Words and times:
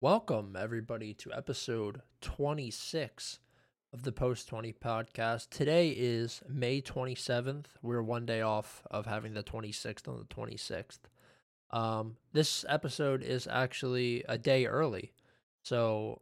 Welcome, 0.00 0.56
everybody, 0.56 1.12
to 1.14 1.32
episode 1.32 2.02
26 2.20 3.40
of 3.92 4.04
the 4.04 4.12
Post 4.12 4.46
20 4.46 4.72
podcast. 4.74 5.50
Today 5.50 5.88
is 5.88 6.40
May 6.48 6.80
27th. 6.80 7.64
We're 7.82 8.04
one 8.04 8.24
day 8.24 8.40
off 8.40 8.84
of 8.92 9.06
having 9.06 9.34
the 9.34 9.42
26th 9.42 10.06
on 10.06 10.18
the 10.18 10.32
26th. 10.32 11.00
Um, 11.72 12.14
this 12.32 12.64
episode 12.68 13.24
is 13.24 13.48
actually 13.50 14.22
a 14.28 14.38
day 14.38 14.66
early. 14.66 15.10
So, 15.64 16.20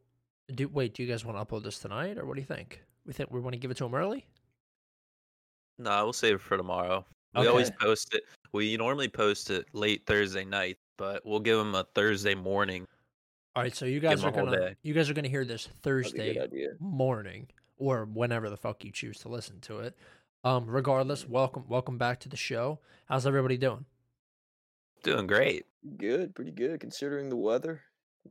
do 0.54 0.68
wait, 0.68 0.94
do 0.94 1.02
you 1.02 1.08
guys 1.10 1.26
want 1.26 1.36
to 1.36 1.44
upload 1.44 1.62
this 1.62 1.78
tonight 1.78 2.16
or 2.16 2.24
what 2.24 2.36
do 2.36 2.40
you 2.40 2.46
think? 2.46 2.82
We 3.04 3.12
think 3.12 3.30
we 3.30 3.40
want 3.40 3.52
to 3.52 3.58
give 3.58 3.70
it 3.70 3.76
to 3.76 3.84
them 3.84 3.94
early? 3.94 4.24
No, 5.78 6.02
we'll 6.02 6.14
save 6.14 6.36
it 6.36 6.40
for 6.40 6.56
tomorrow. 6.56 7.04
We 7.38 7.46
always 7.46 7.70
post 7.78 8.14
it. 8.14 8.22
We 8.54 8.74
normally 8.78 9.08
post 9.08 9.50
it 9.50 9.66
late 9.74 10.06
Thursday 10.06 10.46
night, 10.46 10.78
but 10.96 11.26
we'll 11.26 11.40
give 11.40 11.58
them 11.58 11.74
a 11.74 11.84
Thursday 11.94 12.34
morning. 12.34 12.86
All 13.56 13.62
right, 13.62 13.74
so 13.74 13.86
you 13.86 14.00
guys 14.00 14.22
are 14.22 14.30
them 14.30 14.34
a 14.34 14.36
whole 14.36 14.46
gonna 14.52 14.68
day. 14.68 14.76
you 14.82 14.92
guys 14.92 15.08
are 15.08 15.14
gonna 15.14 15.28
hear 15.28 15.46
this 15.46 15.64
That'd 15.64 15.72
be 15.72 15.78
a 15.78 15.82
Thursday 15.82 16.68
morning 16.78 17.48
or 17.78 18.04
whenever 18.04 18.50
the 18.50 18.56
fuck 18.58 18.84
you 18.84 18.92
choose 18.92 19.18
to 19.20 19.30
listen 19.30 19.60
to 19.60 19.78
it. 19.78 19.96
Um, 20.44 20.66
regardless, 20.66 21.26
welcome 21.26 21.64
welcome 21.66 21.96
back 21.96 22.20
to 22.20 22.28
the 22.28 22.36
show. 22.36 22.80
How's 23.06 23.26
everybody 23.26 23.56
doing? 23.56 23.86
Doing 25.02 25.26
great. 25.26 25.64
Good, 25.96 26.34
pretty 26.34 26.50
good 26.50 26.80
considering 26.80 27.30
the 27.30 27.36
weather. 27.36 27.80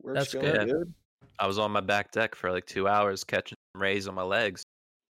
Work's 0.00 0.32
That's 0.32 0.34
going 0.34 0.44
good. 0.44 0.68
good. 0.68 0.94
I 1.40 1.48
was 1.48 1.58
on 1.58 1.72
my 1.72 1.80
back 1.80 2.12
deck 2.12 2.36
for 2.36 2.52
like 2.52 2.66
two 2.66 2.86
hours 2.86 3.24
catching 3.24 3.56
rays 3.74 4.06
on 4.06 4.14
my 4.14 4.22
legs. 4.22 4.62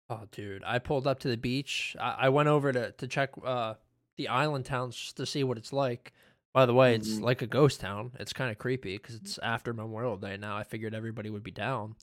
Oh, 0.08 0.22
dude, 0.32 0.64
I 0.64 0.78
pulled 0.78 1.06
up 1.06 1.18
to 1.20 1.28
the 1.28 1.36
beach. 1.36 1.94
I, 2.00 2.16
I 2.20 2.28
went 2.30 2.48
over 2.48 2.72
to 2.72 2.92
to 2.92 3.06
check 3.06 3.32
uh 3.44 3.74
the 4.16 4.28
island 4.28 4.64
towns 4.64 4.96
just 4.96 5.18
to 5.18 5.26
see 5.26 5.44
what 5.44 5.58
it's 5.58 5.74
like. 5.74 6.14
By 6.58 6.66
the 6.66 6.74
way, 6.74 6.96
it's 6.96 7.20
Mhm. 7.20 7.22
like 7.22 7.40
a 7.40 7.46
ghost 7.46 7.80
town. 7.80 8.10
It's 8.18 8.32
kind 8.32 8.50
of 8.50 8.58
creepy 8.58 8.96
because 8.98 9.14
it's 9.14 9.38
after 9.38 9.72
Memorial 9.72 10.16
Day 10.16 10.36
now. 10.36 10.56
I 10.56 10.64
figured 10.64 10.92
everybody 10.92 11.30
would 11.30 11.44
be 11.44 11.52
down. 11.52 11.94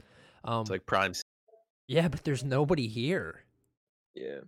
Um, 0.45 0.61
It's 0.61 0.69
like 0.69 0.85
prime. 0.85 1.09
s- 1.11 1.23
yeah, 1.87 2.07
but 2.07 2.23
there's 2.23 2.41
nobody 2.41 2.87
here. 2.87 3.43
Yeah. 4.13 4.43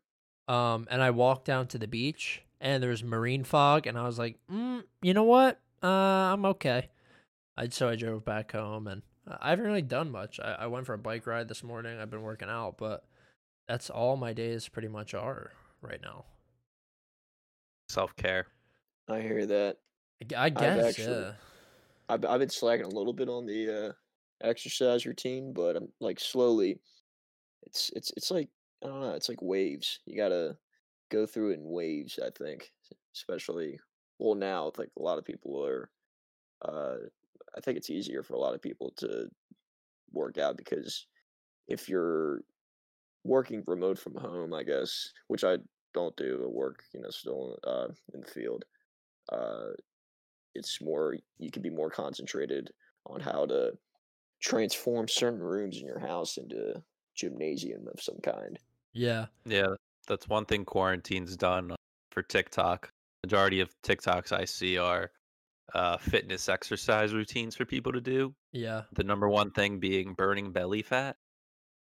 Um, 0.47 0.87
and 0.89 1.01
I 1.03 1.09
walked 1.09 1.43
down 1.43 1.67
to 1.67 1.77
the 1.77 1.89
beach, 1.89 2.41
and 2.61 2.81
there 2.81 2.91
was 2.91 3.03
marine 3.03 3.43
fog, 3.43 3.85
and 3.85 3.97
I 3.97 4.03
was 4.03 4.17
like, 4.17 4.39
mm, 4.47 4.85
you 5.01 5.13
know 5.13 5.25
what? 5.25 5.59
Uh, 5.83 5.87
I'm 6.31 6.45
okay. 6.45 6.89
I 7.57 7.67
so 7.67 7.89
I 7.89 7.97
drove 7.97 8.23
back 8.23 8.53
home, 8.53 8.87
and 8.87 9.01
I 9.27 9.49
haven't 9.49 9.65
really 9.65 9.81
done 9.81 10.09
much. 10.09 10.39
I, 10.39 10.53
I 10.53 10.67
went 10.67 10.85
for 10.85 10.93
a 10.93 10.97
bike 10.97 11.27
ride 11.27 11.49
this 11.49 11.63
morning. 11.65 11.99
I've 11.99 12.09
been 12.09 12.21
working 12.21 12.47
out, 12.49 12.77
but 12.77 13.05
that's 13.67 13.89
all 13.89 14.15
my 14.15 14.31
days 14.31 14.69
pretty 14.69 14.87
much 14.87 15.13
are 15.13 15.51
right 15.81 15.99
now. 16.01 16.23
Self 17.89 18.15
care. 18.15 18.47
I 19.09 19.19
hear 19.19 19.45
that. 19.47 19.79
I 20.55 20.65
guess, 20.75 20.77
actually- 20.99 21.05
yeah. 21.23 21.33
I've 22.09 22.25
I've 22.25 22.39
been 22.39 22.49
slacking 22.49 22.85
a 22.85 22.89
little 22.89 23.13
bit 23.13 23.29
on 23.29 23.45
the 23.45 23.87
uh, 23.89 23.91
exercise 24.41 25.05
routine, 25.05 25.53
but 25.53 25.75
I'm 25.75 25.89
like 25.99 26.19
slowly. 26.19 26.79
It's 27.63 27.91
it's 27.95 28.11
it's 28.15 28.31
like 28.31 28.49
I 28.83 28.87
don't 28.87 29.01
know. 29.01 29.13
It's 29.13 29.29
like 29.29 29.41
waves. 29.41 29.99
You 30.05 30.15
gotta 30.15 30.57
go 31.11 31.25
through 31.25 31.51
it 31.51 31.59
in 31.59 31.69
waves. 31.69 32.19
I 32.25 32.29
think, 32.37 32.71
especially 33.15 33.79
well 34.19 34.35
now. 34.35 34.71
Like 34.77 34.89
a 34.97 35.01
lot 35.01 35.17
of 35.17 35.25
people 35.25 35.63
are. 35.65 35.91
Uh, 36.63 36.97
I 37.57 37.61
think 37.61 37.77
it's 37.77 37.89
easier 37.89 38.23
for 38.23 38.33
a 38.35 38.39
lot 38.39 38.53
of 38.55 38.61
people 38.61 38.91
to 38.97 39.29
work 40.11 40.37
out 40.37 40.57
because 40.57 41.07
if 41.67 41.89
you're 41.89 42.41
working 43.23 43.63
remote 43.67 43.99
from 43.99 44.15
home, 44.15 44.53
I 44.53 44.63
guess, 44.63 45.11
which 45.27 45.43
I 45.43 45.57
don't 45.93 46.15
do 46.15 46.41
at 46.43 46.51
work, 46.51 46.83
you 46.93 47.01
know, 47.01 47.09
still 47.09 47.57
uh, 47.65 47.87
in 48.13 48.21
the 48.21 48.27
field. 48.27 48.63
Uh, 49.31 49.71
it's 50.57 50.81
more 50.81 51.15
you 51.37 51.51
can 51.51 51.61
be 51.61 51.69
more 51.69 51.89
concentrated 51.89 52.71
on 53.05 53.19
how 53.21 53.45
to 53.45 53.71
transform 54.41 55.07
certain 55.07 55.39
rooms 55.39 55.77
in 55.77 55.85
your 55.85 55.99
house 55.99 56.37
into 56.37 56.81
gymnasium 57.15 57.87
of 57.93 58.01
some 58.01 58.17
kind. 58.23 58.59
Yeah. 58.93 59.27
Yeah, 59.45 59.75
that's 60.07 60.27
one 60.27 60.45
thing 60.45 60.65
quarantine's 60.65 61.35
done 61.37 61.75
for 62.11 62.21
TikTok. 62.21 62.91
Majority 63.23 63.61
of 63.61 63.69
TikToks 63.83 64.31
I 64.31 64.45
see 64.45 64.77
are 64.77 65.11
uh, 65.73 65.97
fitness 65.97 66.49
exercise 66.49 67.13
routines 67.13 67.55
for 67.55 67.65
people 67.65 67.91
to 67.93 68.01
do. 68.01 68.33
Yeah. 68.51 68.83
The 68.93 69.03
number 69.03 69.27
one 69.27 69.51
thing 69.51 69.79
being 69.79 70.13
burning 70.13 70.51
belly 70.51 70.81
fat. 70.81 71.17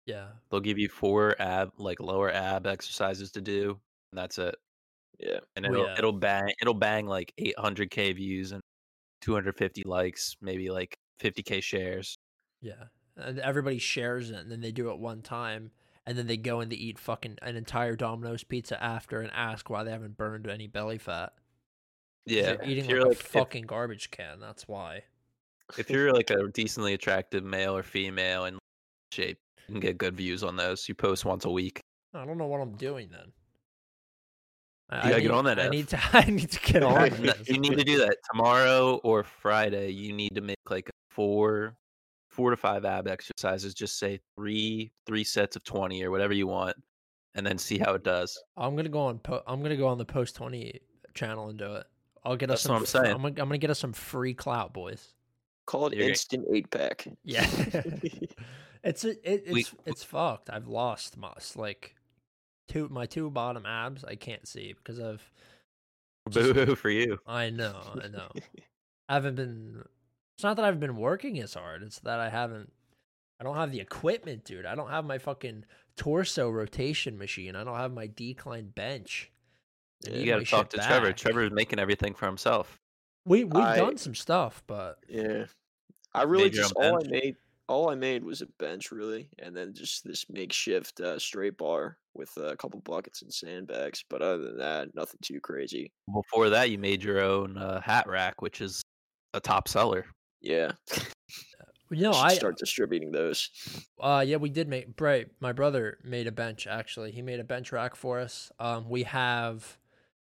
Yeah. 0.06 0.28
They'll 0.50 0.60
give 0.60 0.78
you 0.78 0.88
four 0.88 1.36
ab, 1.38 1.72
like 1.78 2.00
lower 2.00 2.32
ab 2.32 2.66
exercises 2.66 3.32
to 3.32 3.40
do, 3.40 3.78
and 4.12 4.18
that's 4.18 4.38
it. 4.38 4.56
Yeah, 5.18 5.40
and 5.56 5.66
it'll 5.66 5.86
yeah. 5.86 5.94
it'll 5.98 6.12
bang 6.12 6.52
it'll 6.60 6.74
bang 6.74 7.06
like 7.06 7.32
800k 7.40 8.14
views 8.14 8.52
and 8.52 8.62
250 9.22 9.82
likes, 9.84 10.36
maybe 10.40 10.70
like 10.70 10.96
50k 11.20 11.62
shares. 11.62 12.16
Yeah. 12.60 12.84
And 13.16 13.38
everybody 13.40 13.78
shares 13.78 14.30
it, 14.30 14.36
and 14.36 14.50
then 14.50 14.60
they 14.60 14.70
do 14.70 14.90
it 14.90 14.98
one 14.98 15.22
time, 15.22 15.72
and 16.06 16.16
then 16.16 16.28
they 16.28 16.36
go 16.36 16.60
and 16.60 16.70
they 16.70 16.76
eat 16.76 16.98
fucking 16.98 17.38
an 17.42 17.56
entire 17.56 17.96
Domino's 17.96 18.44
pizza 18.44 18.82
after 18.82 19.20
and 19.20 19.30
ask 19.34 19.68
why 19.68 19.82
they 19.82 19.90
haven't 19.90 20.16
burned 20.16 20.46
any 20.46 20.68
belly 20.68 20.98
fat. 20.98 21.32
Yeah, 22.26 22.42
They're 22.42 22.64
eating 22.64 22.84
like 22.84 22.90
you're 22.90 23.00
a 23.00 23.08
like 23.08 23.12
if, 23.12 23.22
fucking 23.22 23.66
garbage 23.66 24.10
can. 24.10 24.38
That's 24.38 24.68
why. 24.68 25.02
if 25.76 25.90
you're 25.90 26.12
like 26.12 26.30
a 26.30 26.46
decently 26.48 26.94
attractive 26.94 27.42
male 27.42 27.76
or 27.76 27.82
female 27.82 28.44
in 28.44 28.58
shape, 29.12 29.38
you 29.66 29.74
can 29.74 29.80
get 29.80 29.98
good 29.98 30.16
views 30.16 30.44
on 30.44 30.54
those. 30.54 30.88
You 30.88 30.94
post 30.94 31.24
once 31.24 31.44
a 31.44 31.50
week. 31.50 31.80
I 32.14 32.24
don't 32.24 32.38
know 32.38 32.46
what 32.46 32.60
I'm 32.60 32.76
doing 32.76 33.08
then. 33.10 33.32
I, 34.90 34.96
You 34.96 35.00
I 35.00 35.08
gotta 35.10 35.20
get 35.22 35.28
need, 35.28 35.34
on 35.36 35.44
that 35.44 35.58
I 35.60 35.64
F. 35.64 35.70
need 35.70 35.88
to. 35.88 36.00
I 36.12 36.24
need 36.30 36.50
to 36.50 36.60
get 36.72 36.82
on. 36.82 36.94
No, 37.22 37.32
you 37.46 37.58
need 37.58 37.76
to 37.78 37.84
do 37.84 37.98
that 37.98 38.16
tomorrow 38.30 38.96
or 39.04 39.22
Friday. 39.22 39.90
You 39.90 40.12
need 40.12 40.34
to 40.34 40.40
make 40.40 40.56
like 40.70 40.90
four, 41.10 41.76
four 42.28 42.50
to 42.50 42.56
five 42.56 42.84
ab 42.84 43.06
exercises. 43.08 43.74
Just 43.74 43.98
say 43.98 44.18
three, 44.36 44.90
three 45.06 45.24
sets 45.24 45.56
of 45.56 45.64
twenty 45.64 46.02
or 46.04 46.10
whatever 46.10 46.32
you 46.32 46.46
want, 46.46 46.76
and 47.34 47.46
then 47.46 47.58
see 47.58 47.78
how 47.78 47.92
it 47.94 48.02
does. 48.04 48.38
I'm 48.56 48.76
gonna 48.76 48.88
go 48.88 49.00
on. 49.00 49.18
Po- 49.18 49.42
I'm 49.46 49.62
gonna 49.62 49.76
go 49.76 49.88
on 49.88 49.98
the 49.98 50.04
post 50.06 50.36
twenty 50.36 50.80
channel 51.14 51.48
and 51.50 51.58
do 51.58 51.74
it. 51.74 51.86
I'll 52.24 52.36
get 52.36 52.50
us 52.50 52.62
That's 52.62 52.62
some. 52.64 52.72
what 52.74 52.80
I'm 52.80 52.86
saying. 52.86 53.06
I'm 53.14 53.22
gonna, 53.22 53.28
I'm 53.42 53.48
gonna 53.48 53.58
get 53.58 53.70
us 53.70 53.78
some 53.78 53.92
free 53.92 54.34
clout, 54.34 54.72
boys. 54.72 55.12
call 55.66 55.88
it 55.88 55.94
You're- 55.94 56.08
instant 56.08 56.46
eight 56.50 56.70
pack. 56.70 57.06
Yeah. 57.24 57.46
it's 58.84 59.04
a, 59.04 59.10
it, 59.30 59.52
We- 59.52 59.60
it's 59.60 59.74
it's 59.86 60.02
fucked. 60.04 60.48
I've 60.50 60.66
lost 60.68 61.16
my 61.18 61.32
like 61.56 61.94
two 62.68 62.88
my 62.88 63.06
two 63.06 63.30
bottom 63.30 63.66
abs. 63.66 64.04
I 64.04 64.14
can't 64.14 64.46
see 64.46 64.74
because 64.74 65.00
I've. 65.00 65.28
Just- 66.30 66.54
Boo 66.54 66.64
hoo 66.66 66.74
for 66.74 66.90
you. 66.90 67.18
I 67.26 67.50
know. 67.50 67.80
I 68.04 68.08
know. 68.12 68.28
I 69.08 69.14
haven't 69.14 69.34
been. 69.36 69.82
It's 70.36 70.44
not 70.44 70.56
that 70.56 70.64
I've 70.64 70.78
been 70.78 70.96
working 70.96 71.40
as 71.40 71.54
hard. 71.54 71.82
It's 71.82 71.98
that 72.00 72.20
I 72.20 72.28
haven't. 72.28 72.70
I 73.40 73.44
don't 73.44 73.56
have 73.56 73.72
the 73.72 73.80
equipment, 73.80 74.44
dude. 74.44 74.66
I 74.66 74.74
don't 74.74 74.90
have 74.90 75.04
my 75.04 75.18
fucking 75.18 75.64
torso 75.96 76.50
rotation 76.50 77.16
machine. 77.18 77.56
I 77.56 77.64
don't 77.64 77.76
have 77.76 77.92
my 77.92 78.08
decline 78.08 78.68
bench. 78.74 79.30
I 80.06 80.10
Yeah, 80.10 80.16
You 80.18 80.26
got 80.26 80.38
to 80.40 80.44
talk 80.44 80.70
shit 80.72 80.80
to 80.80 80.86
Trevor. 80.86 81.06
back. 81.08 81.16
Trevor's 81.16 81.50
making 81.52 81.78
everything 81.78 82.14
for 82.14 82.26
himself. 82.26 82.78
We 83.24 83.44
we've 83.44 83.56
I- 83.64 83.76
done 83.76 83.96
some 83.96 84.14
stuff, 84.14 84.62
but 84.66 84.98
Yeah, 85.08 85.44
I 86.14 86.22
really 86.24 86.44
Made 86.44 86.52
just 86.54 86.74
own 86.76 86.84
all 86.94 87.04
I 87.04 87.08
made. 87.08 87.36
All 87.68 87.90
I 87.90 87.94
made 87.94 88.24
was 88.24 88.40
a 88.42 88.46
bench, 88.58 88.90
really, 88.92 89.28
and 89.38 89.54
then 89.56 89.74
just 89.74 90.02
this 90.04 90.24
makeshift 90.30 91.00
uh, 91.00 91.18
straight 91.18 91.58
bar 91.58 91.98
with 92.18 92.36
a 92.36 92.56
couple 92.56 92.80
buckets 92.80 93.22
and 93.22 93.32
sandbags. 93.32 94.04
But 94.08 94.22
other 94.22 94.44
than 94.44 94.58
that, 94.58 94.94
nothing 94.94 95.20
too 95.22 95.40
crazy. 95.40 95.92
Before 96.12 96.50
that, 96.50 96.70
you 96.70 96.78
made 96.78 97.02
your 97.02 97.20
own 97.20 97.56
uh, 97.56 97.80
hat 97.80 98.06
rack, 98.08 98.42
which 98.42 98.60
is 98.60 98.82
a 99.34 99.40
top 99.40 99.68
seller. 99.68 100.04
Yeah, 100.40 100.72
you 101.90 102.02
know, 102.02 102.12
I 102.12 102.34
start 102.34 102.58
distributing 102.58 103.12
those. 103.12 103.50
Uh 104.00 104.24
yeah, 104.26 104.36
we 104.36 104.50
did 104.50 104.68
make 104.68 105.00
right. 105.00 105.28
My 105.40 105.52
brother 105.52 105.98
made 106.04 106.26
a 106.26 106.32
bench 106.32 106.66
actually. 106.66 107.10
He 107.12 107.22
made 107.22 107.40
a 107.40 107.44
bench 107.44 107.72
rack 107.72 107.96
for 107.96 108.18
us. 108.20 108.52
Um 108.58 108.88
we 108.88 109.02
have 109.04 109.78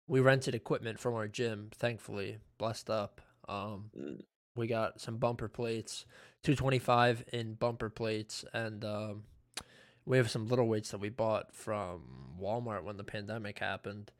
we 0.08 0.20
rented 0.22 0.56
equipment 0.56 1.00
from 1.00 1.16
our 1.16 1.28
gym, 1.28 1.70
thankfully. 1.74 2.40
Blessed 2.58 2.90
up. 2.90 3.22
Um 3.48 3.92
Mm. 3.98 4.22
we 4.56 4.68
got 4.68 5.02
some 5.02 5.18
bumper 5.18 5.50
plates, 5.50 6.06
225 6.44 7.26
in 7.34 7.56
bumper 7.56 7.90
plates 7.90 8.46
and 8.54 8.86
um 8.86 9.26
we 10.08 10.18
have 10.18 10.32
some 10.32 10.48
little 10.48 10.68
weights 10.68 10.92
that 10.92 11.02
we 11.02 11.10
bought 11.10 11.54
from 11.54 12.02
Walmart 12.42 12.84
when 12.84 12.96
the 12.96 13.04
pandemic 13.04 13.60
happened. 13.60 14.12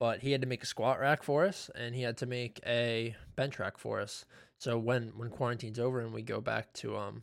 But 0.00 0.20
he 0.20 0.32
had 0.32 0.40
to 0.40 0.46
make 0.46 0.62
a 0.62 0.66
squat 0.66 0.98
rack 0.98 1.22
for 1.22 1.46
us 1.46 1.70
and 1.74 1.94
he 1.94 2.02
had 2.02 2.16
to 2.18 2.26
make 2.26 2.60
a 2.66 3.14
bench 3.36 3.58
rack 3.58 3.78
for 3.78 4.00
us. 4.00 4.24
So 4.58 4.78
when 4.78 5.12
when 5.16 5.30
quarantine's 5.30 5.78
over 5.78 6.00
and 6.00 6.12
we 6.12 6.22
go 6.22 6.40
back 6.40 6.72
to 6.74 6.96
um 6.96 7.22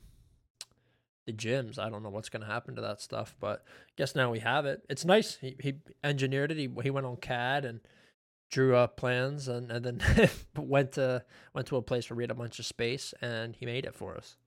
the 1.26 1.34
gyms. 1.34 1.78
I 1.78 1.90
don't 1.90 2.04
know 2.04 2.10
what's 2.10 2.30
going 2.30 2.42
to 2.42 2.48
happen 2.48 2.76
to 2.76 2.82
that 2.82 3.02
stuff, 3.02 3.36
but 3.40 3.64
guess 3.98 4.16
now 4.16 4.32
we 4.32 4.40
have 4.40 4.66
it. 4.66 4.84
It's 4.90 5.06
nice. 5.06 5.36
He 5.36 5.56
he 5.60 5.74
engineered 6.04 6.52
it. 6.52 6.58
He 6.58 6.70
he 6.84 6.90
went 6.90 7.06
on 7.06 7.18
CAD 7.18 7.66
and 7.66 7.82
drew 8.52 8.76
up 8.76 8.98
plans 8.98 9.48
and 9.48 9.72
and 9.72 9.84
then 9.84 10.30
went 10.56 10.94
to 10.94 11.24
went 11.54 11.68
to 11.68 11.78
a 11.78 11.82
place 11.82 12.10
where 12.10 12.18
we 12.18 12.24
had 12.24 12.32
a 12.32 12.36
bunch 12.36 12.60
of 12.60 12.66
space 12.66 13.14
and 13.22 13.56
he 13.56 13.66
made 13.66 13.86
it 13.86 13.96
for 13.96 14.16
us. 14.16 14.38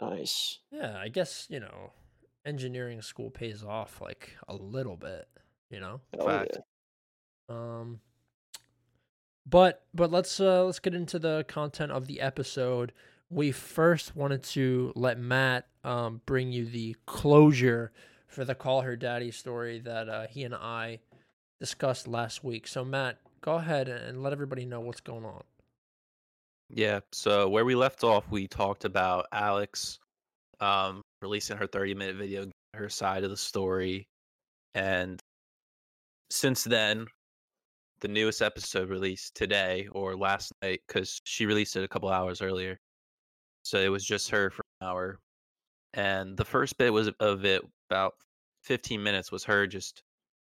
Nice. 0.00 0.60
Yeah, 0.72 0.96
I 0.98 1.08
guess, 1.08 1.46
you 1.50 1.60
know, 1.60 1.92
engineering 2.44 3.02
school 3.02 3.30
pays 3.30 3.62
off 3.64 4.00
like 4.00 4.36
a 4.48 4.54
little 4.54 4.96
bit, 4.96 5.28
you 5.70 5.80
know. 5.80 6.00
Oh, 6.18 6.26
Fact. 6.26 6.58
yeah. 7.48 7.54
Um 7.54 8.00
but 9.46 9.84
but 9.94 10.10
let's 10.10 10.38
uh 10.40 10.64
let's 10.64 10.78
get 10.78 10.94
into 10.94 11.18
the 11.18 11.44
content 11.48 11.92
of 11.92 12.06
the 12.06 12.20
episode. 12.20 12.92
we 13.30 13.52
first 13.52 14.16
wanted 14.16 14.42
to 14.42 14.92
let 14.96 15.18
Matt 15.18 15.66
um, 15.84 16.20
bring 16.26 16.52
you 16.52 16.66
the 16.66 16.96
closure 17.06 17.92
for 18.26 18.44
the 18.44 18.54
Call 18.54 18.82
Her 18.82 18.96
Daddy 18.96 19.30
story 19.30 19.78
that 19.80 20.08
uh, 20.08 20.26
he 20.28 20.44
and 20.44 20.54
I 20.54 20.98
discussed 21.58 22.06
last 22.08 22.44
week. 22.44 22.66
So, 22.66 22.84
Matt, 22.84 23.18
go 23.40 23.54
ahead 23.54 23.88
and 23.88 24.22
let 24.22 24.32
everybody 24.32 24.66
know 24.66 24.80
what's 24.80 25.00
going 25.00 25.24
on. 25.24 25.42
Yeah. 26.68 27.00
So 27.12 27.48
where 27.48 27.64
we 27.64 27.74
left 27.74 28.04
off, 28.04 28.24
we 28.30 28.46
talked 28.46 28.84
about 28.84 29.26
Alex 29.32 29.98
um, 30.60 31.02
releasing 31.22 31.56
her 31.56 31.66
30 31.66 31.94
minute 31.94 32.16
video, 32.16 32.46
her 32.74 32.88
side 32.88 33.24
of 33.24 33.30
the 33.30 33.36
story. 33.36 34.06
And 34.74 35.20
since 36.30 36.64
then, 36.64 37.06
the 38.00 38.08
newest 38.08 38.42
episode 38.42 38.88
released 38.88 39.34
today 39.34 39.88
or 39.92 40.16
last 40.16 40.52
night 40.62 40.80
because 40.86 41.20
she 41.24 41.46
released 41.46 41.76
it 41.76 41.84
a 41.84 41.88
couple 41.88 42.08
hours 42.08 42.40
earlier. 42.40 42.78
So 43.62 43.78
it 43.78 43.88
was 43.88 44.04
just 44.04 44.30
her 44.30 44.50
for 44.50 44.62
an 44.80 44.88
hour. 44.88 45.18
And 45.94 46.36
the 46.36 46.44
first 46.44 46.78
bit 46.78 46.92
was 46.92 47.10
of 47.20 47.44
it 47.44 47.62
about 47.90 48.14
15 48.64 49.02
minutes 49.02 49.32
was 49.32 49.44
her 49.44 49.66
just 49.66 50.02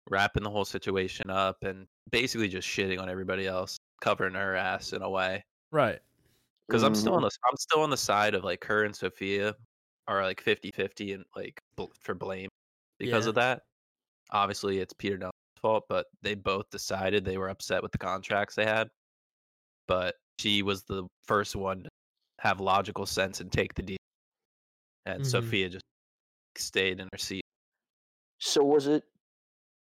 wrapping 0.09 0.43
the 0.43 0.49
whole 0.49 0.65
situation 0.65 1.29
up 1.29 1.57
and 1.63 1.87
basically 2.11 2.47
just 2.47 2.67
shitting 2.67 2.99
on 2.99 3.09
everybody 3.09 3.47
else, 3.47 3.77
covering 4.01 4.35
her 4.35 4.55
ass 4.55 4.93
in 4.93 5.01
a 5.01 5.09
way 5.09 5.43
Right. 5.71 5.99
because 6.67 6.83
I'm 6.83 6.93
mm-hmm. 6.93 7.01
still 7.01 7.15
on 7.15 7.23
the 7.23 7.31
I'm 7.49 7.57
still 7.57 7.81
on 7.81 7.89
the 7.89 7.97
side 7.97 8.35
of 8.35 8.43
like 8.43 8.63
her 8.65 8.83
and 8.83 8.95
Sophia 8.95 9.55
are 10.07 10.23
like 10.23 10.43
50-50 10.43 11.13
and 11.13 11.25
like 11.35 11.61
bl- 11.75 11.85
for 11.99 12.13
blame 12.13 12.49
because 12.99 13.25
Yeah. 13.25 13.29
of 13.29 13.35
that. 13.35 13.61
Obviously, 14.31 14.79
it's 14.79 14.93
Peter 14.93 15.17
Nelson's 15.17 15.33
fault, 15.61 15.85
but 15.89 16.07
they 16.21 16.35
both 16.35 16.69
decided 16.71 17.23
they 17.23 17.37
were 17.37 17.49
upset 17.49 17.81
with 17.83 17.91
the 17.91 17.97
contracts 17.97 18.55
they 18.55 18.65
had. 18.65 18.89
But 19.87 20.15
she 20.39 20.63
was 20.63 20.83
the 20.83 21.07
first 21.25 21.55
one 21.55 21.83
to 21.83 21.89
have 22.39 22.59
logical 22.59 23.05
sense 23.05 23.41
and 23.41 23.51
take 23.51 23.73
the 23.73 23.81
deal, 23.83 23.97
and 25.05 25.21
Mhm. 25.23 25.25
Sophia 25.27 25.69
just 25.69 25.85
stayed 26.57 26.99
in 26.99 27.07
her 27.11 27.17
seat. 27.17 27.43
So 28.39 28.63
was 28.63 28.87
it 28.87 29.03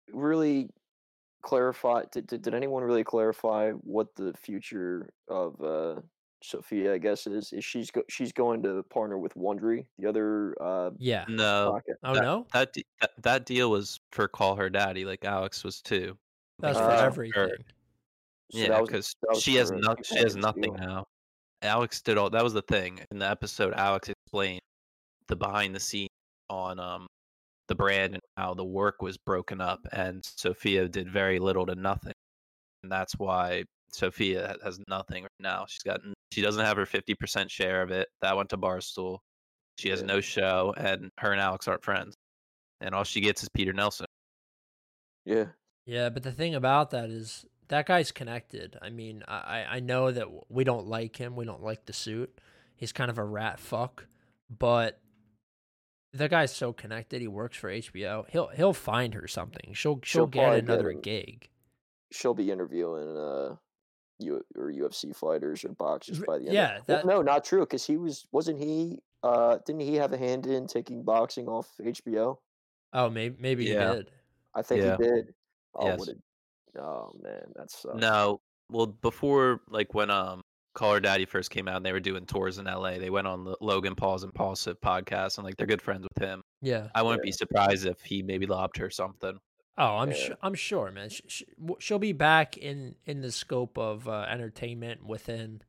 really 0.09 0.69
clarified? 1.43 2.11
Did, 2.11 2.27
did, 2.27 2.43
did 2.43 2.55
anyone 2.55 2.83
really 2.83 3.05
clarify 3.05 3.71
what 3.73 4.15
the 4.17 4.33
future 4.35 5.09
of 5.29 5.61
uh, 5.63 6.01
Sophia? 6.43 6.95
I 6.95 6.99
guess 6.99 7.27
is 7.27 7.53
is 7.53 7.65
she's 7.65 7.91
go- 7.91 8.03
she's 8.09 8.33
going 8.33 8.63
to 8.63 8.83
partner 8.85 9.19
with 9.19 9.35
Wondery, 9.35 9.87
the 9.99 10.09
other 10.09 10.55
uh, 10.61 10.91
Yeah. 10.99 11.25
No, 11.29 11.73
pocket. 11.75 11.97
Oh, 12.05 12.15
that, 12.15 12.23
no? 12.23 12.47
that, 12.53 12.73
de- 12.73 12.85
that 13.01 13.11
that 13.23 13.47
deal 13.47 13.71
was 13.71 14.01
for 14.13 14.29
call 14.29 14.57
her 14.57 14.69
daddy, 14.71 15.05
like 15.05 15.25
Alex 15.25 15.65
was 15.65 15.81
too. 15.81 16.17
That's 16.59 16.77
Like, 16.79 16.85
for 16.87 16.91
Uh, 16.93 17.01
her- 17.01 17.07
everything. 17.07 17.65
So 18.53 18.59
yeah, 18.59 18.81
because 18.83 19.15
she 19.41 19.55
has 19.57 19.71
for 19.71 19.77
no, 19.77 19.95
she 20.05 20.17
has 20.19 20.37
nothing 20.37 20.63
deal. 20.63 20.75
now. 20.75 21.05
Alex 21.63 22.03
did 22.03 22.19
all 22.19 22.29
that 22.31 22.43
was 22.45 22.53
the 22.53 22.63
thing 22.63 23.01
in 23.11 23.19
the 23.19 23.29
episode. 23.31 23.73
Alex 23.75 24.09
explained 24.11 24.61
the 25.29 25.37
behind 25.37 25.75
the 25.75 25.81
scenes 25.81 26.11
on 26.51 26.79
um 26.79 27.07
the 27.69 27.75
brand 27.75 28.13
and 28.15 28.23
how 28.37 28.53
the 28.53 28.65
work 28.65 29.01
was 29.01 29.17
broken 29.17 29.61
up, 29.61 29.81
and 29.93 30.23
Sophia 30.25 30.87
did 30.89 31.11
very 31.11 31.39
little 31.39 31.65
to 31.65 31.75
nothing, 31.75 32.13
and 32.83 32.93
that's 32.93 33.15
why 33.17 33.65
Sophia 33.93 34.57
has 34.65 34.81
nothing 34.89 35.25
right 35.25 35.31
now. 35.41 35.65
She's 35.69 35.83
got 35.83 36.01
she 36.33 36.41
doesn't 36.43 36.65
have 36.65 36.77
her 36.77 36.87
fifty 36.87 37.15
percent 37.15 37.51
share 37.51 37.83
of 37.83 37.91
it. 37.91 38.09
That 38.23 38.37
went 38.37 38.49
to 38.51 38.57
Barstool. 38.59 39.19
She 39.79 39.89
has 39.91 40.01
Yeah. 40.01 40.07
no 40.07 40.21
show, 40.21 40.75
and 40.77 41.11
her 41.19 41.33
and 41.33 41.41
Alex 41.41 41.67
aren't 41.69 41.85
friends, 41.85 42.15
and 42.81 42.95
all 42.95 43.05
she 43.05 43.21
gets 43.21 43.43
is 43.43 43.49
Peter 43.55 43.73
Nelson. 43.73 44.07
Yeah, 45.25 45.47
Yeah, 45.87 46.09
but 46.09 46.23
the 46.23 46.33
thing 46.33 46.55
about 46.55 46.91
that 46.91 47.09
is 47.11 47.45
that 47.69 47.87
guy's 47.87 48.11
connected. 48.13 48.77
I 48.83 48.91
mean, 48.91 49.23
I 49.29 49.35
I 49.37 49.67
I 49.77 49.81
know 49.81 50.11
that 50.11 50.27
we 50.51 50.65
don't 50.65 50.87
like 50.87 51.17
him. 51.17 51.37
We 51.37 51.45
don't 51.45 51.63
like 51.63 51.87
the 51.87 51.93
suit. 51.93 52.39
He's 52.77 52.93
kind 52.93 53.11
of 53.11 53.19
a 53.19 53.25
rat 53.25 53.61
fuck, 53.61 54.07
but 54.51 54.99
the 56.13 56.29
guy's 56.29 56.55
so 56.55 56.73
connected. 56.73 57.21
He 57.23 57.29
works 57.29 57.57
for 57.57 57.71
HBO. 57.71 58.29
He'll 58.29 58.49
he'll 58.49 58.73
find 58.75 59.15
her 59.15 59.27
something. 59.29 59.73
She'll 59.75 60.01
she'll, 60.03 60.23
She'll 60.23 60.27
get 60.27 60.41
probably 60.43 60.61
get 60.63 60.69
another 60.71 60.93
gig. 60.93 61.49
she'll 62.11 62.35
be 62.35 62.51
interviewing 62.51 63.17
uh, 63.17 63.57
U 64.23 64.45
or 64.57 64.71
UFC 64.73 65.15
fighters 65.15 65.65
or 65.65 65.71
boxers 65.71 66.21
by 66.21 66.39
the 66.39 66.47
end. 66.47 66.55
yeah, 66.55 66.77
of, 66.79 66.89
well, 66.89 67.07
no, 67.07 67.23
not 67.23 67.45
true. 67.45 67.61
Because 67.61 67.87
he 67.87 67.97
was 67.97 68.27
wasn't 68.33 68.59
he? 68.59 68.99
Uh, 69.23 69.59
didn't 69.67 69.83
he 69.83 69.95
have 69.97 70.13
a 70.13 70.19
hand 70.19 70.47
in 70.47 70.67
taking 70.67 71.03
boxing 71.03 71.47
off 71.49 71.69
HBO? 71.81 72.39
Oh, 72.93 73.09
maybe 73.11 73.37
maybe 73.39 73.65
Yeah. 73.67 73.91
he 73.91 73.97
did. 73.97 74.11
I 74.55 74.63
think 74.63 74.83
Yeah. 74.83 74.97
he 74.99 75.03
did. 75.05 75.35
Oh, 75.75 75.87
Yes. 75.87 75.99
what 75.99 76.09
a, 76.09 76.81
oh 76.81 77.13
man, 77.23 77.53
that's 77.55 77.79
sucks. 77.83 77.97
No, 77.97 78.41
well, 78.71 78.87
before 78.87 79.61
like 79.69 79.95
when 79.95 80.11
um 80.11 80.43
Call 80.75 80.95
Her 80.95 81.01
Daddy 81.01 81.27
first 81.27 81.51
came 81.51 81.69
out, 81.69 81.77
and 81.77 81.85
they 81.85 81.93
were 81.93 82.01
doing 82.01 82.25
tours 82.25 82.57
in 82.57 82.65
LA. 82.65 82.93
They 82.99 83.11
went 83.11 83.27
on 83.27 83.45
the 83.45 83.55
Logan 83.61 83.95
Paul's 83.95 84.25
Impulsive 84.25 84.81
podcast, 84.81 85.37
and 85.37 85.45
like 85.45 85.57
they're 85.59 85.67
good 85.67 85.83
friends 85.83 86.07
with 86.15 86.25
him. 86.25 86.43
Yeah. 86.63 86.89
I 86.95 87.03
wouldn't 87.03 87.21
Yeah. 87.23 87.29
be 87.29 87.33
surprised 87.33 87.85
if 87.85 88.01
he 88.01 88.23
maybe 88.23 88.47
lobbed 88.47 88.79
her 88.79 88.89
something. 88.89 89.39
Oh, 89.79 89.97
I'm 89.99 90.11
Yeah. 90.11 90.17
sure. 90.17 90.37
I'm 90.43 90.55
sure, 90.55 90.91
man. 90.91 91.09
Sh- 91.09 91.21
sh- 91.27 91.43
she'll 91.79 91.99
be 91.99 92.13
back 92.13 92.57
in 92.59 92.97
in 93.07 93.21
the 93.23 93.33
scope 93.33 93.79
of 93.79 94.07
uh, 94.09 94.27
entertainment 94.29 95.05
within. 95.07 95.63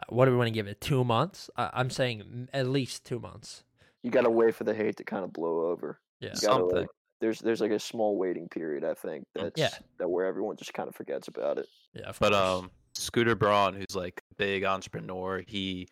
Uh, 0.00 0.04
what 0.10 0.26
do 0.26 0.32
we 0.32 0.36
want 0.36 0.48
to 0.48 0.52
give 0.52 0.66
it? 0.68 0.80
Two 0.80 1.02
months? 1.04 1.50
I- 1.56 1.70
I'm 1.72 1.90
saying 1.90 2.20
m- 2.20 2.48
at 2.52 2.68
least 2.68 3.04
two 3.04 3.18
months. 3.18 3.64
You 4.02 4.10
gotta 4.10 4.30
wait 4.30 4.54
for 4.54 4.64
the 4.64 4.74
hate 4.74 4.96
to 4.98 5.04
kind 5.04 5.24
of 5.24 5.32
blow 5.32 5.66
over. 5.70 5.98
Yeah. 6.20 6.28
Gotta, 6.30 6.38
Something. 6.40 6.76
like, 6.78 6.88
there's 7.20 7.40
there's 7.40 7.60
like 7.60 7.70
a 7.72 7.80
small 7.80 8.16
waiting 8.16 8.48
period. 8.48 8.84
I 8.84 8.94
think 8.94 9.24
that's 9.34 9.58
Yeah. 9.58 9.70
that 9.98 10.08
where 10.08 10.26
everyone 10.26 10.56
just 10.56 10.72
kind 10.74 10.88
of 10.88 10.94
forgets 10.94 11.26
about 11.28 11.58
it. 11.58 11.66
Yeah. 11.94 12.12
But 12.20 12.32
course. 12.32 12.34
um, 12.64 12.70
Scooter 12.94 13.34
Braun, 13.34 13.74
who's 13.74 13.94
like 13.96 14.20
a 14.32 14.34
big 14.36 14.64
entrepreneur, 14.64 15.42
he 15.46 15.88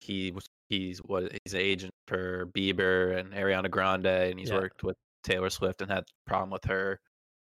he 0.00 0.32
was 0.32 0.44
he's 0.68 0.98
what 0.98 1.30
he's 1.44 1.54
an 1.54 1.60
agent 1.60 1.94
for 2.08 2.46
Bieber 2.46 3.16
and 3.16 3.32
Ariana 3.32 3.70
Grande, 3.70 4.06
and 4.06 4.40
he's 4.40 4.50
Yeah. 4.50 4.56
worked 4.58 4.82
with 4.82 4.96
Taylor 5.22 5.50
Swift 5.50 5.82
and 5.82 5.90
had 5.90 6.00
a 6.04 6.28
problem 6.28 6.50
with 6.50 6.64
her. 6.64 7.00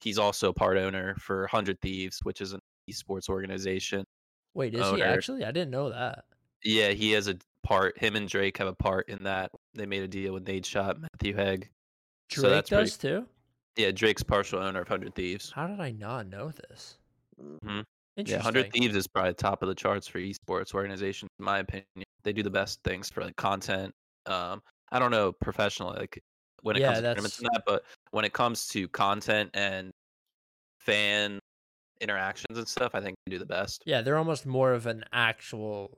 He's 0.01 0.18
also 0.18 0.51
part 0.54 0.77
owner 0.77 1.15
for 1.15 1.48
Hundred 1.48 1.80
Thieves, 1.81 2.19
which 2.24 2.42
is 2.42 2.54
an 2.54 2.60
esports 2.89 3.30
organization. 3.30 4.04
Wait, 4.54 4.74
is 4.75 4.89
he 4.92 5.01
actually? 5.01 5.44
I 5.45 5.51
didn't 5.51 5.71
know 5.71 5.89
that. 5.89 6.25
Yeah, 6.63 6.89
he 6.89 7.12
has 7.12 7.27
a 7.27 7.36
part. 7.63 7.98
Him 7.98 8.15
and 8.15 8.27
Drake 8.27 8.57
have 8.57 8.68
a 8.68 8.75
part 8.75 9.10
in 9.10 9.24
that. 9.24 9.51
They 9.74 9.86
made 9.86 10.04
a 10.04 10.07
deal 10.07 10.33
with 10.33 10.45
Nadeshot, 10.45 11.00
Matthew 11.00 11.36
Haag. 11.36 11.68
Drake 12.30 12.44
So 12.44 12.50
that's 12.50 12.69
pretty- 12.69 12.83
does 12.86 12.98
too. 12.98 13.27
Yeah, 13.75 13.92
Drake's 13.92 14.24
partial 14.24 14.60
owner 14.60 14.81
of 14.81 14.88
Hundred 14.88 15.15
Thieves. 15.15 15.51
How 15.51 15.68
did 15.68 15.80
I 15.80 15.92
not 15.92 16.27
know 16.27 16.51
this? 16.51 16.98
Mm. 17.42 17.60
Mhm. 17.63 17.83
Yeah, 18.27 18.39
Hundred 18.39 18.71
Thieves 18.71 18.95
is 18.95 19.07
probably 19.07 19.33
top 19.33 19.63
of 19.63 19.68
the 19.69 19.75
charts 19.75 20.07
for 20.07 20.19
esports 20.19 20.74
organizations, 20.75 21.30
in 21.39 21.45
my 21.45 21.60
opinion. 21.60 21.86
They 22.24 22.33
do 22.33 22.44
the 22.44 22.51
best 22.51 22.80
things 22.83 23.10
for 23.10 23.21
like 23.24 23.36
content. 23.36 23.94
Um, 24.27 24.62
I 24.91 25.00
don't 25.00 25.12
know 25.12 25.32
professional 25.32 25.89
like 25.89 26.22
when 26.63 26.75
it 26.75 26.79
Yeah, 26.79 26.88
comes 26.93 26.98
to 27.00 27.03
tournaments 27.03 27.38
and 27.39 27.50
that, 27.53 27.63
but 27.65 27.84
when 28.12 28.25
it 28.25 28.34
comes 28.34 28.67
to 28.70 28.88
content 28.89 29.51
and 29.53 29.91
fan 30.79 31.39
interactions 32.01 32.58
and 32.58 32.67
stuff, 32.67 32.91
I 32.96 33.01
think 33.01 33.15
they 33.25 33.32
do 33.32 33.39
the 33.39 33.46
best. 33.46 33.84
Yeah, 33.86 34.01
they're 34.01 34.17
almost 34.17 34.46
more 34.46 34.74
of 34.74 34.88
an 34.88 35.03
actual. 35.13 35.98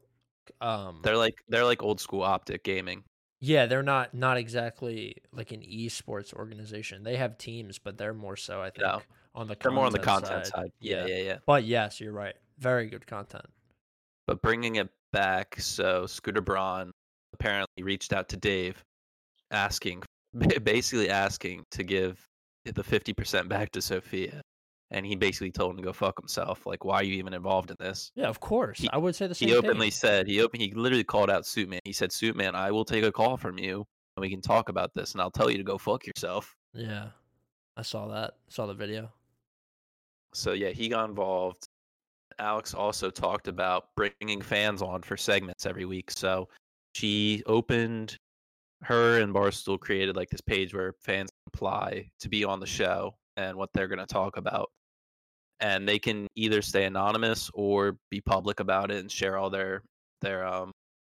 Um. 0.61 0.99
They're 1.03 1.17
like 1.17 1.35
they're 1.47 1.65
like 1.65 1.81
old 1.81 1.99
school 1.99 2.21
optic 2.21 2.63
gaming. 2.63 3.03
yeah, 3.39 3.65
they're 3.65 3.83
not 3.83 4.13
not 4.13 4.37
exactly 4.37 5.15
like 5.31 5.51
an 5.51 5.61
esports 5.61 6.33
organization. 6.33 7.03
They 7.03 7.15
have 7.17 7.37
teams, 7.37 7.79
but 7.79 7.97
they're 7.97 8.13
more 8.13 8.35
so. 8.35 8.61
I 8.61 8.69
think 8.69 8.85
No. 8.87 9.01
on 9.33 9.47
the 9.47 9.55
They're 9.59 9.71
more 9.71 9.85
on 9.85 9.91
the 9.91 9.99
content 9.99 10.31
content 10.31 10.53
side. 10.55 10.71
Yeah, 10.79 11.05
Yeah. 11.05 11.15
yeah, 11.15 11.23
yeah. 11.23 11.37
But 11.45 11.63
yes, 11.63 11.99
you're 11.99 12.11
right. 12.11 12.35
Very 12.59 12.87
good 12.87 13.05
content. 13.07 13.45
But 14.27 14.41
bringing 14.41 14.75
it 14.77 14.89
back, 15.11 15.55
so 15.59 16.05
Scooter 16.07 16.41
Braun 16.41 16.91
apparently 17.33 17.83
reached 17.83 18.13
out 18.13 18.27
to 18.29 18.37
Dave, 18.37 18.81
asking, 19.51 20.03
basically 20.63 21.09
asking 21.09 21.63
to 21.71 21.83
give 21.83 22.23
the 22.65 22.83
fifty 22.83 23.13
percent 23.13 23.47
back 23.49 23.71
to 23.71 23.81
Sophia, 23.81 24.41
and 24.91 25.05
he 25.05 25.15
basically 25.15 25.51
told 25.51 25.71
him 25.71 25.77
to 25.77 25.83
go 25.83 25.93
fuck 25.93 26.19
himself. 26.19 26.65
Like, 26.65 26.83
why 26.83 26.95
are 26.95 27.03
you 27.03 27.13
even 27.15 27.33
involved 27.33 27.69
in 27.71 27.77
this? 27.79 28.11
Yeah, 28.15 28.27
of 28.27 28.39
course. 28.39 28.79
He- 28.79 28.89
I 28.91 28.97
would 28.97 29.15
say 29.15 29.27
the 29.27 29.35
same 29.35 29.49
He 29.49 29.55
openly 29.55 29.87
thing. 29.87 29.91
said 29.91 30.27
he 30.27 30.41
open 30.41 30.59
he 30.59 30.71
literally 30.71 31.03
called 31.03 31.29
out 31.29 31.43
Suitman. 31.43 31.79
He 31.85 31.93
said, 31.93 32.09
"Suitman, 32.11 32.55
I 32.55 32.71
will 32.71 32.85
take 32.85 33.03
a 33.03 33.11
call 33.11 33.37
from 33.37 33.57
you, 33.59 33.85
and 34.17 34.21
we 34.21 34.29
can 34.29 34.41
talk 34.41 34.69
about 34.69 34.93
this, 34.93 35.13
and 35.13 35.21
I'll 35.21 35.31
tell 35.31 35.49
you 35.49 35.57
to 35.57 35.63
go 35.63 35.77
fuck 35.77 36.05
yourself." 36.07 36.55
Yeah, 36.73 37.09
I 37.77 37.81
saw 37.83 38.07
that. 38.07 38.35
Saw 38.49 38.65
the 38.65 38.73
video. 38.73 39.11
So 40.33 40.53
yeah, 40.53 40.69
he 40.69 40.89
got 40.89 41.07
involved. 41.09 41.65
Alex 42.39 42.73
also 42.73 43.09
talked 43.09 43.47
about 43.47 43.87
bringing 43.95 44.41
fans 44.41 44.81
on 44.81 45.01
for 45.01 45.15
segments 45.15 45.65
every 45.65 45.85
week. 45.85 46.11
So 46.11 46.49
she 46.93 47.43
opened 47.45 48.17
her 48.85 49.19
and 49.19 49.33
Barstool 49.33 49.79
created 49.79 50.15
like 50.15 50.29
this 50.29 50.41
page 50.41 50.73
where 50.73 50.93
fans 51.01 51.29
apply 51.47 52.09
to 52.19 52.29
be 52.29 52.43
on 52.43 52.59
the 52.59 52.65
show 52.65 53.15
and 53.37 53.57
what 53.57 53.69
they're 53.73 53.87
going 53.87 53.99
to 53.99 54.05
talk 54.05 54.37
about. 54.37 54.69
And 55.59 55.87
they 55.87 55.99
can 55.99 56.27
either 56.35 56.61
stay 56.61 56.85
anonymous 56.85 57.49
or 57.53 57.97
be 58.11 58.21
public 58.21 58.59
about 58.59 58.91
it 58.91 58.99
and 58.99 59.11
share 59.11 59.37
all 59.37 59.49
their 59.49 59.81
their 60.21 60.45
um, 60.45 60.71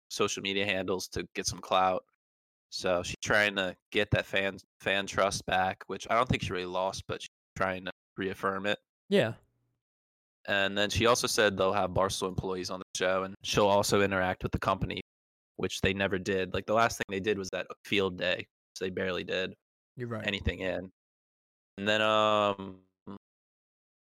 social 0.09 0.43
media 0.43 0.65
handles 0.65 1.09
to 1.09 1.27
get 1.35 1.47
some 1.47 1.61
clout. 1.61 2.03
So 2.71 3.03
she's 3.03 3.17
trying 3.23 3.57
to 3.57 3.77
get 3.93 4.11
that 4.13 4.27
fan 4.27 4.59
fan 4.81 5.07
trust 5.07 5.45
back, 5.47 5.83
which 5.89 6.07
I 6.11 6.15
don't 6.15 6.29
think 6.29 6.43
she 6.43 6.53
really 6.53 6.65
lost, 6.67 7.05
but 7.09 7.23
she's 7.23 7.29
trying 7.57 7.85
to 7.85 7.93
reaffirm 8.17 8.67
it. 8.67 8.79
Yeah, 9.09 9.33
And 10.47 10.79
then 10.79 10.89
she 10.91 11.07
also 11.07 11.27
said 11.27 11.57
they'll 11.57 11.73
have 11.73 11.91
Barstool 11.91 12.29
employees 12.29 12.71
on 12.71 12.79
the 12.79 12.85
show, 12.99 13.25
and 13.25 13.35
she'll 13.43 13.67
also 13.67 14.03
interact 14.03 14.43
with 14.43 14.53
the 14.53 14.59
company 14.59 15.01
which 15.61 15.81
they 15.81 15.93
never 15.93 16.19
did. 16.19 16.55
Like 16.55 16.67
the 16.67 16.75
last 16.75 16.97
thing 16.99 17.05
they 17.09 17.21
did 17.21 17.39
was 17.39 17.51
that 17.51 17.67
field 17.85 18.17
day, 18.19 18.47
so 18.75 18.85
they 18.85 18.91
barely 18.91 19.25
did 19.25 19.55
You're 19.97 20.09
right. 20.09 20.27
anything 20.27 20.61
in. 20.61 20.91
And 21.79 21.89
then 21.89 22.03
um 22.03 22.79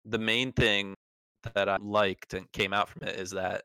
the 0.04 0.18
main 0.18 0.52
thing 0.52 0.94
that 1.54 1.68
I 1.68 1.76
liked 1.80 2.34
and 2.34 2.50
came 2.52 2.72
out 2.72 2.88
from 2.88 3.08
it 3.08 3.16
is 3.18 3.30
that 3.32 3.62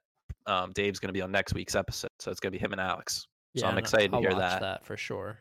um 0.47 0.71
Dave's 0.73 0.99
gonna 0.99 1.13
be 1.13 1.21
on 1.21 1.31
next 1.31 1.53
week's 1.53 1.75
episode. 1.75 2.09
So 2.19 2.31
it's 2.31 2.39
gonna 2.39 2.51
be 2.51 2.57
him 2.57 2.71
and 2.71 2.81
Alex. 2.81 3.25
Yeah, 3.53 3.61
so 3.61 3.67
I'm 3.67 3.77
excited 3.77 4.11
to 4.11 4.17
I'll 4.17 4.21
hear 4.21 4.31
watch 4.31 4.59
that. 4.61 4.85
for 4.85 4.95
sure. 4.97 5.37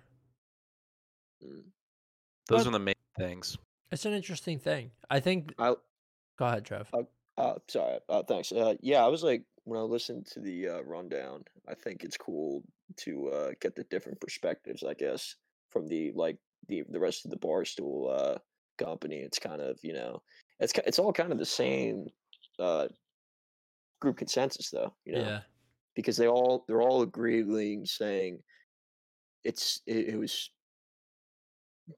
Mm. 1.45 1.63
Those 2.49 2.65
But- 2.65 2.67
are 2.69 2.73
the 2.73 2.79
main 2.81 2.95
things. 3.17 3.57
It's 3.93 4.05
an 4.05 4.13
interesting 4.13 4.59
thing. 4.61 4.93
I 5.09 5.19
think. 5.21 5.53
I 5.59 5.75
Go 6.39 6.45
ahead, 6.47 6.65
Trev. 6.65 6.89
Uh, 7.37 7.55
sorry. 7.69 7.99
Uh, 8.09 8.23
thanks. 8.23 8.53
Uh, 8.53 8.75
yeah, 8.81 9.05
I 9.05 9.09
was 9.09 9.23
like, 9.25 9.43
when 9.65 9.79
I 9.79 9.83
listened 9.83 10.27
to 10.33 10.41
the 10.41 10.69
uh, 10.69 10.81
rundown, 10.83 11.45
I 11.69 11.75
think 11.75 12.03
it's 12.03 12.17
cool 12.17 12.63
to 12.99 13.29
uh, 13.29 13.51
get 13.61 13.75
the 13.77 13.85
different 13.85 14.21
perspectives. 14.21 14.83
I 14.83 14.95
guess 14.95 15.37
from 15.71 15.87
the 15.87 16.13
like 16.15 16.37
the 16.69 16.83
the 16.91 17.01
rest 17.01 17.25
of 17.25 17.31
the 17.31 17.37
barstool 17.39 18.11
uh, 18.11 18.39
company. 18.79 19.17
It's 19.19 19.39
kind 19.39 19.61
of 19.61 19.79
you 19.83 19.93
know, 19.93 20.23
it's 20.59 20.73
it's 20.87 20.99
all 20.99 21.13
kind 21.13 21.33
of 21.33 21.39
the 21.39 21.45
same 21.47 22.07
uh, 22.59 22.89
group 24.01 24.17
consensus 24.19 24.71
though. 24.71 24.95
You 25.05 25.15
know, 25.15 25.21
Yeah. 25.21 25.41
because 25.95 26.17
they 26.17 26.29
all 26.29 26.65
they're 26.67 26.83
all 26.83 27.03
agreeing 27.03 27.85
saying 27.87 28.43
it's 29.45 29.81
it, 29.87 30.11
it 30.11 30.17
was 30.19 30.51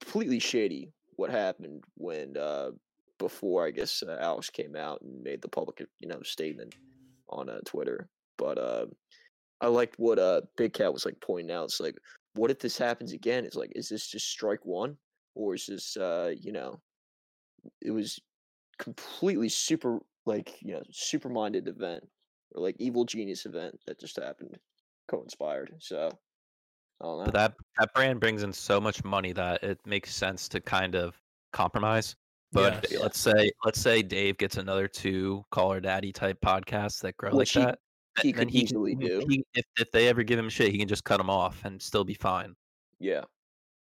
completely 0.00 0.38
shady 0.38 0.90
what 1.16 1.30
happened 1.30 1.84
when 1.96 2.36
uh 2.36 2.70
before 3.18 3.66
I 3.66 3.70
guess 3.70 4.02
uh, 4.02 4.16
Alex 4.20 4.48
came 4.50 4.74
out 4.74 5.02
and 5.02 5.22
made 5.22 5.42
the 5.42 5.48
public 5.48 5.84
you 6.00 6.08
know 6.08 6.22
statement 6.22 6.74
on 7.32 7.48
uh, 7.48 7.60
Twitter 7.64 8.08
but 8.38 8.58
uh 8.58 8.86
I 9.60 9.68
liked 9.68 9.98
what 9.98 10.18
uh 10.18 10.42
Big 10.56 10.72
Cat 10.72 10.92
was 10.92 11.04
like 11.04 11.20
pointing 11.20 11.54
out 11.54 11.64
it's 11.64 11.80
like 11.80 11.96
what 12.34 12.50
if 12.50 12.58
this 12.58 12.78
happens 12.78 13.12
again 13.12 13.44
it's 13.44 13.56
like 13.56 13.72
is 13.74 13.88
this 13.88 14.06
just 14.06 14.28
strike 14.28 14.64
one 14.64 14.96
or 15.34 15.54
is 15.54 15.66
this 15.66 15.96
uh 15.96 16.32
you 16.38 16.52
know 16.52 16.80
it 17.80 17.90
was 17.90 18.18
completely 18.78 19.48
super 19.48 20.00
like 20.26 20.54
you 20.60 20.72
know 20.72 20.82
super 20.90 21.28
minded 21.28 21.68
event 21.68 22.02
or 22.54 22.62
like 22.62 22.76
evil 22.78 23.04
genius 23.04 23.46
event 23.46 23.78
that 23.86 24.00
just 24.00 24.16
happened 24.16 24.56
co-inspired 25.08 25.72
so 25.78 26.10
I 27.02 27.04
don't 27.04 27.24
know. 27.24 27.30
That 27.32 27.54
that 27.78 27.94
brand 27.94 28.20
brings 28.20 28.42
in 28.42 28.52
so 28.52 28.80
much 28.80 29.02
money 29.02 29.32
that 29.32 29.62
it 29.64 29.80
makes 29.84 30.14
sense 30.14 30.48
to 30.48 30.60
kind 30.60 30.94
of 30.94 31.20
compromise. 31.52 32.14
But 32.52 32.86
Yes. 32.90 33.00
let's 33.00 33.18
say 33.18 33.50
let's 33.64 33.80
say 33.80 34.02
Dave 34.02 34.36
gets 34.38 34.56
another 34.58 34.86
two 34.88 35.44
Call 35.50 35.72
Her 35.72 35.80
Daddy 35.80 36.12
type 36.12 36.38
podcasts 36.40 37.00
that 37.02 37.16
grow 37.16 37.34
Which 37.34 37.56
like 37.56 37.62
he- 37.62 37.66
that. 37.66 37.78
he 38.22 38.32
then 38.32 38.46
could 38.46 38.54
easily 38.54 38.94
can, 38.96 39.06
do. 39.06 39.26
he- 39.28 39.44
if 39.54 39.64
if 39.78 39.90
they 39.90 40.08
ever 40.08 40.22
give 40.22 40.38
him 40.38 40.48
shit, 40.48 40.70
he 40.70 40.78
can 40.78 40.88
just 40.88 41.04
cut 41.04 41.16
them 41.18 41.30
off 41.30 41.64
and 41.64 41.80
still 41.80 42.04
be 42.04 42.14
fine. 42.14 42.54
yeah 42.98 43.24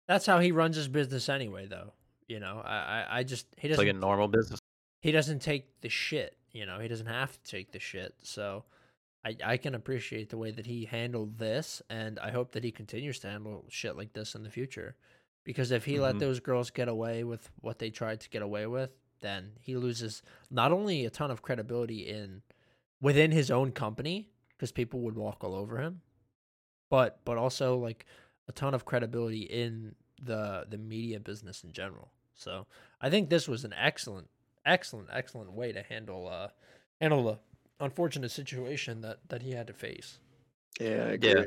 That's 0.07 0.25
how 0.25 0.39
he 0.39 0.51
runs 0.51 0.75
his 0.77 0.87
business 0.87 1.27
anyway, 1.29 1.65
though. 1.67 1.93
You 2.27 2.39
know, 2.39 2.61
I, 2.65 2.75
I, 2.77 3.17
I 3.19 3.23
just 3.23 3.47
he 3.57 3.67
doesn't 3.67 3.85
like 3.85 3.93
a 3.93 3.97
normal 3.97 4.27
business. 4.27 4.59
he 5.01 5.11
doesn't 5.11 5.39
take 5.41 5.81
the 5.81 5.89
shit. 5.89 6.37
You 6.51 6.65
know, 6.65 6.79
he 6.79 6.87
doesn't 6.87 7.05
have 7.07 7.33
to 7.43 7.51
take 7.51 7.71
the 7.73 7.79
shit. 7.79 8.15
So, 8.23 8.63
I 9.25 9.35
I 9.43 9.57
can 9.57 9.75
appreciate 9.75 10.29
the 10.29 10.37
way 10.37 10.51
that 10.51 10.65
he 10.65 10.85
handled 10.85 11.37
this, 11.37 11.81
and 11.89 12.17
I 12.19 12.31
hope 12.31 12.53
that 12.53 12.63
he 12.63 12.71
continues 12.71 13.19
to 13.19 13.27
handle 13.29 13.65
shit 13.69 13.97
like 13.97 14.13
this 14.13 14.33
in 14.35 14.43
the 14.43 14.49
future. 14.49 14.95
Because 15.45 15.71
if 15.71 15.85
he 15.85 15.99
let 15.99 16.15
Mhm. 16.15 16.19
those 16.19 16.41
girls 16.41 16.69
get 16.71 16.89
away 16.89 17.23
with 17.23 17.49
what 17.61 17.79
they 17.79 17.89
tried 17.89 18.19
to 18.21 18.29
get 18.29 18.41
away 18.41 18.65
with, 18.67 18.91
then 19.21 19.53
he 19.61 19.77
loses 19.77 20.21
not 20.51 20.73
only 20.73 21.05
a 21.05 21.09
ton 21.09 21.31
of 21.31 21.41
credibility 21.41 22.07
in 22.07 22.41
within 22.99 23.31
his 23.31 23.49
own 23.49 23.71
company 23.71 24.31
because 24.49 24.71
people 24.73 24.99
would 25.01 25.15
walk 25.15 25.43
all 25.43 25.55
over 25.55 25.77
him, 25.77 26.01
but 26.89 27.23
but 27.25 27.37
also 27.37 27.77
like 27.77 28.05
a 28.47 28.51
ton 28.51 28.73
of 28.73 28.85
credibility 28.85 29.43
in 29.43 29.95
the 30.21 30.65
the 30.69 30.77
media 30.77 31.19
business 31.19 31.63
in 31.63 31.71
general. 31.71 32.11
So 32.33 32.67
I 32.99 33.09
think 33.09 33.29
this 33.29 33.47
was 33.47 33.63
an 33.63 33.73
excellent, 33.73 34.29
excellent, 34.65 35.09
excellent 35.11 35.51
way 35.53 35.71
to 35.71 35.81
handle 35.83 36.27
uh 36.27 36.49
handle 36.99 37.23
the 37.23 37.39
unfortunate 37.79 38.31
situation 38.31 39.01
that 39.01 39.19
that 39.29 39.41
he 39.43 39.51
had 39.51 39.67
to 39.67 39.73
face. 39.73 40.19
yeah 40.79 41.09
I 41.11 41.17
Yeah. 41.21 41.43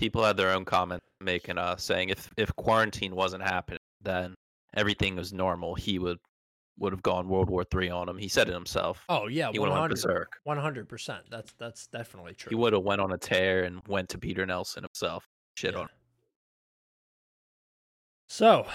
People 0.00 0.24
had 0.24 0.36
their 0.38 0.50
own 0.52 0.64
comment 0.64 1.02
making 1.20 1.58
uh 1.58 1.76
saying 1.76 2.08
if 2.08 2.30
if 2.38 2.54
quarantine 2.56 3.14
wasn't 3.14 3.42
happening, 3.42 3.80
then 4.00 4.34
everything 4.74 5.14
was 5.16 5.30
normal. 5.32 5.74
He 5.74 5.98
would 5.98 6.18
would 6.78 6.92
have 6.94 7.02
gone 7.02 7.28
World 7.28 7.50
War 7.50 7.64
Three 7.64 7.90
on 7.90 8.08
him. 8.08 8.16
He 8.16 8.26
said 8.28 8.48
it 8.48 8.54
himself. 8.54 9.04
Oh 9.10 9.26
yeah, 9.28 9.50
he 9.52 9.58
one 9.58 9.68
would 9.68 9.74
have 9.74 9.80
went 9.80 9.80
hundred, 9.82 9.94
berserk. 9.96 10.32
one 10.44 10.56
hundred 10.56 10.88
percent. 10.88 11.24
That's 11.30 11.52
that's 11.58 11.86
definitely 11.88 12.32
true. 12.32 12.48
He 12.48 12.54
would 12.54 12.72
have 12.72 12.82
went 12.82 13.02
on 13.02 13.12
a 13.12 13.18
tear 13.18 13.64
and 13.64 13.82
went 13.88 14.08
to 14.08 14.18
Peter 14.18 14.46
Nelson 14.46 14.84
himself. 14.84 15.28
Shit 15.54 15.74
Yeah. 15.74 15.80
on 15.80 15.84
him. 15.84 15.90
So, 18.26 18.66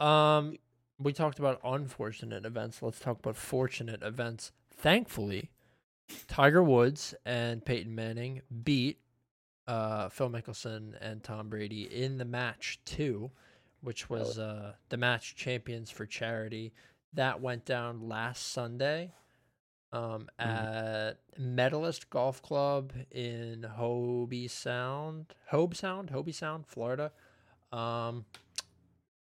um, 0.00 0.56
we 0.98 1.12
talked 1.12 1.38
about 1.38 1.60
unfortunate 1.62 2.44
events. 2.44 2.82
Let's 2.82 2.98
talk 2.98 3.20
about 3.20 3.36
fortunate 3.36 4.02
events. 4.02 4.50
Thankfully, 4.76 5.50
Tiger 6.26 6.64
Woods 6.64 7.14
and 7.24 7.64
Peyton 7.64 7.94
Manning 7.94 8.42
beat 8.64 8.98
uh, 9.66 10.08
Phil 10.08 10.30
Mickelson 10.30 10.94
and 11.00 11.22
Tom 11.22 11.48
Brady 11.48 11.82
in 11.82 12.18
the 12.18 12.24
match 12.24 12.80
two, 12.84 13.30
which 13.80 14.08
was 14.10 14.38
uh, 14.38 14.74
the 14.88 14.96
match 14.96 15.34
champions 15.36 15.90
for 15.90 16.06
charity. 16.06 16.72
That 17.14 17.40
went 17.40 17.64
down 17.64 18.08
last 18.08 18.52
Sunday 18.52 19.12
um, 19.92 20.28
Mhm. 20.40 20.44
at 20.46 21.18
Medalist 21.38 22.10
Golf 22.10 22.42
Club 22.42 22.92
in 23.12 23.66
Hobie 23.78 24.50
Sound, 24.50 25.26
Hobe 25.52 25.74
Sound, 25.76 26.10
Hobie 26.10 26.34
Sound, 26.34 26.66
Florida. 26.66 27.12
Um, 27.72 28.24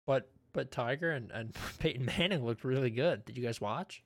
but 0.06 0.28
but 0.52 0.70
Tiger 0.70 1.11
and, 1.11 1.30
and 1.32 1.54
Peyton 1.78 2.04
Manning 2.04 2.44
looked 2.44 2.64
really 2.64 2.90
good. 2.90 3.25
Did 3.25 3.37
you 3.37 3.44
guys 3.44 3.61
watch? 3.61 4.02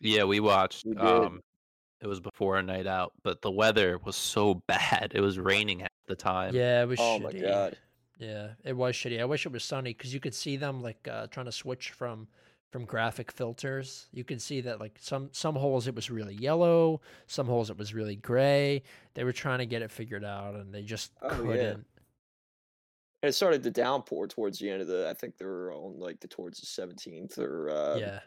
Yeah, 0.00 0.24
we 0.24 0.40
watched. 0.40 0.84
We. 0.86 0.96
Um, 0.96 1.40
it 2.04 2.06
was 2.08 2.20
before 2.20 2.58
a 2.58 2.62
night 2.62 2.86
out, 2.86 3.12
but 3.22 3.40
the 3.42 3.50
weather 3.50 3.98
was 4.04 4.14
so 4.14 4.54
bad. 4.66 5.12
It 5.14 5.20
was 5.20 5.38
raining 5.38 5.82
at 5.82 5.90
the 6.06 6.14
time. 6.14 6.54
Yeah, 6.54 6.82
it 6.82 6.86
was. 6.88 6.98
Oh 7.00 7.18
my. 7.18 7.32
God. 7.32 7.76
Yeah, 8.18 8.50
it 8.62 8.74
was 8.76 8.94
shitty. 8.94 9.20
I 9.20 9.24
wish 9.24 9.44
it 9.44 9.50
was 9.52 9.64
sunny 9.64 9.92
because 9.92 10.14
you 10.14 10.20
could 10.20 10.34
see 10.34 10.56
them 10.56 10.80
like 10.82 11.08
uh, 11.10 11.26
trying 11.28 11.46
to 11.46 11.52
switch 11.52 11.90
from 11.90 12.28
from 12.70 12.84
graphic 12.84 13.32
filters. 13.32 14.06
You 14.12 14.22
could 14.22 14.40
see 14.40 14.60
that 14.60 14.78
like 14.80 14.98
some 15.00 15.30
some 15.32 15.56
holes 15.56 15.88
it 15.88 15.94
was 15.96 16.10
really 16.10 16.34
yellow, 16.34 17.00
some 17.26 17.46
holes 17.46 17.70
it 17.70 17.78
was 17.78 17.92
really 17.94 18.16
gray. 18.16 18.82
They 19.14 19.24
were 19.24 19.32
trying 19.32 19.58
to 19.58 19.66
get 19.66 19.82
it 19.82 19.90
figured 19.90 20.24
out 20.24 20.54
and 20.54 20.72
they 20.72 20.82
just 20.82 21.12
Oh, 21.22 21.28
yeah. 21.30 21.36
couldn't. 21.38 21.86
And 23.22 23.30
it 23.30 23.32
started 23.32 23.62
to 23.64 23.70
downpour 23.70 24.28
towards 24.28 24.58
the 24.58 24.70
end 24.70 24.82
of 24.82 24.86
the. 24.88 25.08
I 25.08 25.14
think 25.14 25.38
they 25.38 25.46
were 25.46 25.72
on 25.72 25.98
like 25.98 26.20
the 26.20 26.28
towards 26.28 26.60
the 26.60 26.66
seventeenth 26.66 27.38
or 27.38 27.70
uh, 27.70 27.96
yeah, 27.96 28.20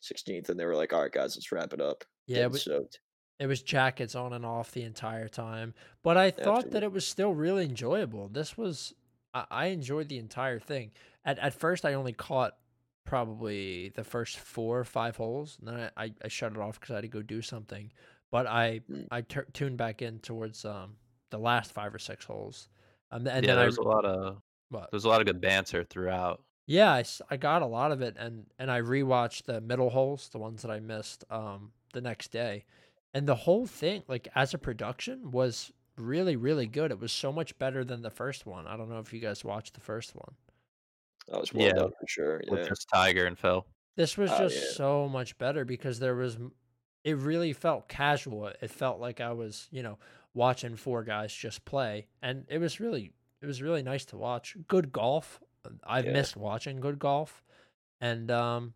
sixteenth, 0.00 0.50
and 0.50 0.60
they 0.60 0.66
were 0.66 0.76
like, 0.76 0.92
"All 0.92 1.00
right, 1.00 1.10
guys, 1.10 1.36
let's 1.36 1.50
wrap 1.50 1.72
it 1.72 1.80
up." 1.80 2.04
yeah. 2.26 2.36
Getting 2.36 2.54
It 2.56 2.58
soaked. 2.58 3.00
It 3.38 3.46
was 3.46 3.62
jackets 3.62 4.14
on 4.14 4.32
and 4.32 4.46
off 4.46 4.70
the 4.72 4.82
entire 4.82 5.28
time, 5.28 5.74
but 6.02 6.16
I 6.16 6.30
thought 6.30 6.70
that 6.70 6.82
it 6.82 6.92
was 6.92 7.06
still 7.06 7.32
really 7.34 7.64
enjoyable. 7.64 8.28
This 8.28 8.56
was 8.56 8.94
I, 9.34 9.44
I 9.50 9.66
enjoyed 9.66 10.08
the 10.08 10.18
entire 10.18 10.58
thing. 10.58 10.92
At 11.24 11.38
at 11.38 11.54
first, 11.54 11.84
I 11.84 11.94
only 11.94 12.12
caught 12.12 12.56
probably 13.04 13.88
the 13.90 14.04
first 14.04 14.38
four 14.38 14.78
or 14.78 14.84
five 14.84 15.16
holes, 15.16 15.58
and 15.58 15.68
then 15.68 15.90
I, 15.96 16.04
I, 16.04 16.12
I 16.24 16.28
shut 16.28 16.52
it 16.52 16.58
off 16.58 16.78
because 16.80 16.92
I 16.92 16.96
had 16.96 17.02
to 17.02 17.08
go 17.08 17.22
do 17.22 17.42
something. 17.42 17.90
But 18.30 18.46
I 18.46 18.80
Mm. 18.90 19.08
I 19.10 19.20
tuned 19.22 19.76
back 19.76 20.02
in 20.02 20.18
towards 20.20 20.64
um 20.64 20.96
the 21.30 21.38
last 21.38 21.72
five 21.72 21.94
or 21.94 21.98
six 21.98 22.24
holes, 22.24 22.68
um, 23.10 23.26
and 23.26 23.44
yeah. 23.44 23.54
then 23.54 23.56
There 23.56 23.64
I 23.64 23.66
was 23.66 23.78
a 23.78 23.82
lot 23.82 24.04
of 24.04 24.40
what? 24.70 24.90
there 24.90 24.96
was 24.96 25.04
a 25.04 25.08
lot 25.08 25.20
of 25.20 25.26
good 25.26 25.40
banter 25.40 25.84
throughout. 25.84 26.42
Yeah, 26.66 26.92
I, 26.92 27.04
I 27.30 27.36
got 27.36 27.62
a 27.62 27.66
lot 27.66 27.92
of 27.92 28.02
it, 28.02 28.16
and 28.18 28.46
and 28.58 28.70
I 28.70 28.80
rewatched 28.80 29.44
the 29.44 29.60
middle 29.60 29.90
holes, 29.90 30.28
the 30.28 30.38
ones 30.38 30.62
that 30.62 30.70
I 30.70 30.80
missed, 30.80 31.24
um, 31.30 31.72
the 31.92 32.00
next 32.00 32.28
day, 32.32 32.64
and 33.14 33.26
the 33.28 33.34
whole 33.34 33.66
thing, 33.66 34.02
like 34.08 34.28
as 34.34 34.54
a 34.54 34.58
production, 34.58 35.30
was 35.30 35.72
really 35.98 36.36
really 36.36 36.66
good. 36.66 36.90
It 36.90 36.98
was 37.00 37.12
so 37.12 37.32
much 37.32 37.56
better 37.58 37.84
than 37.84 38.02
the 38.02 38.10
first 38.10 38.46
one. 38.46 38.66
I 38.66 38.76
don't 38.76 38.88
know 38.88 38.98
if 39.00 39.12
you 39.12 39.20
guys 39.20 39.44
watched 39.44 39.74
the 39.74 39.80
first 39.80 40.14
one. 40.14 40.34
That 41.28 41.40
was 41.40 41.52
well 41.52 41.66
Yeah. 41.66 41.72
done 41.74 41.92
for 42.00 42.06
sure. 42.08 42.42
With 42.48 42.60
Yeah. 42.60 42.68
just 42.68 42.88
Tiger 42.88 43.26
and 43.26 43.38
Phil. 43.38 43.66
This 43.96 44.16
was 44.16 44.30
Oh, 44.32 44.38
just 44.38 44.56
yeah. 44.56 44.70
so 44.72 45.08
much 45.08 45.36
better 45.38 45.64
because 45.64 45.98
there 45.98 46.14
was, 46.14 46.38
it 47.04 47.16
really 47.16 47.52
felt 47.52 47.88
casual. 47.88 48.46
It 48.46 48.70
felt 48.70 49.00
like 49.00 49.20
I 49.20 49.32
was, 49.32 49.68
you 49.70 49.82
know, 49.82 49.98
watching 50.34 50.76
four 50.76 51.04
guys 51.04 51.32
just 51.34 51.64
play, 51.64 52.08
and 52.22 52.46
it 52.48 52.58
was 52.58 52.80
really, 52.80 53.12
it 53.42 53.46
was 53.46 53.60
really 53.62 53.82
nice 53.82 54.04
to 54.06 54.16
watch. 54.16 54.56
Good 54.66 54.92
golf. 54.92 55.40
I've 55.84 56.06
Yeah. 56.06 56.12
missed 56.12 56.36
watching 56.36 56.80
good 56.80 56.98
golf, 56.98 57.44
and 58.00 58.30
um, 58.30 58.74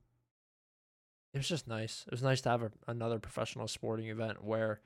it 1.32 1.38
was 1.38 1.48
just 1.48 1.66
nice. 1.68 2.04
It 2.06 2.10
was 2.12 2.22
nice 2.22 2.40
to 2.42 2.48
have 2.50 2.62
a, 2.62 2.72
another 2.86 3.18
professional 3.18 3.68
sporting 3.68 4.08
event 4.08 4.42
where 4.42 4.80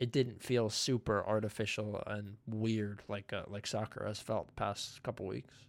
it 0.00 0.12
didn't 0.12 0.42
feel 0.42 0.70
super 0.70 1.24
artificial 1.26 2.02
and 2.06 2.38
weird 2.46 3.04
like 3.08 3.32
uh, 3.32 3.44
like 3.48 3.66
soccer 3.66 4.06
has 4.06 4.20
felt 4.20 4.48
the 4.48 4.54
past 4.54 5.02
couple 5.02 5.26
weeks. 5.26 5.66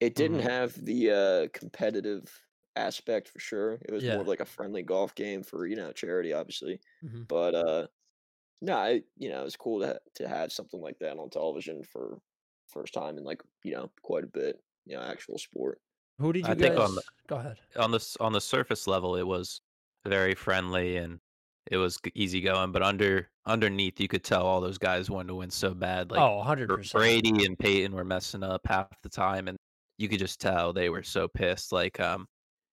It 0.00 0.14
didn't 0.14 0.40
Mhm. 0.40 0.40
have 0.40 0.74
the 0.84 1.10
uh, 1.10 1.48
competitive 1.52 2.46
aspect 2.76 3.28
for 3.28 3.38
sure. 3.38 3.74
It 3.82 3.90
was 3.90 4.06
Yeah. 4.06 4.08
more 4.08 4.22
of 4.22 4.28
like 4.28 4.40
a 4.40 4.44
friendly 4.46 4.82
golf 4.82 5.14
game 5.14 5.42
for 5.42 5.66
you 5.66 5.76
know 5.76 5.92
charity, 5.92 6.32
obviously. 6.32 6.80
Mhm. 7.02 7.28
But 7.28 7.54
uh, 7.54 7.88
no, 8.62 8.76
I, 8.76 9.04
you 9.16 9.30
know, 9.30 9.42
it 9.42 9.44
was 9.44 9.56
cool 9.56 9.80
to 9.82 10.00
to 10.16 10.28
have 10.28 10.52
something 10.52 10.80
like 10.80 10.98
that 11.00 11.18
on 11.18 11.30
television 11.30 11.84
for 11.84 12.20
first 12.68 12.94
time 12.94 13.18
in 13.18 13.24
like 13.24 13.42
you 13.64 13.72
know 13.74 13.92
quite 14.02 14.24
a 14.24 14.28
bit. 14.28 14.62
You 14.86 14.96
know, 14.96 15.02
actual 15.02 15.38
sport. 15.38 15.80
Who 16.20 16.32
did 16.32 16.46
you 16.46 16.52
I 16.52 16.54
guys? 16.54 16.60
think 16.68 16.78
on 16.78 16.94
the- 16.94 17.02
Go 17.28 17.36
ahead. 17.36 17.56
on 17.76 17.90
the 17.90 18.16
on 18.20 18.32
the 18.32 18.40
surface 18.40 18.86
level, 18.86 19.16
it 19.16 19.26
was 19.26 19.60
very 20.06 20.34
friendly 20.34 20.96
and 20.96 21.18
it 21.70 21.76
was 21.76 21.98
easy 22.14 22.40
going. 22.40 22.72
But 22.72 22.82
under 22.82 23.30
underneath, 23.46 24.00
you 24.00 24.08
could 24.08 24.24
tell 24.24 24.42
all 24.46 24.60
those 24.60 24.78
guys 24.78 25.10
wanted 25.10 25.28
to 25.28 25.34
win 25.36 25.50
so 25.50 25.72
bad. 25.74 26.10
Like 26.10 26.20
oh, 26.20 26.36
100 26.38 26.68
percent. 26.68 27.00
Brady 27.00 27.44
and 27.46 27.58
Peyton 27.58 27.94
were 27.94 28.04
messing 28.04 28.42
up 28.42 28.62
half 28.66 28.88
the 29.02 29.08
time, 29.08 29.48
and 29.48 29.56
you 29.98 30.08
could 30.08 30.18
just 30.18 30.40
tell 30.40 30.72
they 30.72 30.88
were 30.90 31.02
so 31.02 31.28
pissed. 31.28 31.72
Like 31.72 31.98
um, 32.00 32.26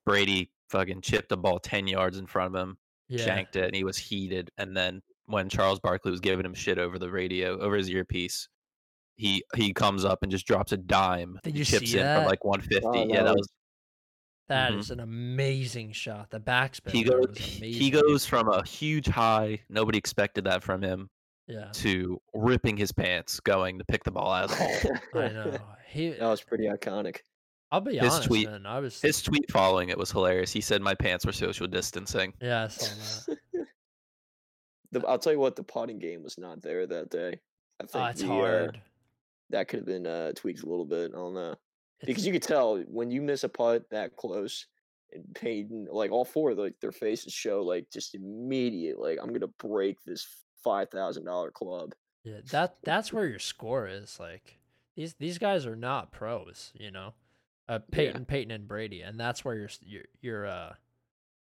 Brady 0.05 0.51
fucking 0.69 1.01
chipped 1.01 1.31
a 1.31 1.37
ball 1.37 1.59
ten 1.59 1.87
yards 1.87 2.17
in 2.17 2.25
front 2.25 2.55
of 2.55 2.61
him, 2.61 2.77
Yeah. 3.09 3.23
shanked 3.25 3.55
it, 3.55 3.65
and 3.65 3.75
he 3.75 3.83
was 3.83 3.97
heated. 3.97 4.49
And 4.57 4.75
then 4.75 5.01
when 5.27 5.49
Charles 5.49 5.79
Barkley 5.79 6.11
was 6.11 6.19
giving 6.21 6.45
him 6.45 6.53
shit 6.53 6.77
over 6.79 6.97
the 6.97 7.11
radio, 7.11 7.59
over 7.59 7.75
his 7.75 7.89
earpiece, 7.89 8.47
he 9.17 9.43
he 9.55 9.73
comes 9.73 10.05
up 10.05 10.19
and 10.23 10.31
just 10.31 10.47
drops 10.47 10.71
a 10.71 10.77
dime. 10.77 11.39
Did 11.43 11.49
and 11.51 11.57
you 11.59 11.65
chips 11.65 11.91
see 11.91 11.97
in 11.97 12.03
that? 12.05 12.19
from 12.19 12.25
like 12.27 12.43
150? 12.45 12.87
Oh, 12.87 12.93
yeah, 13.07 13.19
no. 13.21 13.25
that 13.25 13.35
was 13.35 13.47
That 14.47 14.71
Mhm. 14.71 14.79
is 14.79 14.91
an 14.91 14.99
amazing 15.01 15.91
shot. 15.91 16.29
The 16.29 16.39
backspin. 16.39 16.91
he 16.91 17.03
goes 17.03 17.37
he 17.37 17.89
goes 17.89 18.25
from 18.25 18.47
a 18.47 18.65
huge 18.65 19.07
high. 19.07 19.59
Nobody 19.69 19.97
expected 19.97 20.45
that 20.45 20.63
from 20.63 20.81
him 20.81 21.09
Yeah, 21.47 21.69
to 21.73 22.21
ripping 22.33 22.77
his 22.77 22.91
pants, 22.93 23.39
going 23.41 23.77
to 23.79 23.83
pick 23.85 24.03
the 24.05 24.11
ball 24.11 24.31
out 24.31 24.45
of 24.45 24.49
the 24.51 24.55
hole. 24.55 24.97
I 25.23 25.27
know. 25.29 25.57
He. 25.89 26.09
that 26.11 26.21
was 26.27 26.41
pretty 26.43 26.65
iconic. 26.65 27.17
I'll 27.71 27.81
be 27.81 27.97
his 27.97 28.13
honest, 28.13 28.27
tweet- 28.27 28.49
man. 28.49 28.65
I 28.65 28.79
was. 28.79 29.01
His 29.01 29.21
tweet 29.21 29.51
following 29.51 29.89
it 29.89 29.97
was 29.97 30.11
hilarious. 30.11 30.51
He 30.53 30.61
said 30.61 30.81
my 30.81 30.95
pants 30.95 31.25
were 31.25 31.33
social 31.33 31.67
distancing. 31.67 32.33
yeah, 32.41 32.63
I 32.65 32.67
saw 32.69 33.33
that. 33.33 33.37
the, 34.91 35.05
I'll 35.07 35.19
tell 35.19 35.33
you 35.33 35.39
what, 35.39 35.55
the 35.57 35.63
potting 35.63 35.99
game 35.99 36.23
was 36.23 36.37
not 36.37 36.61
there 36.61 36.87
that 36.87 37.09
day. 37.09 37.39
I 37.81 37.85
think 37.85 38.03
Oh, 38.03 38.05
it's 38.07 38.21
the, 38.21 38.27
uh, 38.27 38.29
hard. 38.29 38.81
That 39.49 39.67
could 39.67 39.79
have 39.79 39.85
been 39.85 40.07
uh, 40.07 40.31
tweaked 40.35 40.63
a 40.63 40.69
little 40.69 40.85
bit. 40.85 41.11
I 41.13 41.17
don't 41.17 41.33
know 41.33 41.55
because 42.05 42.25
you 42.25 42.33
could 42.33 42.43
tell 42.43 42.79
when 42.81 43.11
you 43.11 43.21
miss 43.21 43.43
a 43.43 43.49
putt 43.49 43.89
that 43.91 44.15
close. 44.15 44.67
And 45.13 45.33
Peyton, 45.35 45.87
like 45.89 46.11
all 46.11 46.25
four, 46.25 46.53
like 46.53 46.81
their 46.81 46.91
faces 46.91 47.31
show 47.31 47.63
like 47.63 47.89
just 47.91 48.13
immediate, 48.13 48.99
like 48.99 49.19
I'm 49.21 49.31
gonna 49.31 49.47
break 49.47 50.01
this 50.03 50.27
five 50.63 50.89
thousand 50.89 51.23
dollar 51.25 51.49
club. 51.49 51.93
Yeah, 52.23 52.41
that 52.51 52.77
that's 52.83 53.13
where 53.13 53.25
your 53.25 53.39
score 53.39 53.87
is. 53.87 54.19
Like 54.19 54.59
these 54.95 55.13
these 55.13 55.37
guys 55.37 55.65
are 55.65 55.75
not 55.75 56.11
pros, 56.11 56.73
you 56.75 56.91
know. 56.91 57.13
Uh, 57.69 57.79
Peyton, 57.91 58.25
Peyton, 58.25 58.51
and 58.51 58.67
Brady, 58.67 59.01
and 59.01 59.19
that's 59.19 59.43
where 59.45 59.55
your 59.55 59.69
your 59.81 60.03
your 60.21 60.45
uh 60.45 60.73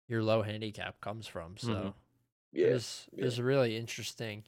your 0.08 0.22
low 0.22 0.42
handicap 0.42 1.00
comes 1.00 1.26
from. 1.26 1.56
So 1.56 1.72
Mhm. 1.72 1.94
it 2.62 2.68
Yeah, 2.68 2.72
was 2.72 3.08
it 3.18 3.18
yeah. 3.20 3.24
was 3.24 3.40
really 3.40 3.76
interesting. 3.76 4.44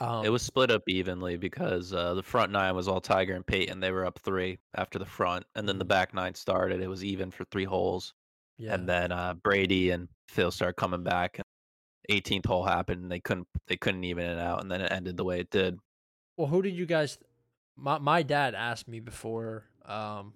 Um, 0.00 0.24
It 0.24 0.30
was 0.30 0.42
split 0.42 0.70
up 0.70 0.82
evenly 0.88 1.36
because 1.36 1.92
uh, 1.92 2.14
the 2.14 2.22
front 2.22 2.50
nine 2.50 2.74
was 2.74 2.88
all 2.88 3.00
Tiger 3.00 3.34
and 3.34 3.46
Peyton. 3.46 3.80
They 3.80 3.92
were 3.92 4.04
up 4.04 4.18
three 4.18 4.58
after 4.74 4.98
the 4.98 5.06
front, 5.06 5.46
and 5.54 5.68
then 5.68 5.78
the 5.78 5.84
Mhm. 5.84 5.88
back 5.88 6.14
nine 6.14 6.34
started. 6.34 6.80
It 6.80 6.88
was 6.88 7.04
even 7.04 7.30
for 7.30 7.44
three 7.46 7.64
holes, 7.64 8.12
yeah. 8.58 8.74
and 8.74 8.88
then 8.88 9.12
uh, 9.12 9.34
Brady 9.34 9.90
and 9.90 10.08
Phil 10.28 10.50
started 10.50 10.74
coming 10.74 11.04
back. 11.04 11.38
And 11.38 11.44
18th 12.10 12.46
hole 12.46 12.64
happened, 12.64 13.02
and 13.02 13.10
they 13.10 13.20
couldn't 13.20 13.46
they 13.66 13.76
couldn't 13.76 14.04
even 14.04 14.24
it 14.26 14.38
out, 14.38 14.60
and 14.62 14.70
then 14.70 14.80
it 14.80 14.90
ended 14.92 15.16
the 15.16 15.24
way 15.24 15.40
it 15.40 15.50
did. 15.50 15.78
Well, 16.36 16.48
who 16.48 16.60
did 16.60 16.74
you 16.74 16.86
guys? 16.86 17.18
My 17.76 17.98
my 17.98 18.22
dad 18.22 18.54
asked 18.54 18.88
me 18.88 19.00
before 19.00 19.64
um 19.86 20.34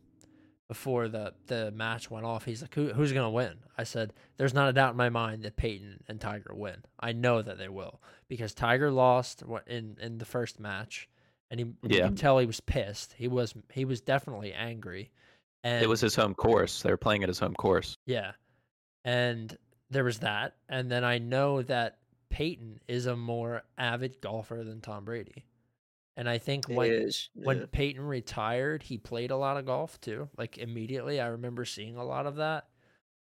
before 0.68 1.08
the 1.08 1.32
the 1.46 1.70
match 1.72 2.10
went 2.10 2.26
off. 2.26 2.44
He's 2.44 2.62
like, 2.62 2.74
Who, 2.74 2.88
"Who's 2.92 3.12
gonna 3.12 3.30
win?" 3.30 3.58
I 3.76 3.84
said, 3.84 4.12
"There's 4.36 4.54
not 4.54 4.68
a 4.68 4.72
doubt 4.72 4.90
in 4.92 4.96
my 4.96 5.08
mind 5.08 5.42
that 5.42 5.56
Peyton 5.56 6.04
and 6.08 6.20
Tiger 6.20 6.54
win. 6.54 6.84
I 7.00 7.12
know 7.12 7.40
that 7.42 7.58
they 7.58 7.68
will 7.68 8.00
because 8.28 8.54
Tiger 8.54 8.90
lost 8.90 9.42
in 9.66 9.96
in 10.00 10.18
the 10.18 10.24
first 10.26 10.60
match, 10.60 11.08
and 11.50 11.58
he 11.60 11.66
you 11.66 11.76
Yeah. 11.98 12.06
can 12.06 12.16
tell 12.16 12.38
he 12.38 12.46
was 12.46 12.60
pissed. 12.60 13.14
He 13.14 13.28
was 13.28 13.54
he 13.72 13.84
was 13.84 14.00
definitely 14.02 14.52
angry, 14.52 15.10
and 15.64 15.82
it 15.82 15.88
was 15.88 16.00
his 16.02 16.14
home 16.14 16.34
course. 16.34 16.82
They 16.82 16.90
were 16.90 16.96
playing 16.98 17.22
at 17.22 17.28
his 17.28 17.38
home 17.38 17.54
course. 17.54 17.96
yeah, 18.06 18.32
and 19.04 19.56
there 19.90 20.04
was 20.04 20.18
that, 20.20 20.54
and 20.68 20.90
then 20.90 21.02
I 21.04 21.18
know 21.18 21.62
that 21.62 21.98
Peyton 22.28 22.80
is 22.88 23.06
a 23.06 23.16
more 23.16 23.62
avid 23.78 24.20
golfer 24.20 24.62
than 24.64 24.82
Tom 24.82 25.06
Brady, 25.06 25.46
and 26.18 26.28
I 26.28 26.36
think 26.36 26.68
it 26.68 26.74
when 26.76 26.90
is. 26.92 27.30
when 27.34 27.60
yeah. 27.60 27.64
Peyton 27.72 28.02
retired, 28.02 28.82
he 28.82 28.98
played 28.98 29.30
a 29.30 29.36
lot 29.36 29.56
of 29.56 29.64
golf 29.64 29.98
too. 30.02 30.28
Like 30.36 30.58
immediately, 30.58 31.18
I 31.20 31.28
remember 31.28 31.64
seeing 31.64 31.96
a 31.96 32.04
lot 32.04 32.26
of 32.26 32.36
that. 32.36 32.66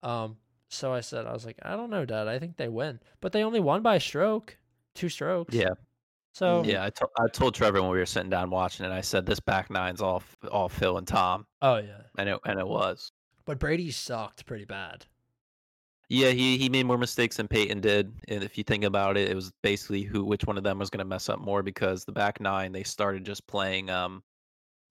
Um, 0.03 0.39
so 0.69 0.93
I 0.93 1.01
said, 1.01 1.27
I 1.27 1.33
was 1.33 1.47
like, 1.47 1.59
I 1.63 1.77
don't 1.77 1.91
know, 1.91 2.05
Dad. 2.05 2.27
I 2.27 2.41
think 2.41 2.57
they 2.57 2.69
win, 2.69 2.99
but 3.21 3.31
they 3.33 3.45
only 3.45 3.61
won 3.61 3.83
by 3.83 3.95
a 3.97 4.01
stroke, 4.01 4.57
two 4.97 5.09
strokes. 5.09 5.55
Yeah, 5.55 5.75
So 6.33 6.65
yeah. 6.65 6.85
I 6.85 6.91
to- 6.91 7.09
I 7.19 7.29
told 7.29 7.55
Trevor 7.55 7.81
when 7.83 7.91
we 7.93 7.99
were 7.99 8.07
sitting 8.07 8.31
down 8.31 8.51
watching 8.51 8.85
it. 8.87 8.91
I 8.93 9.01
said 9.03 9.27
this 9.27 9.39
back 9.41 9.71
nine's 9.71 10.01
all 10.03 10.23
all 10.51 10.69
Phil 10.69 10.99
and 10.99 11.07
Tom, 11.07 11.47
Oh 11.63 11.77
yeah, 11.77 12.01
and 12.19 12.29
it 12.29 12.41
and 12.45 12.59
it 12.59 12.67
was. 12.67 13.13
but 13.45 13.59
Brady 13.61 13.91
sucked 13.93 14.45
pretty 14.47 14.65
bad. 14.65 15.07
Yeah, 16.09 16.31
he, 16.31 16.57
he 16.57 16.69
made 16.69 16.87
more 16.87 16.99
mistakes 16.99 17.37
than 17.37 17.49
Peyton 17.49 17.81
did. 17.81 18.13
And 18.29 18.45
if 18.45 18.57
you 18.57 18.63
think 18.65 18.85
about 18.85 19.17
it, 19.17 19.29
it 19.31 19.35
was 19.35 19.53
basically 19.63 20.03
who 20.03 20.25
which 20.25 20.45
one 20.45 20.57
of 20.57 20.63
them 20.65 20.79
was 20.79 20.89
going 20.91 21.01
to 21.01 21.05
mess 21.05 21.29
up 21.29 21.41
more 21.41 21.63
because 21.63 22.05
the 22.05 22.13
back 22.13 22.41
nine 22.41 22.71
they 22.73 22.85
started 22.85 23.25
just 23.25 23.47
playing 23.49 23.91
um 23.91 24.23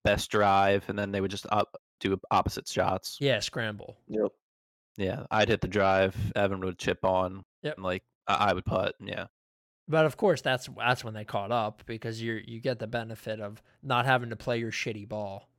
best 0.03 0.29
drive 0.29 0.83
and 0.89 0.99
then 0.99 1.11
they 1.11 1.21
would 1.21 1.31
just 1.31 1.47
up, 1.51 1.75
do 1.99 2.19
opposite 2.31 2.67
shots. 2.67 3.17
Yeah, 3.21 3.39
scramble. 3.39 3.97
Yep. 4.07 4.31
Yeah, 4.97 5.25
I'd 5.31 5.49
hit 5.49 5.61
the 5.61 5.67
drive, 5.67 6.15
Evan 6.35 6.59
would 6.61 6.77
chip 6.79 7.03
on, 7.03 7.43
Yep. 7.63 7.75
and 7.77 7.83
like 7.83 8.03
I, 8.27 8.49
I 8.49 8.53
would 8.53 8.65
putt. 8.65 8.95
Yeah, 8.99 9.27
But 9.87 10.05
of 10.05 10.15
course, 10.17 10.41
that's 10.41 10.69
that's 10.77 11.03
when 11.03 11.13
they 11.13 11.25
caught 11.25 11.51
up 11.51 11.83
because 11.85 12.21
you 12.21 12.41
you 12.45 12.59
get 12.59 12.79
the 12.79 12.87
benefit 12.87 13.39
of 13.39 13.61
not 13.83 14.05
having 14.05 14.29
to 14.31 14.35
play 14.35 14.57
your 14.59 14.71
shitty 14.71 15.07
ball. 15.07 15.49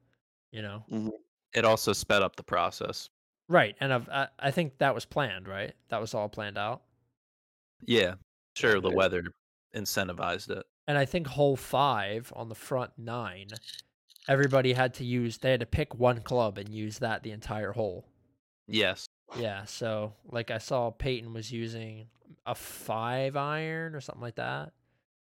You 0.52 0.62
know, 0.62 1.12
it 1.54 1.64
also 1.64 1.92
sped 1.92 2.22
up 2.22 2.36
the 2.36 2.42
process. 2.42 3.08
Right? 3.48 3.74
And 3.80 3.92
I've, 3.92 4.08
I 4.08 4.28
I 4.38 4.50
think 4.50 4.78
that 4.78 4.94
was 4.94 5.04
planned, 5.04 5.48
right? 5.48 5.74
That 5.88 6.00
was 6.00 6.14
all 6.14 6.28
planned 6.28 6.58
out. 6.58 6.82
Yeah, 7.84 8.14
sure, 8.54 8.80
the 8.80 8.90
weather 8.90 9.24
incentivized 9.74 10.50
it. 10.50 10.64
And 10.88 10.96
I 10.96 11.04
think 11.04 11.26
hole 11.26 11.56
five 11.56 12.32
on 12.34 12.48
the 12.48 12.54
front 12.54 12.92
nine, 12.96 13.48
everybody 14.28 14.72
had 14.72 14.94
to 14.94 15.04
use, 15.04 15.38
they 15.38 15.50
had 15.50 15.60
to 15.60 15.66
pick 15.66 15.94
one 15.94 16.20
club 16.20 16.58
and 16.58 16.68
use 16.68 16.98
that 16.98 17.22
the 17.22 17.32
entire 17.32 17.72
hole. 17.72 18.06
Yes, 18.68 19.06
Yeah. 19.38 19.64
So, 19.64 20.12
like, 20.24 20.50
I 20.50 20.58
saw 20.58 20.90
Peyton 20.90 21.32
was 21.32 21.52
using 21.52 22.06
a 22.46 22.54
five 22.54 23.36
iron 23.36 23.94
or 23.94 24.00
something 24.00 24.22
like 24.22 24.36
that. 24.36 24.72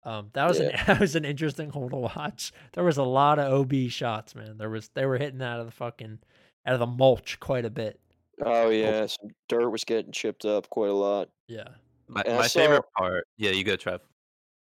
Um, 0.03 0.29
that 0.33 0.47
was 0.47 0.59
an 0.59 0.71
that 0.87 0.99
was 0.99 1.15
an 1.15 1.25
interesting 1.25 1.69
hole 1.69 1.89
to 1.89 1.95
watch. 1.97 2.53
There 2.73 2.83
was 2.83 2.97
a 2.97 3.03
lot 3.03 3.39
of 3.39 3.51
OB 3.51 3.89
shots, 3.89 4.35
man. 4.35 4.57
There 4.57 4.69
was 4.69 4.89
they 4.89 5.05
were 5.05 5.17
hitting 5.17 5.41
out 5.41 5.59
of 5.59 5.65
the 5.65 5.71
fucking 5.71 6.19
out 6.65 6.73
of 6.73 6.79
the 6.79 6.85
mulch 6.85 7.39
quite 7.39 7.65
a 7.65 7.69
bit. 7.69 7.99
Oh 8.43 8.69
yeah, 8.69 9.05
some 9.07 9.29
dirt 9.49 9.69
was 9.69 9.83
getting 9.83 10.11
chipped 10.11 10.45
up 10.45 10.69
quite 10.69 10.89
a 10.89 10.93
lot. 10.93 11.29
Yeah. 11.47 11.67
my, 12.07 12.21
And 12.25 12.37
my 12.37 12.47
favorite 12.47 12.85
part. 12.97 13.27
Yeah, 13.37 13.51
you 13.51 13.63
go, 13.63 13.75
Trev. 13.75 14.01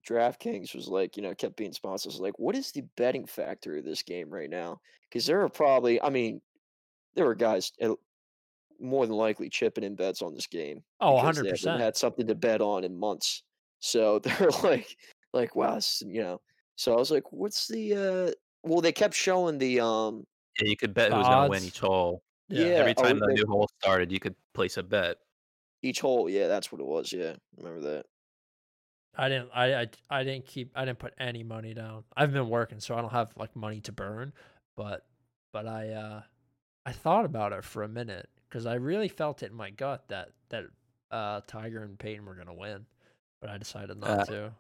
DraftKings 0.09 0.75
was 0.75 0.87
like, 0.87 1.17
you 1.17 1.23
know, 1.23 1.35
kept 1.35 1.57
being 1.57 1.73
sponsors. 1.73 2.21
Like, 2.21 2.39
what 2.39 2.55
is 2.55 2.71
the 2.73 2.83
betting 2.97 3.27
factor 3.27 3.79
of 3.79 3.85
this 3.85 4.03
game 4.03 4.29
right 4.29 4.51
now? 4.51 4.81
Because 5.09 5.27
there 5.27 5.41
are 5.43 5.49
probably, 5.49 6.01
I 6.03 6.11
mean, 6.11 6.41
there 7.15 7.25
were 7.25 7.35
guys 7.35 7.73
more 8.81 9.07
than 9.07 9.17
likely 9.17 9.49
chipping 9.49 9.85
in 9.85 9.95
bets 9.95 10.21
on 10.23 10.35
this 10.35 10.47
game. 10.47 10.83
Oh, 11.01 11.15
100 11.15 11.49
percent. 11.49 11.81
had 11.81 11.97
something 11.97 12.27
to 12.27 12.35
bet 12.35 12.61
on 12.61 12.85
in 12.85 12.99
months. 12.99 13.43
So 13.81 14.19
they're 14.21 14.51
like, 14.63 14.97
like, 15.33 15.57
wow, 15.57 15.77
this 15.77 16.03
you 16.07 16.23
know. 16.23 16.41
So 16.77 16.93
I 16.93 16.97
was 16.97 17.11
like, 17.11 17.33
what's 17.33 17.67
the? 17.69 17.95
uh 17.95 18.33
Well, 18.63 18.81
they 18.81 18.93
kept 18.93 19.15
showing 19.15 19.59
the 19.59 19.81
um. 19.81 20.25
Yeah, 20.61 20.69
you 20.69 20.77
could 20.77 20.95
bet 20.95 21.11
The 21.11 21.17
who's 21.17 21.27
going 21.27 21.45
to 21.45 21.51
win 21.51 21.57
odds. 21.59 21.67
each 21.67 21.81
hole. 21.81 22.23
Yeah. 22.55 22.67
Yeah. 22.67 22.75
Every 22.75 22.95
oh, 22.97 23.03
time 23.03 23.19
the 23.19 23.27
new 23.27 23.47
hole 23.47 23.69
started, 23.81 24.13
you 24.13 24.21
could 24.21 24.35
place 24.55 24.77
a 24.77 24.83
bet. 24.83 25.19
Each 25.83 26.01
hole, 26.01 26.31
yeah, 26.31 26.49
that's 26.49 26.73
what 26.73 26.81
it 26.81 26.87
was. 26.87 27.13
Yeah, 27.13 27.35
remember 27.57 27.81
that. 27.81 28.07
I 29.17 29.29
didn't 29.29 29.51
I, 29.55 29.83
I 29.83 29.89
I 30.11 30.25
didn't 30.25 30.47
keep 30.47 30.73
I 30.75 30.85
didn't 30.85 30.99
put 30.99 31.15
any 31.19 31.43
money 31.43 31.75
down. 31.75 32.05
I've 32.17 32.33
been 32.33 32.49
working 32.49 32.81
so 32.81 32.97
I 32.97 33.01
don't 33.01 33.13
have 33.13 33.33
like 33.37 33.55
money 33.55 33.81
to 33.83 33.93
burn, 33.93 34.33
but 34.77 35.07
but 35.53 35.67
I 35.67 35.91
uh 35.91 36.23
I 36.85 36.93
thought 36.93 37.25
about 37.25 37.53
it 37.53 37.65
for 37.65 37.83
a 37.83 37.89
minute 37.89 38.29
cuz 38.51 38.67
I 38.67 38.75
really 38.75 39.09
felt 39.09 39.43
it 39.43 39.51
in 39.51 39.57
my 39.57 39.71
gut 39.71 40.09
that 40.09 40.31
that 40.49 40.65
uh 41.11 41.43
Tiger 41.47 41.83
and 41.83 41.99
Peyton 41.99 42.25
were 42.25 42.35
going 42.35 42.49
to 42.49 42.55
win, 42.55 42.87
but 43.41 43.51
I 43.51 43.59
decided 43.59 43.99
not 43.99 44.21
Uh, 44.21 44.25
to. 44.25 44.55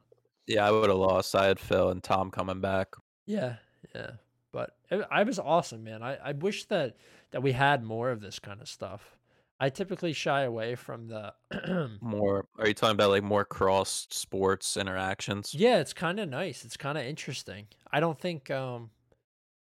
Yeah, 0.47 0.69
I 0.69 0.71
would 0.71 0.91
have 0.91 0.99
lost. 0.99 1.35
I 1.35 1.47
had 1.47 1.59
Phil 1.59 1.91
and 1.91 2.03
Tom 2.03 2.31
coming 2.31 2.61
back. 2.61 2.95
Yeah, 3.27 3.57
yeah. 3.95 4.11
But 4.55 4.79
it, 4.90 5.07
I 5.12 5.25
was 5.25 5.38
awesome, 5.40 5.85
man. 5.85 6.03
I, 6.03 6.17
I 6.17 6.33
wish 6.33 6.67
that 6.67 6.97
that 7.33 7.43
we 7.43 7.53
had 7.53 7.85
more 7.85 8.11
of 8.12 8.23
this 8.23 8.40
kind 8.40 8.62
of 8.62 8.71
stuff. 8.71 9.19
I 9.61 9.71
typically 9.71 10.14
shy 10.14 10.43
away 10.45 10.77
from 10.77 11.09
the 11.09 11.35
More, 12.01 12.47
are 12.59 12.69
you 12.69 12.75
talking 12.75 12.93
about 12.95 13.11
like 13.11 13.25
more 13.25 13.45
cross 13.45 14.07
sports 14.11 14.77
interactions? 14.77 15.57
Yeah, 15.57 15.79
it's 15.79 15.93
kind 15.95 16.19
of 16.21 16.29
nice. 16.29 16.64
It's 16.64 16.77
kind 16.77 16.99
of 16.99 17.05
interesting. 17.05 17.69
I 17.93 18.01
don't 18.01 18.19
think 18.19 18.51
um 18.51 18.90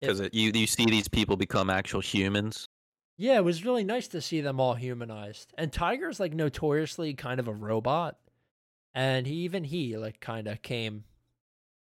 Because 0.01 0.19
you 0.33 0.51
you 0.53 0.67
see 0.67 0.85
these 0.85 1.07
people 1.07 1.37
become 1.37 1.69
actual 1.69 2.01
humans. 2.01 2.67
Yeah, 3.17 3.37
it 3.37 3.43
was 3.43 3.65
really 3.65 3.83
nice 3.83 4.07
to 4.09 4.21
see 4.21 4.41
them 4.41 4.59
all 4.59 4.75
humanized. 4.75 5.53
And 5.57 5.71
Tiger's 5.73 6.19
like 6.19 6.33
notoriously 6.33 7.13
kind 7.13 7.39
of 7.39 7.47
a 7.47 7.53
robot. 7.53 8.17
and 8.95 9.27
he 9.27 9.35
even 9.45 9.65
he 9.65 9.97
like 9.97 10.19
kind 10.21 10.47
of 10.47 10.61
came 10.63 11.05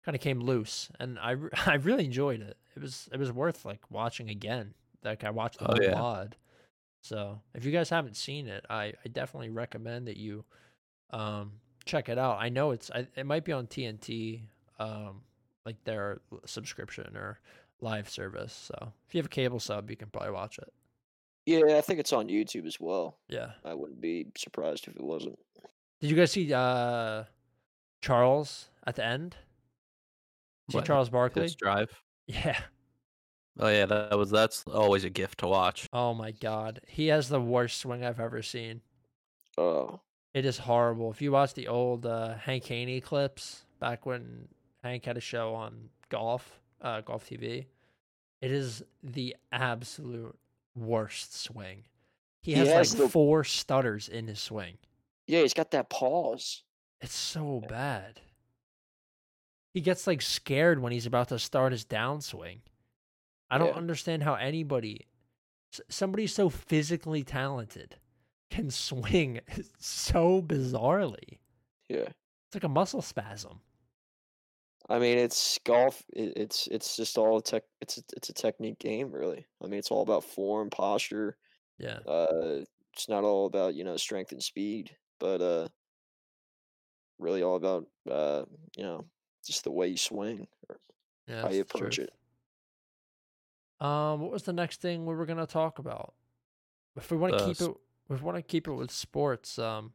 kind 0.05 0.17
of 0.17 0.23
came 0.23 0.41
loose 0.41 0.91
and 1.01 1.19
I, 1.19 1.37
I 1.67 1.75
really 1.77 2.07
enjoyed 2.07 2.43
it 2.43 2.59
it 2.77 2.83
was 2.83 3.09
it 3.13 3.19
was 3.19 3.33
worth 3.33 3.65
like 3.65 3.81
watching 3.91 4.31
again. 4.31 4.75
Like 5.03 5.23
i 5.25 5.31
watched 5.31 5.59
the 5.59 5.71
Oh, 5.71 5.75
whole 5.75 5.83
yeah. 5.83 6.25
So 7.03 7.41
if 7.55 7.65
you 7.65 7.73
guys 7.73 7.91
haven't 7.91 8.17
seen 8.17 8.47
it 8.49 8.65
i 8.71 8.93
i 9.05 9.09
definitely 9.13 9.51
recommend 9.51 10.09
that 10.09 10.17
you 10.17 10.45
um 11.11 11.53
check 11.85 12.09
it 12.09 12.19
out. 12.19 12.39
I 12.41 12.49
know 12.49 12.71
it's 12.71 12.91
I, 12.91 13.07
it 13.15 13.27
might 13.27 13.45
be 13.45 13.53
on 13.53 13.67
tnt 13.67 14.41
um 14.79 15.21
like 15.67 15.77
their 15.85 16.21
subscription 16.47 17.17
or 17.17 17.39
live 17.81 18.09
service. 18.09 18.53
So 18.73 18.93
if 19.07 19.15
you 19.15 19.19
have 19.19 19.27
a 19.27 19.29
cable 19.29 19.61
sub 19.61 19.91
you 19.91 19.97
can 19.97 20.09
probably 20.09 20.31
watch 20.33 20.59
it. 20.59 20.73
Yeah, 21.47 21.77
I 21.77 21.83
think 21.83 22.01
it's 22.01 22.15
on 22.15 22.29
YouTube 22.29 22.67
as 22.67 22.81
well. 22.81 23.19
yeah. 23.29 23.51
I 23.67 23.75
wouldn't 23.75 24.01
be 24.01 24.29
surprised 24.39 24.89
if 24.89 24.97
it 24.97 25.03
wasn't. 25.03 25.39
did 26.01 26.09
you 26.11 26.17
guys 26.17 26.33
see 26.33 26.51
uh 26.55 27.25
charles 28.01 28.69
at 28.87 28.97
the 28.97 29.05
end? 29.05 29.37
See 30.71 30.81
charles 30.81 31.11
barkley? 31.11 31.49
drive. 31.59 31.91
Yeah 32.27 32.61
Oh 33.57 33.69
yeah, 33.69 33.87
that 33.87 34.19
was 34.19 34.31
that's 34.31 34.65
always 34.67 35.05
a 35.05 35.11
gift 35.11 35.39
to 35.39 35.47
watch. 35.47 35.89
Oh 35.93 36.13
my 36.13 36.33
god. 36.33 36.81
He 36.89 37.07
has 37.07 37.29
the 37.29 37.41
worst 37.41 37.79
swing 37.79 38.05
I've 38.05 38.19
ever 38.19 38.43
seen. 38.43 38.81
Oh, 39.57 40.01
It 40.35 40.45
is 40.45 40.59
horrible. 40.59 41.13
If 41.13 41.23
you 41.23 41.31
watch 41.31 41.55
the 41.55 41.69
old 41.69 42.05
uh, 42.05 42.35
Hank 42.35 42.65
Haney 42.67 43.01
clips 43.01 43.63
back 43.79 44.07
when 44.07 44.49
Hank 44.83 45.05
had 45.05 45.17
a 45.17 45.21
show 45.21 45.55
on 45.55 45.89
golf, 46.09 46.59
uh, 46.81 47.03
golf 47.03 47.29
TV, 47.31 47.67
it 48.43 48.51
is 48.51 48.83
the 49.05 49.37
absolute 49.53 50.37
worst 50.75 51.39
swing. 51.41 51.85
He 52.43 52.55
He 52.55 52.59
has, 52.59 52.69
has 52.69 52.95
like 52.95 53.03
the- 53.05 53.09
four 53.09 53.45
stutters 53.45 54.09
in 54.09 54.27
his 54.27 54.41
swing. 54.41 54.79
yeah, 55.29 55.43
he's 55.43 55.55
got 55.55 55.71
that 55.71 55.91
pause. 55.91 56.65
It's 57.01 57.15
so 57.15 57.63
bad. 57.69 58.21
He 59.75 59.81
gets 59.83 60.07
like 60.07 60.23
scared 60.23 60.79
when 60.81 60.93
he's 60.93 61.05
about 61.07 61.29
to 61.29 61.39
start 61.39 61.73
his 61.73 61.85
downswing. 61.85 62.61
I 63.51 63.59
don't 63.59 63.69
Yeah. 63.69 63.77
understand 63.77 64.23
how 64.23 64.35
anybody, 64.35 65.07
somebody 65.91 66.27
so 66.27 66.51
physically 66.51 67.25
talented, 67.25 68.01
can 68.51 68.71
swing 68.71 69.41
so 69.79 70.43
bizarrely. 70.43 71.39
Yeah, 71.89 72.13
It's 72.49 72.55
like 72.55 72.65
a 72.65 72.69
muscle 72.69 73.03
spasm. 73.03 73.61
I 74.89 74.99
mean 74.99 75.17
it's 75.19 75.59
golf. 75.65 76.05
It's 76.13 76.67
it's 76.67 76.97
just 76.97 77.17
all 77.17 77.41
tech. 77.41 77.65
It's 77.81 77.99
a, 77.99 78.03
it's 78.17 78.29
a 78.29 78.35
technique 78.35 78.79
game, 78.79 79.11
really. 79.13 79.47
I 79.63 79.67
mean 79.67 79.79
it's 79.79 79.91
all 79.91 80.03
about 80.03 80.25
form, 80.25 80.71
posture. 80.71 81.39
Yeah. 81.79 82.01
Uh, 82.07 82.65
it's 82.93 83.09
not 83.09 83.25
all 83.25 83.47
about 83.47 83.75
you 83.75 83.85
know 83.85 83.97
strength 83.97 84.33
and 84.33 84.43
speed, 84.43 84.97
but 85.21 85.41
uh, 85.43 85.69
really 87.19 87.43
all 87.43 87.57
about 87.57 87.87
uh, 88.11 88.45
you 88.77 88.83
know 88.83 89.05
just 89.47 89.65
the 89.65 89.71
way 89.71 89.89
you 89.89 89.97
swing 89.97 90.47
or 90.69 90.77
Yeah. 91.27 91.43
how 91.43 91.51
you 91.51 91.63
approach 91.63 91.99
it. 91.99 92.13
Um, 93.81 94.21
what 94.21 94.31
was 94.31 94.45
the 94.45 94.53
next 94.53 94.81
thing 94.81 95.05
we 95.07 95.15
were 95.15 95.27
gonna 95.27 95.47
talk 95.47 95.79
about? 95.79 96.15
If 96.97 97.11
we 97.11 97.17
want 97.17 97.37
to 97.39 97.45
keep 97.45 97.61
it, 97.61 97.71
if 98.11 98.21
we 98.21 98.25
want 98.25 98.37
to 98.37 98.43
keep 98.43 98.69
it 98.69 98.73
with 98.73 98.91
sports, 98.91 99.59
um, 99.59 99.93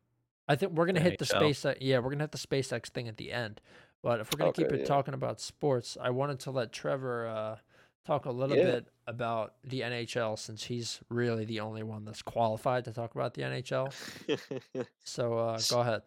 I 0.47 0.55
think 0.55 0.73
we're 0.73 0.85
gonna 0.85 0.99
hit 0.99 1.17
the 1.17 1.25
space. 1.25 1.65
Yeah, 1.79 1.99
we're 1.99 2.09
gonna 2.11 2.23
hit 2.23 2.31
the 2.31 2.37
SpaceX 2.37 2.87
thing 2.89 3.07
at 3.07 3.17
the 3.17 3.31
end. 3.31 3.61
But 4.01 4.19
if 4.19 4.31
we're 4.33 4.37
gonna 4.37 4.53
keep 4.53 4.71
it 4.71 4.81
yeah. 4.81 4.85
talking 4.85 5.13
about 5.13 5.39
sports, 5.39 5.97
I 5.99 6.09
wanted 6.09 6.39
to 6.41 6.51
let 6.51 6.71
Trevor 6.71 7.27
uh, 7.27 7.57
talk 8.05 8.25
a 8.25 8.31
little 8.31 8.57
Yeah. 8.57 8.63
bit 8.65 8.87
about 9.07 9.55
the 9.63 9.81
NHL 9.81 10.35
since 10.37 10.63
he's 10.65 10.99
really 11.09 11.45
the 11.45 11.59
only 11.61 11.83
one 11.83 12.05
that's 12.05 12.21
qualified 12.21 12.85
to 12.85 12.93
talk 12.93 13.15
about 13.15 13.33
the 13.33 13.43
NHL. 13.43 13.93
So 15.03 15.37
uh, 15.37 15.59
go 15.69 15.79
ahead. 15.81 16.03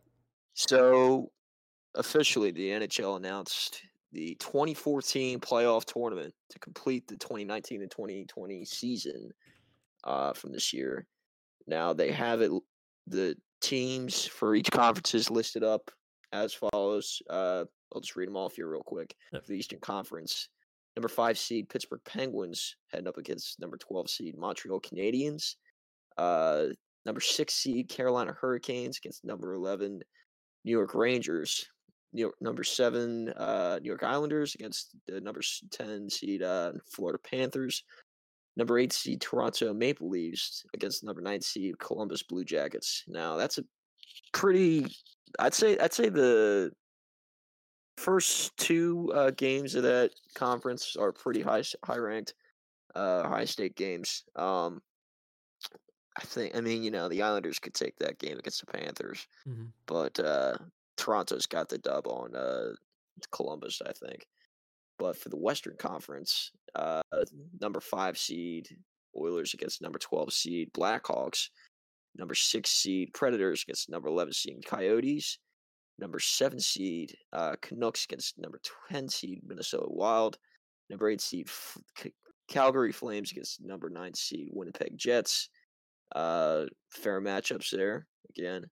So, 0.55 1.31
officially, 1.95 2.51
the 2.51 2.69
NHL 2.69 3.17
announced 3.17 3.83
the 4.13 4.37
2014 4.41 5.41
playoff 5.41 5.85
tournament 5.85 6.35
to 6.51 6.59
complete 6.59 7.07
the 7.09 7.17
2019 7.17 7.83
and 7.83 7.91
2020 7.91 8.65
season 8.65 9.31
uh, 10.05 10.33
from 10.33 10.53
this 10.53 10.73
year. 10.73 11.07
Now 11.67 11.93
they 11.93 12.13
have 12.13 12.41
it. 12.43 12.51
The 13.07 13.37
teams 13.61 14.27
for 14.27 14.55
each 14.55 14.71
conference 14.71 15.15
is 15.15 15.31
listed 15.31 15.65
up 15.65 15.91
as 16.33 16.55
follows. 16.55 17.21
Uh, 17.31 17.65
I'll 17.95 18.01
just 18.01 18.17
read 18.17 18.29
them 18.29 18.37
off 18.37 18.55
here 18.55 18.69
real 18.69 18.83
quick. 18.83 19.15
Yep. 19.33 19.45
For 19.45 19.53
the 19.53 19.59
Eastern 19.59 19.81
Conference, 19.81 20.49
number 20.97 21.09
five 21.09 21.39
seed 21.39 21.69
Pittsburgh 21.69 22.01
Penguins 22.05 22.77
heading 22.91 23.09
up 23.09 23.19
against 23.19 23.61
number 23.61 23.77
12 23.77 24.11
seed 24.11 24.37
Montreal 24.37 24.81
Canadiens. 24.81 25.57
Uh, 26.19 26.67
number 27.07 27.21
six 27.21 27.55
seed 27.55 27.89
Carolina 27.89 28.35
Hurricanes 28.39 28.99
against 28.99 29.25
number 29.25 29.55
11 29.55 30.01
New 30.65 30.71
York 30.71 30.95
Rangers. 30.95 31.67
New 32.13 32.23
York, 32.23 32.35
number 32.41 32.65
seven 32.65 33.31
uh, 33.31 33.79
New 33.83 33.89
York 33.89 34.03
Islanders 34.03 34.55
against 34.55 34.95
the 35.07 35.21
number 35.21 35.41
10 35.71 36.11
seed 36.11 36.43
uh, 36.43 36.73
Florida 36.87 37.19
Panthers. 37.19 37.85
Number 38.57 38.79
eight 38.79 38.93
seed 38.93 39.21
Toronto 39.21 39.73
Maple 39.73 40.11
Leafs 40.11 40.65
against 40.75 41.05
number 41.05 41.23
nine 41.23 41.41
seed 41.41 41.79
Columbus 41.79 42.23
Blue 42.23 42.45
Jackets. 42.45 43.03
Now 43.09 43.37
that's 43.37 43.57
a 43.59 43.65
pretty. 44.33 44.87
I'd 45.39 45.55
say 45.55 45.79
I'd 45.79 45.95
say 45.95 46.11
the 46.11 46.71
first 47.97 48.55
two 48.59 49.11
uh, 49.15 49.31
games 49.31 49.75
of 49.75 49.85
that 49.85 50.11
conference 50.35 50.97
are 50.97 51.13
pretty 51.13 51.41
high 51.41 51.63
high 51.83 51.97
ranked, 51.97 52.35
uh, 52.95 53.27
high 53.27 53.47
stake 53.47 53.75
games. 53.75 54.25
Um, 54.37 54.83
I 56.19 56.23
think 56.25 56.55
I 56.55 56.61
mean 56.61 56.83
you 56.83 56.91
know 56.91 57.09
the 57.09 57.23
Islanders 57.23 57.59
could 57.59 57.73
take 57.73 57.97
that 58.01 58.19
game 58.19 58.39
against 58.39 58.61
the 58.61 58.79
Panthers, 58.79 59.27
mm-hmm. 59.49 59.67
but 59.87 60.19
uh, 60.21 60.57
Toronto's 60.97 61.47
got 61.47 61.69
the 61.69 61.79
dub 61.79 62.07
on 62.07 62.35
uh, 62.35 62.73
Columbus, 63.31 63.81
I 63.87 63.93
think. 63.93 64.27
But 64.99 65.17
for 65.17 65.31
the 65.31 65.37
Western 65.37 65.77
Conference, 65.79 66.51
uh, 66.75 67.03
number 67.61 67.81
five 67.81 68.17
seed 68.17 68.69
Oilers 69.17 69.53
against 69.55 69.83
number 69.83 69.99
twelve 69.99 70.33
seed 70.33 70.73
Blackhawks, 70.73 71.49
number 72.17 72.35
six 72.35 72.71
seed 72.71 73.11
Predators 73.13 73.63
against 73.63 73.91
number 73.91 74.09
eleven 74.09 74.33
seed 74.33 74.65
Coyotes, 74.65 75.39
number 75.99 76.19
seven 76.19 76.61
seed 76.61 77.15
uh, 77.33 77.57
Canucks 77.61 78.05
against 78.05 78.39
number 78.39 78.61
ten 78.91 79.09
seed 79.09 79.41
Minnesota 79.47 79.87
Wild, 79.89 80.39
number 80.89 81.09
eight 81.09 81.21
seed 81.21 81.47
F- 81.49 81.79
C- 81.99 82.15
Calgary 82.49 82.93
Flames 82.93 83.33
against 83.33 83.63
number 83.65 83.91
nine 83.91 84.15
seed 84.15 84.49
Winnipeg 84.53 84.97
Jets. 84.97 85.49
Uh, 86.15 86.67
fair 86.91 87.21
matchups 87.21 87.71
there 87.71 88.07
again. 88.31 88.67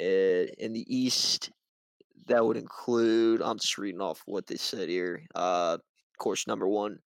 Uh, 0.00 0.46
in 0.58 0.72
the 0.72 0.84
East, 0.88 1.50
that 2.26 2.44
would 2.44 2.56
include. 2.56 3.42
I'm 3.42 3.58
just 3.58 3.78
reading 3.78 4.00
off 4.00 4.22
what 4.26 4.46
they 4.46 4.56
said 4.56 4.88
here. 4.88 5.22
Uh, 5.34 5.78
of 5.80 6.18
course, 6.18 6.46
number 6.46 6.68
one, 6.68 6.98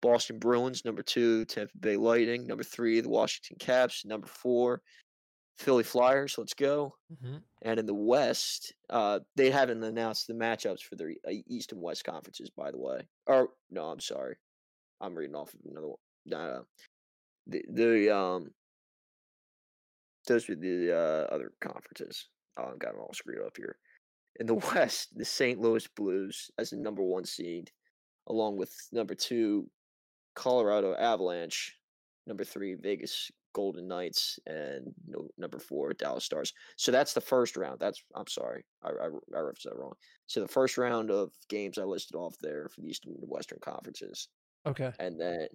Boston 0.00 0.38
Bruins. 0.38 0.84
Number 0.84 1.02
two, 1.02 1.44
Tampa 1.44 1.76
Bay 1.78 1.96
Lightning. 1.96 2.46
Number 2.46 2.64
three, 2.64 3.00
the 3.00 3.08
Washington 3.08 3.56
Caps. 3.58 4.04
Number 4.04 4.26
four, 4.26 4.80
Philly 5.58 5.82
Flyers. 5.84 6.36
Let's 6.38 6.54
go. 6.54 6.94
hmm 7.22 7.36
And 7.62 7.78
in 7.78 7.86
the 7.86 7.94
West, 7.94 8.74
uh, 8.88 9.20
they 9.36 9.50
haven't 9.50 9.82
announced 9.82 10.26
the 10.26 10.34
matchups 10.34 10.82
for 10.82 10.96
their 10.96 11.10
uh, 11.26 11.32
East 11.46 11.72
and 11.72 11.82
West 11.82 12.04
conferences, 12.04 12.50
by 12.56 12.70
the 12.70 12.78
way. 12.78 13.02
Or 13.26 13.50
no, 13.70 13.86
I'm 13.86 14.00
sorry, 14.00 14.36
I'm 15.00 15.14
reading 15.14 15.36
off 15.36 15.52
of 15.52 15.60
another 15.70 15.88
one. 15.88 15.96
No, 16.26 16.64
the 17.46 17.64
the 17.70 18.16
um, 18.16 18.50
those 20.30 20.48
are 20.48 20.54
the 20.54 20.92
uh, 20.96 21.34
other 21.34 21.52
conferences. 21.60 22.28
Oh, 22.56 22.70
I've 22.72 22.78
got 22.78 22.92
them 22.92 23.00
all 23.02 23.12
screwed 23.12 23.44
up 23.44 23.56
here. 23.56 23.76
In 24.38 24.46
the 24.46 24.54
West, 24.74 25.08
the 25.16 25.24
St. 25.24 25.60
Louis 25.60 25.86
Blues 25.96 26.50
as 26.56 26.70
the 26.70 26.76
number 26.76 27.02
one 27.02 27.24
seed, 27.24 27.70
along 28.28 28.56
with 28.56 28.72
number 28.92 29.14
two, 29.14 29.68
Colorado 30.36 30.94
Avalanche, 30.94 31.76
number 32.28 32.44
three, 32.44 32.74
Vegas 32.74 33.30
Golden 33.52 33.88
Knights, 33.88 34.38
and 34.46 34.94
no, 35.08 35.26
number 35.36 35.58
four, 35.58 35.92
Dallas 35.94 36.24
Stars. 36.24 36.52
So 36.76 36.92
that's 36.92 37.12
the 37.12 37.20
first 37.20 37.56
round. 37.56 37.80
That's 37.80 38.00
I'm 38.14 38.28
sorry, 38.28 38.64
I, 38.84 38.90
I, 38.90 39.06
I 39.06 39.40
referenced 39.40 39.64
that 39.64 39.76
wrong. 39.76 39.94
So 40.28 40.40
the 40.40 40.46
first 40.46 40.78
round 40.78 41.10
of 41.10 41.32
games 41.48 41.76
I 41.76 41.82
listed 41.82 42.14
off 42.14 42.36
there 42.40 42.68
for 42.68 42.82
the 42.82 42.88
Eastern 42.88 43.14
and 43.20 43.28
Western 43.28 43.58
conferences, 43.60 44.28
Okay. 44.64 44.92
and 45.00 45.20
then, 45.20 45.48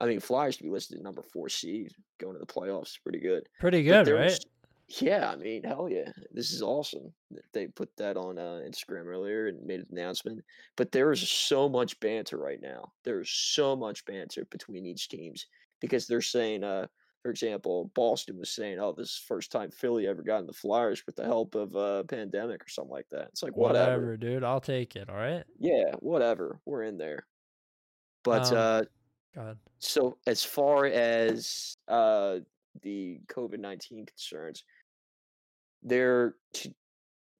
I 0.00 0.06
mean, 0.06 0.20
Flyers 0.20 0.56
to 0.58 0.62
be 0.62 0.68
listed 0.70 1.00
number 1.02 1.22
four 1.22 1.48
seed 1.48 1.92
going 2.18 2.34
to 2.34 2.38
the 2.38 2.46
playoffs, 2.46 2.88
is 2.88 2.98
pretty 3.02 3.20
good. 3.20 3.48
Pretty 3.60 3.82
good, 3.82 4.06
right? 4.08 4.24
was- 4.26 4.46
Yeah, 4.88 5.30
I 5.30 5.36
mean, 5.36 5.64
hell 5.64 5.88
yeah, 5.88 6.12
this 6.32 6.52
is 6.52 6.62
awesome. 6.62 7.12
They 7.52 7.66
put 7.66 7.90
that 7.96 8.16
on 8.16 8.38
uh, 8.38 8.60
Instagram 8.64 9.06
earlier 9.06 9.48
and 9.48 9.64
made 9.66 9.80
an 9.80 9.86
announcement. 9.90 10.44
But 10.76 10.92
there 10.92 11.10
is 11.12 11.28
so 11.28 11.68
much 11.68 11.98
banter 12.00 12.36
right 12.38 12.60
now. 12.62 12.92
There's 13.04 13.30
so 13.30 13.74
much 13.74 14.04
banter 14.04 14.44
between 14.50 14.86
each 14.86 15.08
teams 15.08 15.46
because 15.80 16.06
they're 16.06 16.20
saying, 16.22 16.62
uh, 16.62 16.86
for 17.22 17.30
example, 17.30 17.90
Boston 17.94 18.38
was 18.38 18.50
saying, 18.50 18.78
"Oh, 18.78 18.92
this 18.92 19.08
is 19.10 19.20
the 19.20 19.34
first 19.34 19.50
time 19.50 19.72
Philly 19.72 20.06
ever 20.06 20.22
got 20.22 20.38
in 20.38 20.46
the 20.46 20.52
Flyers 20.52 21.04
with 21.04 21.16
the 21.16 21.24
help 21.24 21.56
of 21.56 21.74
a 21.74 21.78
uh, 21.78 22.02
pandemic 22.04 22.64
or 22.64 22.68
something 22.68 22.92
like 22.92 23.08
that." 23.10 23.28
It's 23.32 23.42
like 23.42 23.56
whatever. 23.56 23.90
Whatever, 23.96 24.16
dude. 24.16 24.44
I'll 24.44 24.60
take 24.60 24.94
it. 24.94 25.08
All 25.08 25.16
right. 25.16 25.42
Yeah, 25.58 25.90
whatever. 25.98 26.60
We're 26.64 26.84
in 26.84 26.96
there. 26.98 27.26
But 28.22 28.52
Um, 28.52 28.56
uh, 28.56 28.82
Go 29.34 29.42
ahead. 29.42 29.58
so 29.78 30.18
as 30.26 30.42
far 30.42 30.86
as 30.86 31.76
uh 31.88 32.38
the 32.82 33.20
COVID 33.28 33.58
nineteen 33.58 34.06
concerns, 34.06 34.64
they're 35.82 36.34
t- 36.52 36.74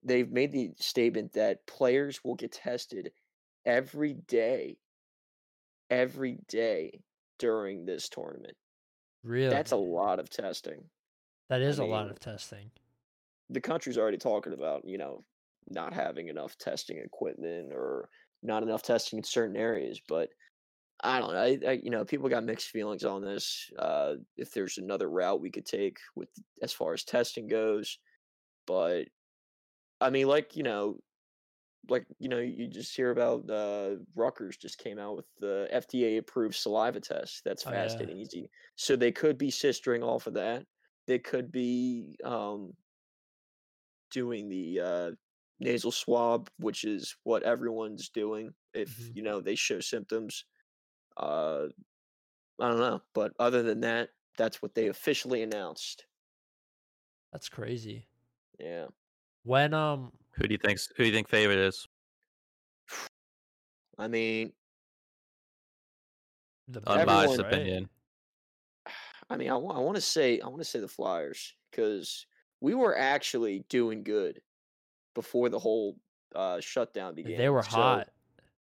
they've 0.03 0.31
made 0.31 0.53
the 0.53 0.73
statement 0.79 1.33
that 1.35 1.67
players 1.67 2.21
will 2.23 2.35
get 2.35 2.53
tested 2.53 3.11
every 3.65 4.15
day, 4.15 4.79
every 5.91 6.39
day 6.49 7.01
during 7.39 7.85
this 7.85 8.09
tournament. 8.09 8.57
Really? 9.25 9.51
That's 9.51 9.73
a 9.73 9.77
lot 9.77 10.21
of 10.21 10.31
testing. 10.31 10.85
That 11.49 11.61
is 11.61 11.79
a 11.79 11.85
lot 11.85 12.11
of 12.11 12.21
testing. 12.21 12.71
The 13.51 13.61
country's 13.61 13.99
already 13.99 14.19
talking 14.19 14.53
about, 14.53 14.85
you 14.85 14.99
know, 14.99 15.25
not 15.69 15.93
having 15.93 16.29
enough 16.29 16.57
testing 16.59 16.99
equipment 16.99 17.73
or 17.73 18.09
not 18.43 18.63
enough 18.63 18.83
testing 18.83 19.19
in 19.19 19.25
certain 19.25 19.57
areas, 19.57 20.01
but 20.09 20.29
I 21.01 21.19
don't 21.21 21.33
know. 21.33 21.41
I, 21.41 21.59
I 21.69 21.73
you 21.83 21.91
know, 21.91 22.05
people 22.05 22.29
got 22.29 22.45
mixed 22.45 22.69
feelings 22.71 23.05
on 23.05 23.23
this. 23.23 23.71
Uh, 23.79 24.17
if 24.37 24.53
there's 24.53 24.79
another 24.79 25.09
route 25.11 25.41
we 25.41 25.51
could 25.51 25.67
take 25.67 25.99
with 26.15 26.31
as 26.63 26.73
far 26.73 26.95
as 26.95 27.05
testing 27.05 27.49
goes, 27.49 27.99
but 28.67 29.09
I 30.01 30.11
mean, 30.11 30.29
like 30.29 30.57
you 30.57 30.63
know, 30.65 31.01
like 31.89 32.07
you 32.21 32.29
know, 32.29 32.39
you 32.41 32.69
just 32.69 32.97
hear 32.97 33.11
about 33.13 33.51
uh, 33.51 33.97
Rutgers 34.17 34.57
just 34.59 34.79
came 34.79 34.99
out 34.99 35.17
with 35.17 35.27
the 35.41 35.69
FDA 35.73 36.19
approved 36.19 36.57
saliva 36.57 37.01
test. 37.01 37.43
That's 37.45 37.65
Oh, 37.65 37.73
fast 37.73 38.01
yeah. 38.01 38.01
and 38.01 38.11
easy. 38.11 38.51
So 38.77 38.97
they 38.97 39.13
could 39.13 39.39
be 39.39 39.51
sistering 39.51 40.05
off 40.05 40.27
of 40.27 40.35
that. 40.35 40.67
They 41.07 41.19
could 41.21 41.53
be 41.53 42.17
um, 42.25 42.73
doing 44.11 44.49
the 44.49 44.81
uh, 44.81 45.11
nasal 45.61 45.91
swab, 45.91 46.49
which 46.59 46.85
is 46.85 47.17
what 47.25 47.43
everyone's 47.43 48.09
doing 48.09 48.51
if 48.75 49.11
Mhm. 49.11 49.13
you 49.15 49.23
know 49.23 49.41
they 49.41 49.55
show 49.55 49.81
symptoms. 49.81 50.45
Uh, 51.17 51.67
I 52.61 52.69
don't 52.69 52.79
know, 52.79 53.03
but 53.15 53.33
other 53.39 53.63
than 53.63 53.81
that, 53.81 54.11
that's 54.37 54.61
what 54.63 54.75
they 54.75 54.89
officially 54.89 55.43
announced. 55.43 56.07
That's 57.33 57.49
crazy. 57.49 58.07
Yeah. 58.59 58.87
When 59.45 59.75
um 59.75 60.13
Who 60.33 60.47
do 60.49 60.53
you 60.55 60.59
think? 60.59 60.79
Who 60.97 61.05
do 61.05 61.07
you 61.09 61.13
think 61.13 61.29
favorite 61.29 61.59
is? 61.59 61.87
I 63.99 64.09
mean, 64.09 64.53
the 66.69 66.81
Unbiased 66.89 67.33
Everyone- 67.35 67.39
right? 67.45 67.53
opinion. 67.55 67.89
I 69.31 69.37
mean, 69.37 69.51
I 69.51 69.57
want 69.57 69.97
to 69.97 70.01
say 70.01 70.41
I 70.41 70.47
want 70.47 70.59
to 70.61 70.65
say 70.65 70.81
the 70.81 70.89
Flyers 70.89 71.55
because 71.71 72.27
we 72.61 72.75
were 72.75 72.97
actually 72.97 73.65
doing 73.69 74.03
good 74.03 74.41
before 75.15 75.49
the 75.49 75.59
whole 75.59 75.97
uh, 76.35 76.61
shutdown 76.61 77.15
began. 77.15 77.39
They 77.39 77.49
were 77.49 77.63
So 77.63 77.71
hot. 77.71 78.09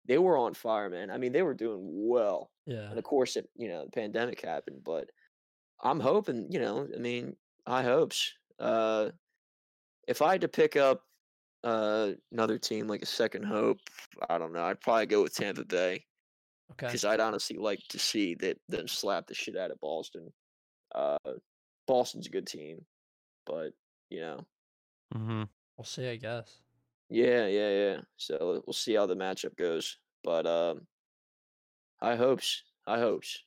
They 0.07 0.17
were 0.17 0.37
on 0.37 0.53
fire, 0.53 0.89
man. 0.89 1.09
I 1.11 1.17
mean, 1.17 1.31
they 1.31 1.41
were 1.41 1.53
doing 1.53 1.79
well, 2.07 2.51
Yeah. 2.65 2.89
and 2.89 2.97
of 2.97 3.03
course, 3.03 3.35
it 3.35 3.49
you 3.55 3.67
know 3.67 3.85
the 3.85 3.91
pandemic 3.91 4.41
happened, 4.41 4.83
but 4.83 5.09
I'm 5.81 5.99
hoping, 5.99 6.51
you 6.51 6.59
know, 6.59 6.87
I 6.93 6.97
mean, 6.99 7.35
high 7.67 7.83
hopes. 7.83 8.33
Uh, 8.59 9.11
if 10.07 10.21
I 10.21 10.31
had 10.33 10.41
to 10.41 10.47
pick 10.47 10.75
up 10.75 11.03
uh, 11.63 12.11
another 12.31 12.57
team 12.57 12.87
like 12.87 13.01
a 13.01 13.05
second 13.07 13.43
hope, 13.43 13.79
I 14.29 14.37
don't 14.37 14.53
know. 14.53 14.63
I'd 14.63 14.79
probably 14.81 15.07
go 15.07 15.23
with 15.23 15.33
Tampa 15.35 15.65
Bay 15.65 16.05
Okay. 16.71 16.87
because 16.87 17.05
I'd 17.05 17.19
honestly 17.19 17.57
like 17.57 17.79
to 17.89 17.99
see 17.99 18.35
that 18.35 18.57
them 18.69 18.87
slap 18.87 19.27
the 19.27 19.33
shit 19.35 19.55
out 19.57 19.71
of 19.71 19.79
Boston. 19.81 20.31
Uh, 20.93 21.17
Boston's 21.87 22.27
a 22.27 22.29
good 22.31 22.47
team, 22.47 22.85
but 23.45 23.73
you 24.09 24.21
know, 24.21 24.45
Mm-hmm. 25.13 25.43
We'll 25.77 25.85
see, 25.85 26.07
I 26.07 26.15
guess. 26.15 26.61
Yeah, 27.09 27.47
yeah, 27.47 27.69
yeah. 27.69 27.97
So 28.17 28.61
we'll 28.65 28.73
see 28.73 28.95
how 28.95 29.05
the 29.05 29.15
matchup 29.15 29.55
goes, 29.57 29.97
but 30.23 30.45
um, 30.45 30.81
high 32.01 32.15
hopes, 32.15 32.63
high 32.87 32.99
hopes. 32.99 33.43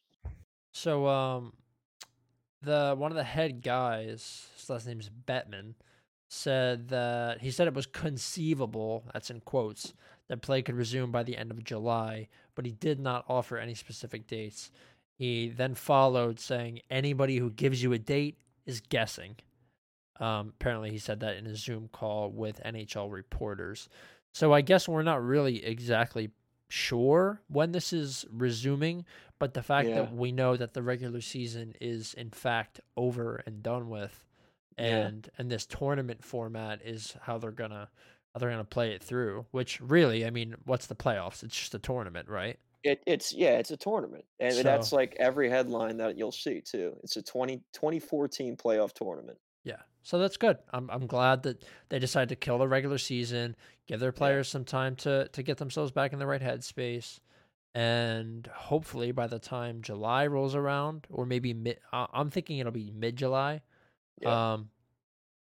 So 0.72 1.06
um 1.06 1.52
the 2.62 2.94
one 2.96 3.10
of 3.10 3.16
the 3.16 3.24
head 3.24 3.62
guys, 3.62 4.48
his 4.56 4.70
last 4.70 4.86
name's 4.86 5.10
Bettman, 5.26 5.74
said 6.28 6.88
that 6.88 7.40
he 7.40 7.50
said 7.50 7.68
it 7.68 7.74
was 7.74 7.86
conceivable, 7.86 9.04
that's 9.12 9.30
in 9.30 9.40
quotes, 9.40 9.94
that 10.28 10.42
play 10.42 10.62
could 10.62 10.74
resume 10.74 11.10
by 11.10 11.22
the 11.22 11.36
end 11.36 11.50
of 11.50 11.64
July, 11.64 12.28
but 12.54 12.66
he 12.66 12.72
did 12.72 13.00
not 13.00 13.24
offer 13.28 13.56
any 13.56 13.74
specific 13.74 14.26
dates. 14.26 14.70
He 15.16 15.48
then 15.48 15.74
followed 15.74 16.38
saying 16.38 16.80
anybody 16.90 17.38
who 17.38 17.50
gives 17.50 17.82
you 17.82 17.92
a 17.92 17.98
date 17.98 18.38
is 18.66 18.80
guessing. 18.80 19.36
Um, 20.20 20.48
apparently, 20.60 20.90
he 20.90 20.98
said 20.98 21.20
that 21.20 21.36
in 21.36 21.46
a 21.46 21.54
Zoom 21.54 21.88
call 21.92 22.30
with 22.30 22.60
NHL 22.64 23.10
reporters. 23.12 23.88
So 24.32 24.52
I 24.52 24.60
guess 24.60 24.88
we're 24.88 25.02
not 25.02 25.22
really 25.24 25.64
exactly 25.64 26.30
sure 26.68 27.40
when 27.48 27.72
this 27.72 27.92
is 27.92 28.24
resuming, 28.30 29.04
but 29.38 29.54
the 29.54 29.62
fact 29.62 29.88
Yeah. 29.88 30.02
that 30.02 30.12
we 30.14 30.32
know 30.32 30.56
that 30.56 30.74
the 30.74 30.82
regular 30.82 31.20
season 31.20 31.74
is 31.80 32.14
in 32.14 32.30
fact 32.30 32.80
over 32.96 33.36
and 33.46 33.62
done 33.62 33.88
with, 33.88 34.26
Yeah. 34.76 35.06
and 35.06 35.30
and 35.38 35.50
this 35.50 35.64
tournament 35.66 36.22
format 36.24 36.82
is 36.84 37.12
how 37.22 37.38
they're 37.38 37.50
gonna 37.52 37.88
how 38.34 38.38
they're 38.40 38.50
gonna 38.50 38.64
play 38.64 38.92
it 38.92 39.02
through. 39.02 39.46
Which 39.50 39.80
really, 39.80 40.26
I 40.26 40.30
mean, 40.30 40.56
what's 40.64 40.86
the 40.86 40.94
playoffs? 40.94 41.42
It's 41.42 41.56
just 41.56 41.74
a 41.74 41.78
tournament, 41.78 42.28
right? 42.28 42.58
It, 42.84 43.02
it's 43.06 43.32
yeah, 43.32 43.58
it's 43.58 43.70
a 43.70 43.76
tournament, 43.76 44.24
and 44.38 44.54
So- 44.54 44.62
that's 44.62 44.92
like 44.92 45.16
every 45.18 45.48
headline 45.48 45.96
that 45.96 46.16
you'll 46.18 46.32
see 46.32 46.60
too. 46.60 46.96
It's 47.02 47.16
a 47.16 47.22
20, 47.22 47.62
2014 47.72 48.56
playoff 48.56 48.92
tournament. 48.92 49.38
Yeah. 49.64 49.80
So 50.08 50.18
that's 50.18 50.38
good. 50.38 50.56
I'm 50.72 50.88
I'm 50.88 51.06
glad 51.06 51.42
that 51.42 51.66
they 51.90 51.98
decided 51.98 52.30
to 52.30 52.36
kill 52.36 52.56
the 52.56 52.66
regular 52.66 52.96
season, 52.96 53.54
give 53.86 54.00
their 54.00 54.10
players 54.10 54.48
some 54.48 54.64
time 54.64 54.96
to 54.96 55.28
to 55.28 55.42
get 55.42 55.58
themselves 55.58 55.92
back 55.92 56.14
in 56.14 56.18
the 56.18 56.26
right 56.26 56.40
headspace, 56.40 57.20
and 57.74 58.46
hopefully 58.46 59.12
by 59.12 59.26
the 59.26 59.38
time 59.38 59.82
July 59.82 60.26
rolls 60.26 60.54
around, 60.54 61.06
or 61.10 61.26
maybe 61.26 61.52
mid, 61.52 61.80
I'm 61.92 62.30
thinking 62.30 62.56
it'll 62.56 62.72
be 62.72 62.90
mid 62.90 63.16
July. 63.16 63.60
Yeah. 64.22 64.54
Um, 64.54 64.70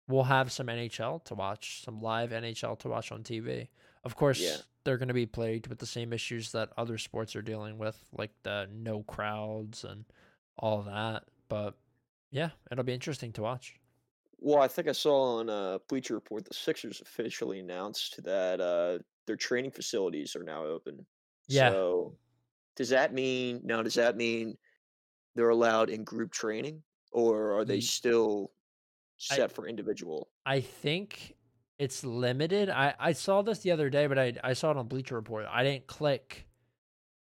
we'll 0.06 0.22
have 0.22 0.52
some 0.52 0.68
NHL 0.68 1.24
to 1.24 1.34
watch, 1.34 1.82
some 1.84 2.00
live 2.00 2.30
NHL 2.30 2.78
to 2.78 2.88
watch 2.88 3.10
on 3.10 3.24
TV. 3.24 3.66
Of 4.04 4.14
course, 4.14 4.62
they're 4.84 4.96
going 4.96 5.08
to 5.08 5.14
be 5.14 5.26
plagued 5.26 5.66
with 5.66 5.80
the 5.80 5.86
same 5.86 6.12
issues 6.12 6.52
that 6.52 6.68
other 6.76 6.98
sports 6.98 7.34
are 7.34 7.42
dealing 7.42 7.78
with, 7.78 8.00
like 8.16 8.30
the 8.44 8.68
no 8.72 9.02
crowds 9.02 9.82
and 9.82 10.04
all 10.56 10.82
that. 10.82 11.24
But 11.48 11.74
yeah, 12.30 12.50
it'll 12.70 12.84
be 12.84 12.94
interesting 12.94 13.32
to 13.32 13.42
watch. 13.42 13.74
Well, 14.44 14.60
I 14.60 14.66
think 14.66 14.88
I 14.88 14.92
saw 14.92 15.38
on 15.38 15.48
uh, 15.48 15.78
Bleacher 15.88 16.14
Report 16.14 16.44
the 16.44 16.52
Sixers 16.52 17.00
officially 17.00 17.60
announced 17.60 18.22
that 18.24 18.60
uh, 18.60 18.98
their 19.26 19.36
training 19.36 19.70
facilities 19.70 20.34
are 20.34 20.42
now 20.42 20.64
open. 20.64 21.06
Yeah. 21.46 21.70
So, 21.70 22.16
does 22.74 22.88
that 22.88 23.14
mean 23.14 23.60
now? 23.62 23.82
Does 23.82 23.94
that 23.94 24.16
mean 24.16 24.56
they're 25.36 25.50
allowed 25.50 25.90
in 25.90 26.02
group 26.02 26.32
training, 26.32 26.82
or 27.12 27.56
are 27.56 27.64
they 27.64 27.80
still 27.80 28.50
I- 29.30 29.36
set 29.36 29.52
for 29.52 29.68
individual? 29.68 30.28
I 30.44 30.60
think 30.60 31.36
it's 31.78 32.04
limited. 32.04 32.68
I, 32.68 32.94
I 32.98 33.12
saw 33.12 33.42
this 33.42 33.60
the 33.60 33.70
other 33.70 33.90
day, 33.90 34.08
but 34.08 34.18
I 34.18 34.32
I 34.42 34.54
saw 34.54 34.72
it 34.72 34.76
on 34.76 34.88
Bleacher 34.88 35.14
Report. 35.14 35.46
I 35.48 35.62
didn't 35.62 35.86
click. 35.86 36.46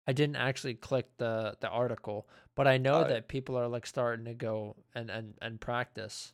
I 0.06 0.14
didn't 0.14 0.36
actually 0.36 0.76
click 0.76 1.08
the 1.18 1.56
the 1.62 1.70
article, 1.70 2.28
but 2.56 2.68
I 2.68 2.78
know 2.78 2.96
Alright. 2.96 3.10
that 3.10 3.28
people 3.28 3.58
are 3.58 3.68
like 3.68 3.88
starting 3.88 4.26
to 4.26 4.36
go 4.36 4.76
and 4.94 5.10
and 5.10 5.34
and 5.42 5.60
practice. 5.60 6.34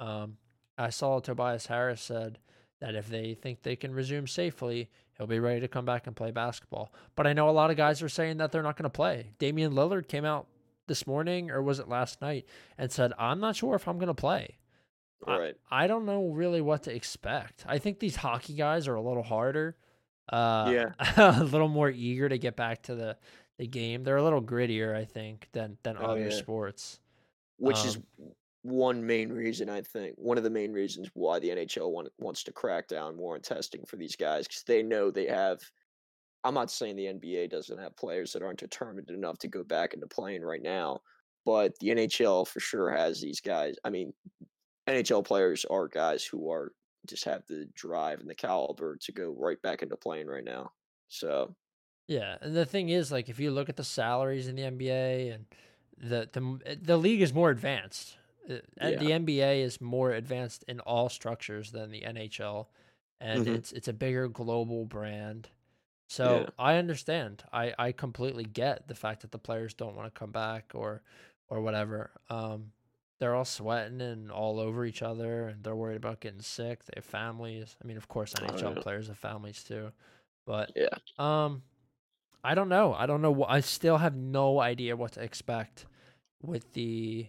Um, 0.00 0.36
I 0.76 0.90
saw 0.90 1.20
Tobias 1.20 1.66
Harris 1.66 2.00
said 2.02 2.38
that 2.80 2.94
if 2.94 3.08
they 3.08 3.34
think 3.34 3.62
they 3.62 3.76
can 3.76 3.92
resume 3.94 4.26
safely, 4.26 4.90
he'll 5.16 5.26
be 5.26 5.38
ready 5.38 5.60
to 5.60 5.68
come 5.68 5.84
back 5.84 6.06
and 6.06 6.16
play 6.16 6.30
basketball. 6.32 6.92
But 7.14 7.26
I 7.26 7.32
know 7.32 7.48
a 7.48 7.52
lot 7.52 7.70
of 7.70 7.76
guys 7.76 8.02
are 8.02 8.08
saying 8.08 8.38
that 8.38 8.50
they're 8.52 8.62
not 8.62 8.76
going 8.76 8.84
to 8.84 8.90
play. 8.90 9.30
Damian 9.38 9.72
Lillard 9.72 10.08
came 10.08 10.24
out 10.24 10.46
this 10.86 11.06
morning, 11.06 11.50
or 11.50 11.62
was 11.62 11.78
it 11.78 11.88
last 11.88 12.20
night, 12.20 12.44
and 12.76 12.90
said, 12.92 13.12
"I'm 13.18 13.40
not 13.40 13.56
sure 13.56 13.74
if 13.76 13.86
I'm 13.88 13.98
going 13.98 14.08
to 14.08 14.14
play." 14.14 14.58
I- 15.26 15.54
I 15.70 15.86
don't 15.86 16.04
know 16.04 16.28
really 16.28 16.60
what 16.60 16.82
to 16.82 16.94
expect. 16.94 17.64
I 17.66 17.78
think 17.78 17.98
these 18.00 18.16
hockey 18.16 18.54
guys 18.54 18.86
are 18.88 18.94
a 18.96 19.00
little 19.00 19.22
harder. 19.22 19.76
Uh, 20.30 20.70
Yeah. 20.70 20.92
a 21.40 21.44
little 21.44 21.68
more 21.68 21.88
eager 21.88 22.28
to 22.28 22.36
get 22.36 22.56
back 22.56 22.82
to 22.82 22.94
the, 22.94 23.16
the 23.58 23.66
game. 23.66 24.04
They're 24.04 24.16
a 24.18 24.22
little 24.24 24.42
grittier, 24.42 24.94
I 24.94 25.04
think, 25.06 25.48
than 25.52 25.78
than 25.82 25.96
Oh, 25.98 26.06
other 26.10 26.24
yeah. 26.28 26.30
sports. 26.36 27.00
Which 27.56 27.82
is 27.86 27.96
Um, 27.96 28.04
one 28.64 29.06
main 29.06 29.30
reason 29.30 29.68
I 29.68 29.82
think 29.82 30.14
one 30.16 30.38
of 30.38 30.42
the 30.42 30.48
main 30.48 30.72
reasons 30.72 31.10
why 31.12 31.38
the 31.38 31.50
NHL 31.50 31.90
want, 31.90 32.08
wants 32.18 32.42
to 32.44 32.52
crack 32.52 32.88
down 32.88 33.14
more 33.14 33.34
on 33.34 33.42
testing 33.42 33.84
for 33.86 33.96
these 33.96 34.16
guys 34.16 34.48
because 34.48 34.62
they 34.66 34.82
know 34.82 35.10
they 35.10 35.26
have. 35.26 35.60
I'm 36.44 36.54
not 36.54 36.70
saying 36.70 36.96
the 36.96 37.04
NBA 37.04 37.50
doesn't 37.50 37.78
have 37.78 37.96
players 37.96 38.32
that 38.32 38.42
aren't 38.42 38.58
determined 38.58 39.10
enough 39.10 39.38
to 39.38 39.48
go 39.48 39.64
back 39.64 39.92
into 39.92 40.06
playing 40.06 40.42
right 40.42 40.62
now, 40.62 41.00
but 41.44 41.78
the 41.78 41.88
NHL 41.88 42.46
for 42.46 42.60
sure 42.60 42.90
has 42.90 43.20
these 43.20 43.40
guys. 43.40 43.76
I 43.84 43.90
mean, 43.90 44.14
NHL 44.86 45.24
players 45.26 45.66
are 45.66 45.86
guys 45.86 46.24
who 46.24 46.50
are 46.50 46.72
just 47.06 47.24
have 47.24 47.42
the 47.46 47.66
drive 47.74 48.20
and 48.20 48.28
the 48.28 48.34
caliber 48.34 48.96
to 49.02 49.12
go 49.12 49.34
right 49.38 49.60
back 49.60 49.82
into 49.82 49.96
playing 49.96 50.26
right 50.26 50.44
now. 50.44 50.72
So 51.08 51.54
Yeah, 52.08 52.38
and 52.40 52.56
the 52.56 52.64
thing 52.64 52.88
is, 52.88 53.12
like, 53.12 53.28
if 53.28 53.38
you 53.38 53.50
look 53.50 53.68
at 53.68 53.76
the 53.76 53.84
salaries 53.84 54.48
in 54.48 54.56
the 54.56 54.62
NBA 54.62 55.34
and 55.34 55.46
the 55.98 56.28
the 56.32 56.60
eh, 56.64 56.76
the 56.80 56.96
league 56.96 57.20
is 57.20 57.34
more 57.34 57.50
advanced. 57.50 58.16
Uh, 58.48 58.56
and 58.78 58.98
The 58.98 59.10
NBA 59.12 59.62
is 59.62 59.80
more 59.80 60.12
advanced 60.12 60.64
in 60.68 60.80
all 60.80 61.08
structures 61.08 61.72
than 61.72 61.90
the 61.90 62.02
NHL, 62.02 62.68
and 63.20 63.46
Mhm. 63.46 63.56
it's 63.56 63.72
it's 63.72 63.88
a 63.88 63.92
bigger 63.92 64.28
global 64.28 64.84
brand. 64.84 65.48
So 66.08 66.44
Yeah. 66.44 66.50
I 66.58 66.76
understand. 66.76 67.44
I 67.52 67.74
I 67.78 67.92
completely 67.92 68.44
get 68.44 68.88
the 68.88 68.94
fact 68.94 69.22
that 69.22 69.32
the 69.32 69.38
players 69.38 69.74
don't 69.74 69.96
want 69.96 70.12
to 70.12 70.18
come 70.18 70.30
back 70.32 70.72
or 70.74 71.02
or 71.48 71.60
whatever. 71.60 72.10
Um, 72.30 72.72
they're 73.20 73.34
all 73.34 73.44
sweating 73.44 74.00
and 74.00 74.30
all 74.30 74.58
over 74.58 74.84
each 74.84 75.02
other, 75.02 75.48
and 75.48 75.62
they're 75.64 75.76
worried 75.76 75.96
about 75.96 76.20
getting 76.20 76.42
sick. 76.42 76.84
They 76.84 76.92
have 76.96 77.04
families. 77.04 77.76
I 77.82 77.86
mean, 77.86 77.96
of 77.96 78.08
course, 78.08 78.34
Oh, 78.38 78.44
NHL 78.44 78.74
yeah. 78.76 78.82
players 78.82 79.08
have 79.08 79.18
families 79.18 79.62
too, 79.64 79.92
but 80.46 80.72
Yeah. 80.76 80.88
um, 81.18 81.62
I 82.42 82.54
don't 82.54 82.68
know. 82.68 82.92
I 82.92 83.06
don't 83.06 83.22
know. 83.22 83.44
I 83.44 83.60
still 83.60 83.98
have 83.98 84.14
no 84.14 84.60
idea 84.60 84.96
what 84.96 85.12
to 85.12 85.22
expect 85.22 85.86
with 86.42 86.72
the 86.74 87.28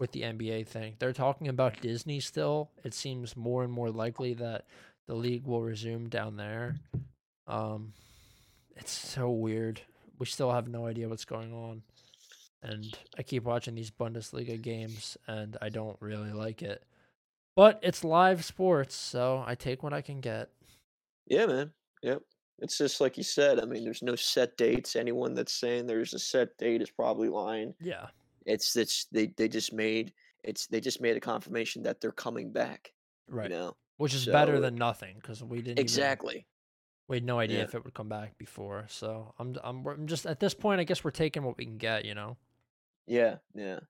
with 0.00 0.12
the 0.12 0.22
NBA 0.22 0.66
thing. 0.66 0.94
They're 0.98 1.12
talking 1.12 1.46
about 1.46 1.80
Disney 1.80 2.18
still. 2.18 2.70
It 2.82 2.94
seems 2.94 3.36
more 3.36 3.62
and 3.62 3.72
more 3.72 3.90
likely 3.90 4.34
that 4.34 4.64
the 5.06 5.14
league 5.14 5.46
will 5.46 5.62
resume 5.62 6.08
down 6.08 6.36
there. 6.36 6.76
Um, 7.46 7.92
it's 8.76 8.90
so 8.90 9.30
weird. 9.30 9.82
We 10.18 10.26
still 10.26 10.50
have 10.50 10.66
no 10.66 10.86
idea 10.86 11.08
what's 11.08 11.24
going 11.24 11.52
on, 11.52 11.82
and 12.62 12.96
I 13.18 13.22
keep 13.22 13.44
watching 13.44 13.74
these 13.74 13.90
Bundesliga 13.90 14.60
games, 14.60 15.16
and 15.26 15.56
I 15.62 15.68
don't 15.68 15.96
really 16.00 16.32
like 16.32 16.62
it. 16.62 16.82
But 17.56 17.78
it's 17.82 18.04
live 18.04 18.44
sports, 18.44 18.94
so 18.94 19.44
I 19.46 19.54
take 19.54 19.82
what 19.82 19.92
I 19.92 20.00
can 20.00 20.20
get. 20.20 20.50
Yeah, 21.26 21.46
man. 21.46 21.72
Yep. 22.02 22.22
It's 22.60 22.78
just 22.78 23.00
like 23.00 23.16
you 23.16 23.22
said. 23.22 23.58
I 23.60 23.64
mean, 23.64 23.84
there's 23.84 24.02
no 24.02 24.14
set 24.16 24.56
dates. 24.56 24.96
Anyone 24.96 25.34
that's 25.34 25.52
saying 25.52 25.86
there's 25.86 26.14
a 26.14 26.18
set 26.18 26.56
date 26.58 26.82
is 26.82 26.90
probably 26.90 27.28
lying. 27.28 27.74
Yeah. 27.80 28.06
It's 28.50 28.76
it's 28.76 29.06
they 29.12 29.26
they 29.36 29.48
just 29.48 29.72
made 29.72 30.12
it's 30.44 30.66
they 30.66 30.80
just 30.80 31.00
made 31.00 31.16
a 31.16 31.20
confirmation 31.20 31.82
that 31.84 32.00
they're 32.00 32.12
coming 32.12 32.52
back. 32.52 32.92
Right. 33.28 33.50
You 33.50 33.56
know 33.56 33.76
Which 33.98 34.14
is 34.14 34.26
better 34.26 34.60
than 34.60 34.74
nothing 34.74 35.16
because 35.20 35.42
we 35.42 35.58
didn't 35.58 35.72
even- 35.78 35.82
exactly. 35.82 36.46
we 37.08 37.16
had 37.16 37.24
no 37.24 37.38
idea 37.38 37.58
Yeah. 37.58 37.64
if 37.64 37.74
it 37.74 37.84
would 37.84 37.94
come 37.94 38.08
back 38.08 38.36
before. 38.38 38.86
So 38.88 39.34
I'm 39.38 39.56
I'm 39.62 39.86
I'm 39.86 40.06
just 40.06 40.26
at 40.26 40.40
this 40.40 40.54
point. 40.54 40.80
I 40.80 40.84
guess 40.84 41.04
we're 41.04 41.10
taking 41.10 41.42
what 41.44 41.56
we 41.58 41.64
can 41.64 41.78
get. 41.78 42.04
You 42.04 42.14
know. 42.14 42.36
Yeah, 43.06 43.36
yeah. 43.54 43.80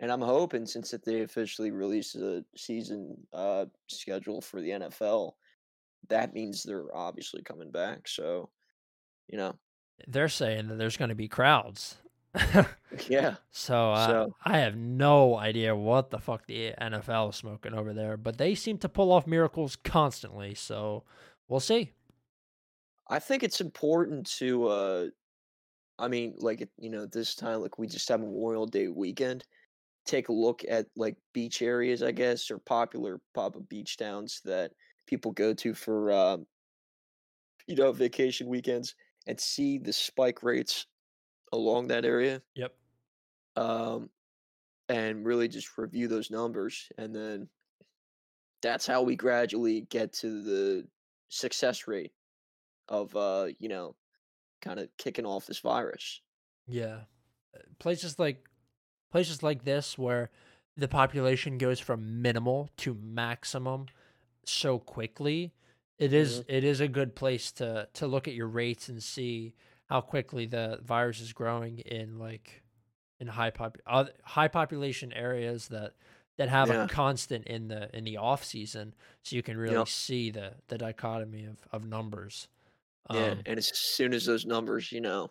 And 0.00 0.12
I'm 0.12 0.20
hoping 0.22 0.64
since 0.64 0.90
that 0.92 1.04
they 1.04 1.22
officially 1.22 1.70
released 1.70 2.14
the 2.14 2.44
season 2.56 3.16
uh 3.32 3.66
schedule 3.88 4.40
for 4.40 4.60
the 4.60 4.70
NFL, 4.70 5.32
that 6.08 6.32
means 6.34 6.62
they're 6.62 6.94
obviously 6.94 7.42
coming 7.42 7.70
back. 7.70 8.06
So, 8.08 8.48
you 9.28 9.36
know, 9.38 9.58
They're 10.06 10.28
saying 10.28 10.68
that 10.68 10.78
there's 10.78 10.96
going 10.96 11.08
to 11.10 11.14
be 11.16 11.28
crowds. 11.28 11.96
yeah. 13.08 13.36
so, 13.50 13.92
uh, 13.92 14.06
So- 14.06 14.34
I 14.44 14.58
have 14.58 14.76
no 14.76 15.36
idea 15.36 15.74
what 15.74 16.10
the 16.10 16.18
fuck 16.18 16.46
the 16.46 16.74
NFL 16.80 17.30
is 17.30 17.36
smoking 17.36 17.74
over 17.74 17.92
there, 17.92 18.16
but 18.16 18.38
they 18.38 18.54
seem 18.54 18.78
to 18.78 18.88
pull 18.88 19.12
off 19.12 19.26
miracles 19.26 19.76
constantly. 19.76 20.54
So 20.54 21.04
we'll 21.48 21.60
see. 21.60 21.92
I 23.08 23.18
think 23.18 23.42
it's 23.42 23.60
important 23.60 24.26
to 24.38 24.66
uh 24.68 25.06
I 25.98 26.08
mean, 26.08 26.34
like 26.38 26.68
you 26.78 26.90
know, 26.90 27.06
this 27.06 27.34
time 27.34 27.60
like 27.60 27.78
we 27.78 27.86
just 27.86 28.08
have 28.08 28.20
a 28.20 28.24
Memorial 28.24 28.66
Day 28.66 28.88
weekend. 28.88 29.44
Take 30.06 30.28
a 30.28 30.32
look 30.32 30.62
at 30.68 30.86
like 30.96 31.16
beach 31.32 31.60
areas, 31.62 32.02
I 32.02 32.12
guess, 32.12 32.50
or 32.50 32.58
popular 32.58 33.20
pop 33.34 33.56
up 33.56 33.68
beach 33.68 33.96
towns 33.96 34.40
that 34.44 34.72
people 35.06 35.32
go 35.32 35.54
to 35.54 35.74
for 35.74 36.12
um 36.12 36.46
you 37.66 37.76
know, 37.76 37.92
vacation 37.92 38.48
weekends 38.48 38.94
and 39.26 39.38
see 39.38 39.78
the 39.78 39.92
spike 39.92 40.42
rates 40.42 40.86
along 41.52 41.88
that 41.88 42.04
area. 42.04 42.42
Yep. 42.54 42.74
Um 43.56 44.10
and 44.88 45.26
really 45.26 45.48
just 45.48 45.76
review 45.76 46.08
those 46.08 46.30
numbers 46.30 46.88
and 46.96 47.14
then 47.14 47.48
that's 48.62 48.86
how 48.86 49.02
we 49.02 49.16
gradually 49.16 49.82
get 49.82 50.12
to 50.14 50.42
the 50.42 50.86
success 51.28 51.86
rate 51.86 52.12
of 52.88 53.14
uh 53.14 53.48
you 53.58 53.68
know 53.68 53.94
kind 54.62 54.80
of 54.80 54.88
kicking 54.96 55.26
off 55.26 55.46
this 55.46 55.58
virus 55.60 56.20
Yeah. 56.66 57.00
Uh, 57.54 57.60
Places 57.78 58.18
like 58.18 58.48
places 59.10 59.42
like 59.42 59.64
this 59.64 59.98
where 59.98 60.30
the 60.76 60.88
population 60.88 61.58
goes 61.58 61.80
from 61.80 62.22
minimal 62.22 62.70
to 62.78 62.94
maximum 62.94 63.86
so 64.44 64.78
quickly, 64.78 65.52
it 65.98 66.12
is- 66.12 66.44
it 66.48 66.64
is 66.64 66.80
a 66.80 66.88
good 66.88 67.14
place 67.14 67.52
to 67.52 67.88
to 67.92 68.06
look 68.06 68.26
at 68.28 68.34
your 68.34 68.46
rates 68.48 68.88
and 68.88 69.02
see 69.02 69.54
how 69.88 70.00
quickly 70.00 70.46
the 70.46 70.80
virus 70.82 71.20
is 71.20 71.32
growing 71.32 71.78
in 71.80 72.18
like 72.18 72.62
in 73.20 73.28
high 73.28 73.50
pop 73.50 73.78
uh, 73.86 74.06
high 74.24 74.48
population 74.48 75.12
areas 75.12 75.68
that 75.68 75.96
that 76.38 76.48
have 76.48 76.70
Yeah. 76.70 76.84
a 76.84 76.86
constant 76.88 77.46
in 77.46 77.68
the 77.68 77.94
in 77.96 78.04
the 78.04 78.16
off 78.16 78.44
season 78.44 78.94
so 79.22 79.36
you 79.36 79.42
can 79.42 79.56
really 79.58 79.84
Yep. 79.84 79.86
see 79.86 80.30
the 80.30 80.56
the 80.68 80.78
dichotomy 80.78 81.44
of 81.44 81.66
of 81.72 81.84
numbers. 81.86 82.48
yeah 83.08 83.34
Um, 83.34 83.46
and 83.46 83.58
as 83.58 83.76
soon 83.76 84.12
as 84.12 84.24
those 84.26 84.44
numbers 84.46 84.92
you 84.92 85.00
know 85.00 85.30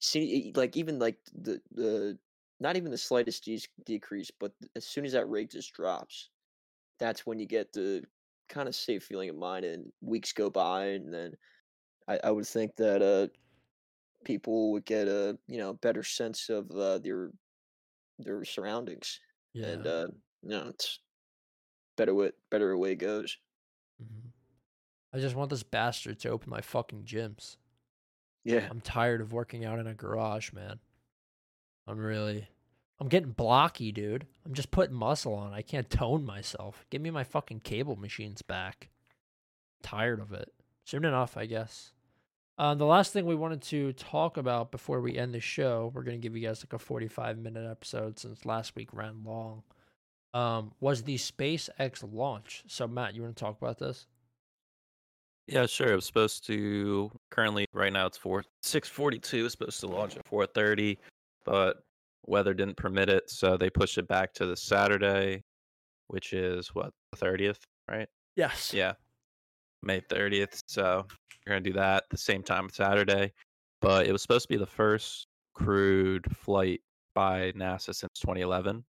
see 0.00 0.52
like 0.56 0.76
even 0.76 0.98
like 1.00 1.18
the 1.34 1.62
the 1.72 2.18
not 2.60 2.76
even 2.76 2.92
the 2.92 2.98
slightest 2.98 3.44
de- 3.44 3.60
decrease 3.84 4.30
but 4.30 4.54
as 4.76 4.86
soon 4.86 5.04
as 5.04 5.12
that 5.12 5.26
rate 5.30 5.50
just 5.50 5.74
drops 5.74 6.30
that's 6.98 7.26
when 7.26 7.38
you 7.40 7.46
get 7.46 7.72
the 7.72 8.04
kind 8.48 8.68
of 8.68 8.76
safe 8.76 9.04
feeling 9.04 9.30
of 9.30 9.36
mind 9.36 9.64
and 9.64 9.92
weeks 10.02 10.32
go 10.32 10.50
by 10.50 10.86
and 10.86 11.12
then 11.14 11.34
i, 12.08 12.20
I 12.24 12.30
would 12.32 12.46
think 12.46 12.76
that 12.76 13.02
uh 13.02 13.28
people 14.24 14.72
would 14.72 14.84
get 14.84 15.08
a 15.08 15.38
you 15.46 15.58
know 15.58 15.72
better 15.74 16.02
sense 16.02 16.48
of 16.48 16.70
uh, 16.72 16.98
their 16.98 17.30
their 18.18 18.44
surroundings 18.44 19.20
yeah. 19.52 19.66
and 19.66 19.86
uh 19.86 20.06
you 20.42 20.50
know 20.50 20.66
it's 20.68 21.00
better 21.96 22.14
way 22.14 22.30
better 22.50 22.76
way 22.76 22.92
it 22.92 22.96
goes 22.96 23.36
Mhm. 24.02 24.30
I 25.12 25.18
just 25.20 25.36
want 25.36 25.50
this 25.50 25.62
bastard 25.62 26.18
to 26.20 26.30
open 26.30 26.48
my 26.50 26.60
fucking 26.62 27.04
gyms. 27.04 27.56
yeah 28.44 28.66
I'm 28.70 28.80
tired 28.80 29.20
of 29.20 29.32
working 29.32 29.64
out 29.64 29.78
in 29.78 29.86
a 29.86 29.94
garage, 29.94 30.52
man. 30.52 30.80
I'm 31.86 31.98
really 31.98 32.48
I'm 32.98 33.08
getting 33.08 33.32
blocky, 33.32 33.92
dude. 33.92 34.26
I'm 34.46 34.54
just 34.54 34.70
putting 34.70 34.94
muscle 34.96 35.34
on. 35.34 35.52
I 35.52 35.62
can't 35.62 35.90
tone 35.90 36.24
myself. 36.24 36.86
Give 36.90 37.02
me 37.02 37.10
my 37.10 37.24
fucking 37.24 37.60
cable 37.60 37.96
machines 37.96 38.42
back. 38.42 38.88
tired 39.82 40.20
of 40.20 40.32
it. 40.32 40.52
Soon 40.84 41.04
enough, 41.04 41.36
I 41.36 41.46
guess. 41.46 41.92
Uh, 42.58 42.74
the 42.74 42.84
last 42.84 43.12
thing 43.12 43.24
we 43.26 43.34
wanted 43.34 43.62
to 43.62 43.92
talk 43.94 44.36
about 44.36 44.70
before 44.70 45.00
we 45.00 45.16
end 45.16 45.34
the 45.34 45.40
show, 45.40 45.90
we're 45.94 46.02
gonna 46.02 46.18
give 46.18 46.36
you 46.36 46.46
guys 46.46 46.64
like 46.64 46.72
a 46.74 46.78
45 46.78 47.38
minute 47.38 47.68
episode 47.70 48.18
since 48.18 48.44
last 48.44 48.76
week 48.76 48.90
ran 48.92 49.24
long. 49.24 49.62
Um, 50.34 50.72
was 50.80 51.02
the 51.02 51.16
SpaceX 51.16 52.04
launch. 52.10 52.62
So 52.66 52.86
Matt, 52.86 53.14
you 53.14 53.22
want 53.22 53.36
to 53.36 53.40
talk 53.40 53.60
about 53.60 53.78
this? 53.78 54.06
Yeah, 55.46 55.66
sure. 55.66 55.92
It 55.92 55.96
was 55.96 56.06
supposed 56.06 56.46
to 56.46 57.10
currently 57.30 57.66
right 57.72 57.92
now 57.92 58.06
it's 58.06 58.16
four 58.16 58.44
six 58.62 58.88
forty 58.88 59.18
two. 59.18 59.44
It's 59.46 59.52
supposed 59.52 59.80
to 59.80 59.88
launch 59.88 60.16
at 60.16 60.26
four 60.26 60.46
thirty, 60.46 60.98
but 61.44 61.82
weather 62.26 62.54
didn't 62.54 62.76
permit 62.76 63.08
it, 63.08 63.28
so 63.28 63.56
they 63.56 63.68
pushed 63.68 63.98
it 63.98 64.06
back 64.06 64.32
to 64.34 64.46
the 64.46 64.56
Saturday, 64.56 65.42
which 66.08 66.32
is 66.32 66.68
what 66.68 66.92
the 67.10 67.18
thirtieth, 67.18 67.58
right? 67.90 68.08
Yes. 68.36 68.72
Yeah, 68.72 68.92
May 69.82 70.00
thirtieth. 70.00 70.62
So 70.66 71.06
we're 71.46 71.52
gonna 71.52 71.60
do 71.60 71.72
that 71.74 72.04
the 72.10 72.16
same 72.16 72.42
time 72.42 72.68
Saturday. 72.70 73.32
But 73.80 74.06
it 74.06 74.12
was 74.12 74.22
supposed 74.22 74.44
to 74.44 74.48
be 74.48 74.56
the 74.58 74.66
first 74.66 75.26
crewed 75.54 76.24
flight 76.36 76.80
by 77.14 77.52
NASA 77.52 77.94
since 77.94 78.12
2011, 78.20 78.84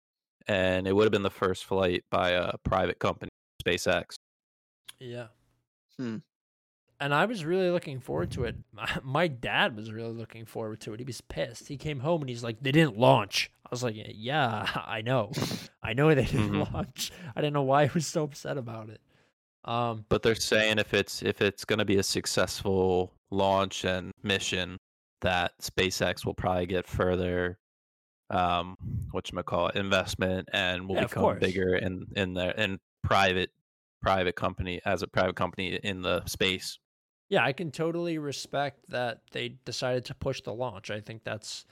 and 0.48 0.88
it 0.88 0.94
would 0.96 1.04
have 1.04 1.12
been 1.12 1.22
the 1.24 1.30
first 1.30 1.66
flight 1.66 2.04
by 2.10 2.32
a 2.32 2.54
private 2.64 3.00
company, 3.00 3.30
SpaceX. 3.64 4.16
Yeah. 5.00 5.28
Hmm. 5.98 6.18
And 7.00 7.14
I 7.14 7.26
was 7.26 7.46
really 7.46 7.70
looking 7.70 8.00
forward 8.02 8.32
to 8.32 8.44
it. 8.44 8.56
My, 8.74 8.90
my 9.04 9.28
dad 9.30 9.76
was 9.76 9.92
really 9.92 10.12
looking 10.12 10.46
forward 10.46 10.82
to 10.82 10.94
it. 10.94 11.00
He 11.00 11.06
was 11.06 11.22
pissed. 11.22 11.68
He 11.70 11.78
came 11.78 12.00
home 12.02 12.22
and 12.22 12.30
he's 12.30 12.44
like, 12.44 12.58
"They 12.62 12.72
didn't 12.74 12.98
launch." 12.98 13.52
I 13.66 13.70
was 13.72 13.84
like, 13.84 13.96
"Yeah, 13.96 14.68
I 14.88 15.02
know. 15.02 15.32
I 15.84 15.94
know 15.94 16.14
they 16.14 16.26
didn't 16.26 16.50
Mhm. 16.52 16.74
launch. 16.74 17.12
I 17.36 17.42
didn't 17.42 17.54
know 17.54 17.62
why 17.64 17.86
he 17.88 17.92
was 17.94 18.08
so 18.08 18.24
upset 18.24 18.58
about 18.58 18.90
it." 18.90 19.00
Um, 19.66 20.06
But 20.10 20.24
they're 20.24 20.36
saying 20.36 20.80
if 20.80 20.94
it's 20.94 21.22
if 21.22 21.42
it's 21.42 21.66
going 21.66 21.80
to 21.80 21.86
be 21.86 21.98
a 21.98 22.04
successful 22.04 23.14
launch 23.32 23.86
and 23.86 24.12
mission, 24.24 24.78
that 25.22 25.54
SpaceX 25.62 26.26
will 26.26 26.34
probably 26.34 26.66
get 26.66 26.88
further, 26.88 27.60
um, 28.30 28.76
what 29.12 29.32
you 29.32 29.44
call 29.44 29.70
investment, 29.70 30.50
and 30.54 30.88
will 30.88 30.96
Yeah, 30.96 31.04
become 31.06 31.40
bigger 31.40 31.76
in 31.76 32.06
in 32.16 32.34
the 32.34 32.62
in 32.62 32.80
private 33.04 33.52
private 34.02 34.36
company 34.36 34.80
as 34.86 35.02
a 35.02 35.08
private 35.08 35.36
company 35.36 35.76
in 35.84 36.02
the 36.02 36.26
space. 36.26 36.80
yeah, 37.30 37.44
I 37.44 37.54
can 37.54 37.72
totally 37.72 38.18
respect 38.18 38.90
that 38.90 39.22
they 39.32 39.50
decided 39.66 40.06
to 40.06 40.16
push 40.16 40.42
the 40.42 40.54
launch. 40.54 40.90
I 40.90 41.02
think 41.02 41.24
that's 41.24 41.66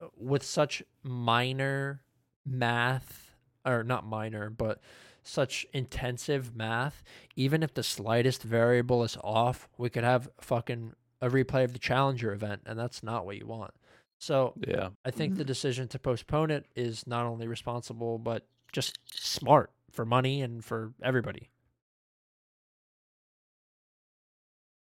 uh, 0.00 0.06
with 0.16 0.42
such 0.42 0.82
minor 1.02 2.02
math, 2.46 3.36
or 3.64 3.84
not 3.84 4.04
minor, 4.06 4.50
but 4.50 4.80
such 5.24 5.66
intensive 5.72 6.54
math. 6.54 7.02
Even 7.34 7.62
if 7.62 7.74
the 7.74 7.82
slightest 7.82 8.42
variable 8.42 9.02
is 9.02 9.16
off, 9.24 9.68
we 9.78 9.90
could 9.90 10.04
have 10.04 10.28
fucking 10.40 10.94
a 11.20 11.28
replay 11.28 11.64
of 11.64 11.72
the 11.72 11.78
Challenger 11.78 12.32
event, 12.32 12.62
and 12.66 12.78
that's 12.78 13.02
not 13.02 13.24
what 13.26 13.36
you 13.38 13.46
want. 13.46 13.72
So 14.18 14.52
Yeah. 14.66 14.90
I 15.04 15.10
think 15.10 15.32
Mm-hmm. 15.32 15.38
the 15.38 15.44
decision 15.44 15.88
to 15.88 15.98
postpone 15.98 16.50
it 16.50 16.66
is 16.76 17.06
not 17.06 17.26
only 17.26 17.46
responsible, 17.48 18.18
but 18.18 18.46
just 18.72 18.98
smart 19.12 19.70
for 19.90 20.04
money 20.04 20.42
and 20.42 20.64
for 20.64 20.92
everybody. 21.02 21.50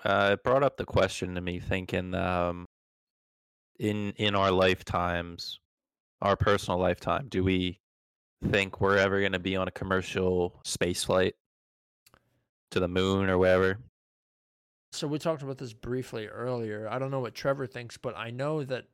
Uh, 0.05 0.31
it 0.35 0.45
brought 0.45 0.62
up 0.62 0.76
the 0.76 0.85
question 0.85 1.35
to 1.35 1.41
me, 1.41 1.59
thinking, 1.59 2.14
um, 2.14 2.66
in 3.79 4.12
in 4.12 4.35
our 4.35 4.51
lifetimes, 4.51 5.59
our 6.22 6.37
personal 6.37 6.79
lifetime, 6.79 7.26
do 7.29 7.43
we 7.43 7.81
think 8.45 8.80
we're 8.80 8.99
ever 8.99 9.20
going 9.20 9.32
to 9.32 9.39
be 9.39 9.57
on 9.57 9.68
a 9.68 9.72
commercial 9.72 10.61
space 10.64 11.05
flight 11.05 11.34
to 12.70 12.80
the 12.80 12.89
moon 12.89 13.28
or 13.28 13.39
wherever? 13.39 13.78
So 14.93 15.07
we 15.07 15.18
talked 15.18 15.43
about 15.43 15.59
this 15.59 15.72
briefly 15.72 16.26
earlier. 16.26 16.89
I 16.91 16.99
don't 16.99 17.11
know 17.11 17.20
what 17.20 17.34
Trevor 17.34 17.66
thinks, 17.66 17.97
but 17.97 18.16
I 18.16 18.30
know 18.30 18.64
that 18.64 18.84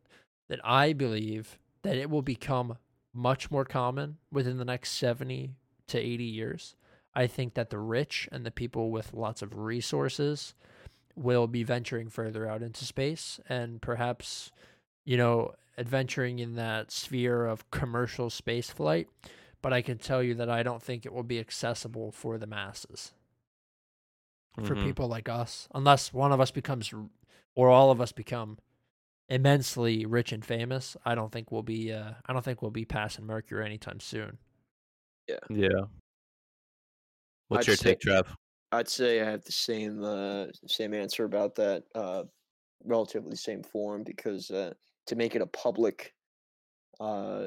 that 0.48 0.60
I 0.62 0.92
believe 0.92 1.58
that 1.82 1.96
it 1.96 2.10
will 2.10 2.22
become 2.22 2.76
much 3.14 3.50
more 3.50 3.64
common 3.64 4.18
within 4.30 4.58
the 4.58 4.64
next 4.64 4.90
70 4.92 5.54
to 5.88 5.98
80 5.98 6.24
years. 6.24 6.76
I 7.14 7.26
think 7.26 7.54
that 7.54 7.70
the 7.70 7.78
rich 7.78 8.28
and 8.32 8.44
the 8.44 8.50
people 8.50 8.90
with 8.90 9.14
lots 9.14 9.40
of 9.40 9.56
resources 9.56 10.54
will 11.16 11.46
be 11.46 11.62
venturing 11.62 12.08
further 12.08 12.48
out 12.48 12.62
into 12.62 12.84
space 12.84 13.38
and 13.48 13.80
perhaps, 13.80 14.50
you 15.04 15.16
know, 15.16 15.54
adventuring 15.78 16.38
in 16.38 16.54
that 16.54 16.90
sphere 16.90 17.46
of 17.46 17.70
commercial 17.70 18.30
space 18.30 18.70
flight. 18.70 19.08
But 19.62 19.72
I 19.72 19.82
can 19.82 19.98
tell 19.98 20.22
you 20.22 20.34
that 20.34 20.50
I 20.50 20.62
don't 20.62 20.82
think 20.82 21.06
it 21.06 21.12
will 21.12 21.22
be 21.22 21.38
accessible 21.40 22.12
for 22.12 22.36
the 22.36 22.46
masses, 22.46 23.12
for 24.56 24.74
Mhm. 24.74 24.84
people 24.84 25.08
like 25.08 25.28
us, 25.28 25.68
unless 25.74 26.12
one 26.12 26.32
of 26.32 26.40
us 26.40 26.50
becomes, 26.50 26.92
or 27.54 27.70
all 27.70 27.90
of 27.90 28.00
us 28.00 28.12
become 28.12 28.58
immensely 29.30 30.04
rich 30.04 30.32
and 30.32 30.44
famous. 30.44 30.98
I 31.04 31.14
don't 31.14 31.32
think 31.32 31.50
we'll 31.50 31.62
be. 31.62 31.92
Uh, 31.92 32.12
I 32.26 32.32
don't 32.34 32.44
think 32.44 32.60
we'll 32.60 32.70
be 32.70 32.84
passing 32.84 33.24
Mercury 33.24 33.64
anytime 33.64 34.00
soon. 34.00 34.38
Yeah. 35.26 35.38
Yeah. 35.48 35.86
What's 37.48 37.66
I'd 37.66 37.68
your 37.68 37.76
say- 37.76 37.90
take, 37.90 38.00
Trev? 38.00 38.36
I'd 38.72 38.88
say 38.88 39.20
I 39.22 39.24
have 39.30 39.44
the 39.44 39.52
same 39.52 40.04
uh, 40.04 40.48
same 40.66 40.92
answer 40.92 41.24
about 41.24 41.54
that. 41.54 41.84
Uh, 41.94 42.24
relatively 42.84 43.36
same 43.36 43.62
form 43.62 44.02
because 44.04 44.50
uh, 44.50 44.74
to 45.06 45.16
make 45.16 45.34
it 45.34 45.42
a 45.42 45.46
public 45.46 46.14
uh, 47.00 47.46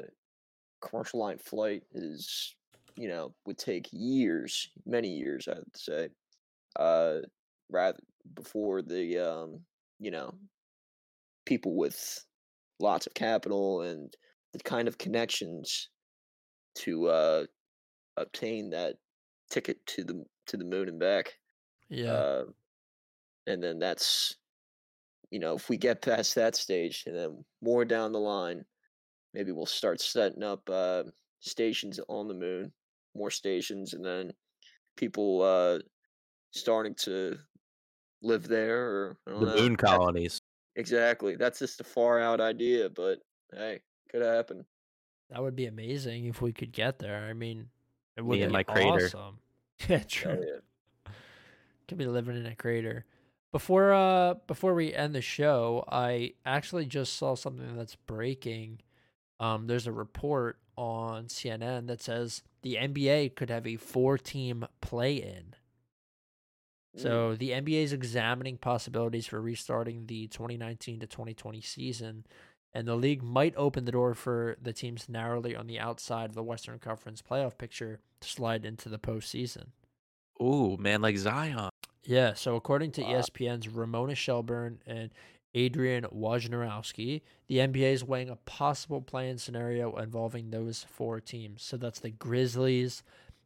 commercial 0.82 1.20
line 1.20 1.38
flight 1.38 1.84
is 1.92 2.56
you 2.96 3.08
know 3.08 3.34
would 3.46 3.58
take 3.58 3.88
years, 3.92 4.70
many 4.86 5.08
years. 5.10 5.48
I'd 5.48 5.76
say. 5.76 6.10
Uh, 6.76 7.20
rather 7.70 8.00
before 8.34 8.82
the 8.82 9.18
um, 9.18 9.60
you 9.98 10.10
know 10.10 10.34
people 11.46 11.76
with 11.76 12.24
lots 12.78 13.06
of 13.06 13.14
capital 13.14 13.82
and 13.82 14.16
the 14.52 14.58
kind 14.60 14.88
of 14.88 14.98
connections 14.98 15.90
to 16.76 17.08
uh, 17.08 17.46
obtain 18.16 18.70
that 18.70 18.96
ticket 19.50 19.84
to 19.86 20.04
the 20.04 20.24
to 20.46 20.56
the 20.56 20.64
moon 20.64 20.88
and 20.88 20.98
back. 21.00 21.38
Yeah, 21.88 22.12
Uh, 22.12 22.44
and 23.46 23.62
then 23.62 23.78
that's, 23.78 24.36
you 25.30 25.38
know, 25.38 25.54
if 25.54 25.68
we 25.68 25.76
get 25.76 26.02
past 26.02 26.34
that 26.34 26.56
stage, 26.56 27.04
and 27.06 27.16
then 27.16 27.44
more 27.62 27.84
down 27.84 28.12
the 28.12 28.20
line, 28.20 28.64
maybe 29.34 29.52
we'll 29.52 29.66
start 29.66 30.00
setting 30.00 30.42
up 30.42 30.68
uh, 30.70 31.04
stations 31.40 32.00
on 32.08 32.28
the 32.28 32.34
moon, 32.34 32.72
more 33.14 33.30
stations, 33.30 33.92
and 33.94 34.04
then 34.04 34.32
people 34.96 35.42
uh, 35.42 35.78
starting 36.52 36.94
to 36.96 37.36
live 38.22 38.48
there. 38.48 38.86
Or 38.86 39.16
I 39.26 39.30
don't 39.32 39.40
The 39.40 39.46
know. 39.46 39.56
moon 39.62 39.76
colonies. 39.76 40.40
exactly. 40.76 41.36
That's 41.36 41.58
just 41.58 41.80
a 41.80 41.84
far 41.84 42.20
out 42.20 42.40
idea, 42.40 42.88
but 42.90 43.18
hey, 43.52 43.80
could 44.10 44.22
happen. 44.22 44.64
that 45.30 45.42
would 45.42 45.56
be 45.56 45.66
amazing 45.66 46.24
if 46.26 46.40
we 46.40 46.52
could 46.52 46.72
get 46.72 46.98
there. 46.98 47.26
I 47.28 47.32
mean, 47.34 47.68
it 48.16 48.22
would 48.24 48.32
Me 48.34 48.38
be 48.38 48.42
and 48.44 48.52
my 48.52 48.62
crater. 48.62 49.10
Yeah, 49.88 49.98
Hell 49.98 50.04
true. 50.08 50.44
yeah. 50.44 51.12
Could 51.86 51.98
be 51.98 52.06
living 52.06 52.36
in 52.36 52.46
a 52.46 52.56
crater. 52.56 53.04
Before 53.50 53.92
uh 53.92 54.34
before 54.46 54.74
we 54.74 54.92
end 54.92 55.14
the 55.14 55.22
show, 55.22 55.84
I 55.90 56.34
actually 56.44 56.86
just 56.86 57.16
saw 57.16 57.34
something 57.34 57.76
that's 57.76 57.96
breaking. 57.96 58.80
Um 59.40 59.66
there's 59.66 59.86
a 59.86 59.92
report 59.92 60.58
on 60.76 61.26
CNN 61.26 61.86
that 61.88 62.02
says 62.02 62.42
the 62.62 62.74
NBA 62.76 63.34
could 63.34 63.50
have 63.50 63.66
a 63.66 63.76
four 63.76 64.18
team 64.18 64.66
play 64.80 65.16
in. 65.16 65.54
Mm, 66.96 67.00
So 67.02 67.34
the 67.34 67.50
NBA 67.50 67.82
is 67.84 67.92
examining 67.92 68.58
possibilities 68.58 69.26
for 69.26 69.40
restarting 69.40 70.06
the 70.06 70.26
2019 70.28 71.00
to 71.00 71.06
2020 71.06 71.60
season, 71.62 72.26
and 72.72 72.86
the 72.86 72.96
league 72.96 73.22
might 73.22 73.54
open 73.56 73.86
the 73.86 73.92
door 73.92 74.14
for 74.14 74.56
the 74.60 74.72
teams 74.72 75.08
narrowly 75.08 75.56
on 75.56 75.66
the 75.66 75.80
outside 75.80 76.26
of 76.26 76.34
the 76.34 76.42
Western 76.42 76.78
Conference 76.78 77.22
playoff 77.22 77.56
picture 77.58 78.00
to 78.20 78.28
slide 78.28 78.64
into 78.64 78.88
the 78.88 78.98
postseason. 78.98 79.68
Ooh, 80.40 80.76
man, 80.76 81.00
like 81.02 81.16
Zion. 81.16 81.70
Yeah, 82.08 82.32
so 82.34 82.56
according 82.56 82.92
to 82.92 83.02
Wow. 83.02 83.08
ESPN's 83.20 83.68
Ramona 83.68 84.14
Shelburne 84.14 84.80
and 84.86 85.10
Adrian 85.54 86.04
Wojnarowski, 86.04 87.20
the 87.48 87.58
NBA 87.58 87.92
is 87.92 88.02
weighing 88.02 88.30
a 88.30 88.36
possible 88.36 89.02
play-in 89.02 89.36
scenario 89.36 89.94
involving 89.96 90.50
those 90.50 90.84
four 90.88 91.20
teams. 91.20 91.62
So 91.62 91.76
that's 91.76 92.00
the 92.00 92.10
Grizzlies, 92.10 93.02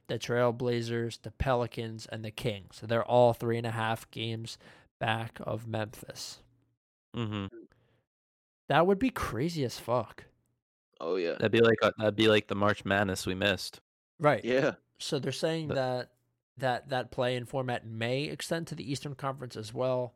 the 0.06 0.16
Trailblazers, 0.18 1.20
the 1.22 1.32
Pelicans, 1.32 2.06
and 2.06 2.24
the 2.24 2.30
Kings. 2.30 2.76
So 2.76 2.86
they're 2.86 3.04
all 3.04 3.32
three 3.32 3.58
and 3.58 3.66
a 3.66 3.72
half 3.72 4.08
games 4.12 4.58
back 5.00 5.38
of 5.42 5.66
Memphis. 5.66 6.38
hmm 7.14 7.46
That 8.68 8.86
would 8.86 8.98
be 9.00 9.10
crazy 9.10 9.64
as 9.64 9.78
fuck. 9.78 10.24
Oh 11.00 11.16
yeah. 11.16 11.32
That'd 11.32 11.50
be 11.50 11.60
like 11.60 11.78
a, 11.82 11.92
that'd 11.98 12.14
be 12.14 12.28
like 12.28 12.46
the 12.46 12.54
March 12.54 12.84
Madness 12.84 13.26
we 13.26 13.34
missed. 13.34 13.80
Right. 14.20 14.44
Yeah. 14.44 14.74
So 14.98 15.18
they're 15.18 15.32
saying 15.32 15.66
But- 15.68 15.74
that 15.74 16.11
that 16.58 16.88
that 16.90 17.10
play 17.10 17.36
in 17.36 17.46
format 17.46 17.86
may 17.86 18.24
extend 18.24 18.66
to 18.68 18.74
the 18.74 18.90
Eastern 18.90 19.14
Conference 19.14 19.56
as 19.56 19.72
well. 19.72 20.14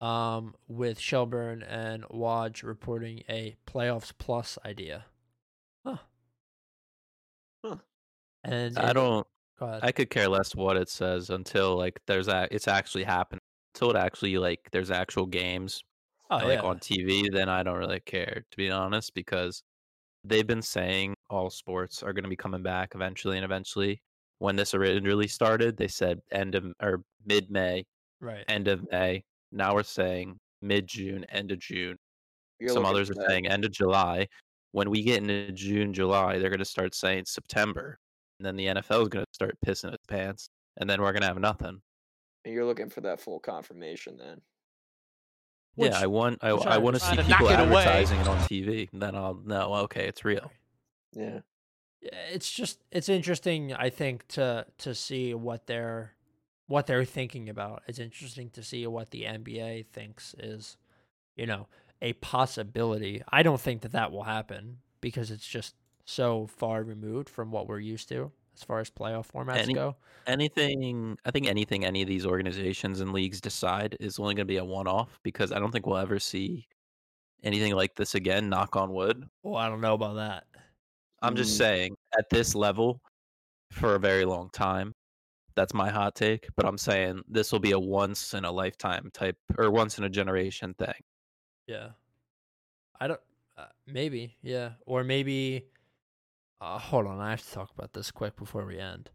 Um, 0.00 0.54
with 0.66 0.98
Shelburne 0.98 1.62
and 1.62 2.02
Woj 2.04 2.64
reporting 2.64 3.22
a 3.28 3.54
playoffs 3.68 4.12
plus 4.16 4.58
idea. 4.64 5.04
Huh. 5.86 5.98
Huh. 7.64 7.76
And 8.42 8.76
I 8.78 8.90
it- 8.90 8.94
don't. 8.94 9.26
I 9.60 9.92
could 9.92 10.10
care 10.10 10.28
less 10.28 10.56
what 10.56 10.76
it 10.76 10.88
says 10.88 11.30
until 11.30 11.76
like 11.76 12.00
there's 12.08 12.26
a 12.26 12.48
it's 12.50 12.66
actually 12.66 13.04
happened. 13.04 13.40
Until 13.74 13.90
it 13.90 13.96
actually 13.96 14.36
like 14.38 14.68
there's 14.72 14.90
actual 14.90 15.24
games 15.24 15.82
oh 16.30 16.36
like 16.38 16.58
yeah. 16.58 16.68
on 16.68 16.78
TV, 16.78 17.32
then 17.32 17.48
I 17.48 17.62
don't 17.62 17.78
really 17.78 18.00
care 18.00 18.44
to 18.50 18.56
be 18.56 18.70
honest 18.70 19.14
because 19.14 19.62
they've 20.24 20.46
been 20.46 20.62
saying 20.62 21.14
all 21.30 21.48
sports 21.50 22.02
are 22.02 22.12
going 22.12 22.24
to 22.24 22.28
be 22.28 22.36
coming 22.36 22.62
back 22.62 22.92
eventually 22.94 23.36
and 23.36 23.44
eventually. 23.44 24.02
When 24.42 24.56
this 24.56 24.74
originally 24.74 25.28
started, 25.28 25.76
they 25.76 25.86
said 25.86 26.20
end 26.32 26.56
of 26.56 26.64
or 26.82 27.04
mid 27.24 27.48
May, 27.48 27.86
right. 28.20 28.44
end 28.48 28.66
of 28.66 28.84
May. 28.90 29.22
Now 29.52 29.72
we're 29.72 29.84
saying 29.84 30.36
mid 30.60 30.88
June, 30.88 31.22
end 31.28 31.52
of 31.52 31.60
June. 31.60 31.96
You're 32.58 32.70
Some 32.70 32.84
others 32.84 33.08
are 33.08 33.28
saying 33.28 33.46
end 33.46 33.64
of 33.64 33.70
July. 33.70 34.26
When 34.72 34.90
we 34.90 35.04
get 35.04 35.18
into 35.18 35.52
June, 35.52 35.94
July, 35.94 36.40
they're 36.40 36.50
going 36.50 36.58
to 36.58 36.64
start 36.64 36.92
saying 36.92 37.26
September, 37.26 38.00
and 38.40 38.44
then 38.44 38.56
the 38.56 38.66
NFL 38.66 39.02
is 39.02 39.08
going 39.10 39.24
to 39.24 39.32
start 39.32 39.56
pissing 39.64 39.94
its 39.94 40.04
pants, 40.08 40.50
and 40.76 40.90
then 40.90 41.00
we're 41.00 41.12
going 41.12 41.22
to 41.22 41.28
have 41.28 41.38
nothing. 41.38 41.80
You're 42.44 42.64
looking 42.64 42.90
for 42.90 43.02
that 43.02 43.20
full 43.20 43.38
confirmation 43.38 44.16
then. 44.16 44.40
Which- 45.76 45.92
yeah, 45.92 46.00
I 46.00 46.06
want 46.08 46.40
I, 46.42 46.48
I 46.48 46.74
I 46.74 46.78
want 46.78 46.96
to 46.96 47.00
see 47.00 47.10
understand. 47.10 47.38
Trying 47.38 47.48
to 47.48 47.56
people 47.56 47.64
it 47.64 47.68
away. 47.70 47.82
advertising 47.84 48.18
it 48.18 48.26
on 48.26 48.38
TV. 48.38 48.88
Then 48.92 49.14
I'll 49.14 49.40
know. 49.44 49.74
Okay, 49.84 50.08
it's 50.08 50.24
real. 50.24 50.50
Yeah. 51.12 51.42
It's 52.02 52.50
just 52.50 52.80
it's 52.90 53.08
interesting 53.08 53.72
i 53.74 53.88
think 53.88 54.26
to 54.28 54.66
to 54.78 54.94
see 54.94 55.34
what 55.34 55.66
they're 55.66 56.14
what 56.66 56.86
they're 56.86 57.04
thinking 57.04 57.48
about 57.48 57.82
it's 57.86 57.98
interesting 58.00 58.50
to 58.50 58.62
see 58.62 58.86
what 58.86 59.10
the 59.10 59.22
nba 59.22 59.86
thinks 59.86 60.34
is 60.38 60.76
you 61.36 61.46
know 61.46 61.68
a 62.00 62.12
possibility 62.14 63.22
i 63.28 63.42
don't 63.42 63.60
think 63.60 63.82
that 63.82 63.92
that 63.92 64.10
will 64.10 64.24
happen 64.24 64.78
because 65.00 65.30
it's 65.30 65.46
just 65.46 65.74
so 66.04 66.48
far 66.48 66.82
removed 66.82 67.28
from 67.28 67.50
what 67.52 67.68
we're 67.68 67.78
used 67.78 68.08
to 68.08 68.32
as 68.56 68.64
far 68.64 68.80
as 68.80 68.90
playoff 68.90 69.30
formats 69.30 69.58
Any- 69.58 69.74
go 69.74 69.96
Anything, 70.24 71.18
I 71.24 71.32
think 71.32 71.48
anything 71.48 71.84
any 71.84 72.00
of 72.02 72.06
these 72.06 72.24
organizations 72.24 73.00
and 73.00 73.12
leagues 73.12 73.40
decide 73.40 73.96
is 73.98 74.20
only 74.20 74.34
going 74.34 74.46
to 74.46 74.52
be 74.52 74.58
a 74.58 74.64
one-off 74.64 75.18
because 75.24 75.50
I 75.50 75.58
don't 75.58 75.72
think 75.72 75.84
we'll 75.84 75.96
ever 75.96 76.20
see 76.20 76.68
anything 77.42 77.74
like 77.74 77.96
this 77.96 78.14
again. 78.14 78.48
Knock 78.48 78.76
on 78.76 78.92
wood. 78.92 79.28
well 79.42 79.56
i 79.56 79.68
don't 79.68 79.80
know 79.80 79.94
about 79.94 80.14
that 80.14 80.44
I'm 81.22 81.36
just 81.36 81.54
Mm. 81.54 81.58
saying 81.58 81.96
at 82.18 82.28
this 82.30 82.54
level 82.54 83.00
for 83.70 83.94
a 83.96 83.98
very 84.00 84.24
long 84.24 84.50
time. 84.50 84.92
That's 85.56 85.74
my 85.74 85.90
hot 85.90 86.14
take, 86.14 86.48
but 86.56 86.66
I'm 86.66 86.78
saying 86.78 87.22
this 87.28 87.52
will 87.52 87.60
be 87.60 87.72
a 87.72 87.78
once 87.78 88.34
in 88.34 88.44
a 88.44 88.52
lifetime 88.52 89.10
type 89.12 89.36
or 89.58 89.70
once 89.70 89.98
in 89.98 90.04
a 90.04 90.10
generation 90.10 90.74
thing. 90.74 90.94
yeah 91.68 91.90
i 93.00 93.06
don't 93.06 93.20
uh, 93.56 93.66
maybe 93.86 94.36
yeah 94.42 94.72
or 94.86 95.04
maybe 95.04 95.66
uh, 96.60 96.78
hold 96.78 97.06
on 97.06 97.20
i 97.20 97.30
have 97.30 97.44
to 97.44 97.52
talk 97.52 97.70
about 97.76 97.92
this 97.92 98.10
quick 98.10 98.36
before 98.36 98.64
we 98.66 98.78
end 98.78 99.10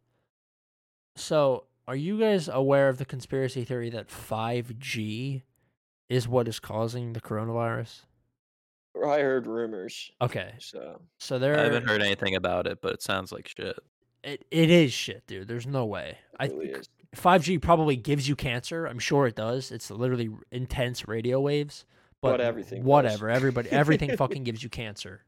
So, 1.15 1.65
are 1.87 1.95
you 1.95 2.19
guys 2.19 2.47
aware 2.47 2.89
of 2.89 2.97
the 2.97 3.05
conspiracy 3.05 3.63
theory 3.65 3.89
that 3.89 4.07
5G 4.09 5.43
is 6.09 6.27
what 6.27 6.47
is 6.47 6.59
causing 6.59 7.13
the 7.13 7.21
coronavirus? 7.21 8.05
I 9.05 9.19
heard 9.19 9.47
rumors. 9.47 10.11
Okay. 10.21 10.53
So 10.59 11.01
So 11.19 11.39
there 11.39 11.57
I 11.59 11.63
haven't 11.63 11.87
heard 11.87 12.01
anything 12.01 12.35
about 12.35 12.67
it, 12.67 12.81
but 12.81 12.93
it 12.93 13.01
sounds 13.01 13.31
like 13.31 13.47
shit. 13.47 13.77
it, 14.23 14.45
it 14.51 14.69
is 14.69 14.91
shit, 14.93 15.25
dude. 15.27 15.47
There's 15.47 15.67
no 15.67 15.85
way. 15.85 16.17
I 16.39 16.45
it 16.45 16.53
really 16.53 16.73
think 16.73 16.85
5G 17.15 17.61
probably 17.61 17.95
gives 17.95 18.27
you 18.27 18.35
cancer. 18.35 18.85
I'm 18.85 18.99
sure 18.99 19.27
it 19.27 19.35
does. 19.35 19.71
It's 19.71 19.89
literally 19.91 20.29
intense 20.51 21.07
radio 21.07 21.39
waves. 21.39 21.85
But 22.21 22.31
But 22.31 22.41
everything 22.41 22.79
does. 22.81 22.87
whatever. 22.87 23.29
Everybody 23.29 23.69
everything 23.69 24.17
fucking 24.17 24.43
gives 24.43 24.63
you 24.63 24.69
cancer. 24.69 25.23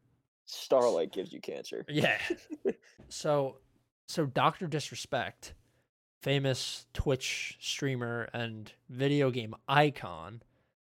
Starlight 0.46 1.12
gives 1.12 1.32
you 1.32 1.40
cancer. 1.40 1.86
Yeah. 1.88 2.18
So, 3.12 3.58
so 4.08 4.28
Doctor 4.28 4.68
Disrespect, 4.68 5.56
famous 6.22 6.86
Twitch 6.94 7.58
streamer 7.60 8.30
and 8.34 8.72
video 8.90 9.32
game 9.32 9.56
icon, 9.68 10.44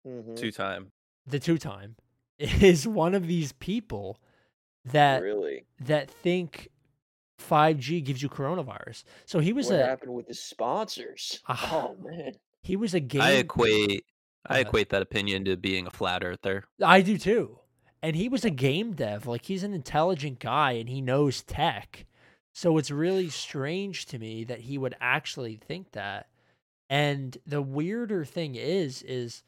Mhm. 0.06 0.36
Two 0.36 0.50
time. 0.50 0.90
the 1.26 1.38
two 1.38 1.58
time, 1.58 1.94
is 2.38 2.86
one 2.86 3.14
of 3.14 3.26
these 3.26 3.52
people 3.52 4.18
that 4.86 5.22
really? 5.22 5.66
that 5.80 6.10
think 6.10 6.68
5G 7.40 8.04
gives 8.04 8.22
you 8.22 8.28
coronavirus. 8.28 9.04
So 9.26 9.38
he 9.38 9.52
was 9.52 9.66
What 9.66 9.80
a 9.80 9.86
happened 9.86 10.14
with 10.14 10.26
the 10.26 10.34
sponsors? 10.34 11.40
Ah. 11.48 11.70
oh 11.72 11.96
man. 12.02 12.32
he 12.62 12.76
was 12.76 12.94
a 12.94 13.00
game. 13.00 13.22
I 13.22 13.32
equate 13.32 14.04
I 14.46 14.60
equate 14.60 14.90
that 14.90 15.02
opinion 15.02 15.44
to 15.44 15.56
being 15.56 15.86
a 15.86 15.90
flat 15.90 16.24
earther. 16.24 16.64
I 16.82 17.02
do 17.02 17.18
too. 17.18 17.58
And 18.02 18.14
he 18.14 18.28
was 18.28 18.44
a 18.44 18.50
game 18.50 18.92
dev. 18.92 19.26
Like 19.26 19.44
he's 19.44 19.64
an 19.64 19.74
intelligent 19.74 20.38
guy 20.38 20.72
and 20.72 20.88
he 20.88 21.00
knows 21.00 21.42
tech. 21.42 22.06
So 22.54 22.78
it's 22.78 22.90
really 22.90 23.28
strange 23.28 24.06
to 24.06 24.18
me 24.18 24.44
that 24.44 24.60
he 24.60 24.78
would 24.78 24.96
actually 25.00 25.56
think 25.56 25.92
that. 25.92 26.28
And 26.90 27.36
the 27.46 27.62
weirder 27.62 28.24
thing 28.24 28.54
is 28.54 29.02
is 29.02 29.42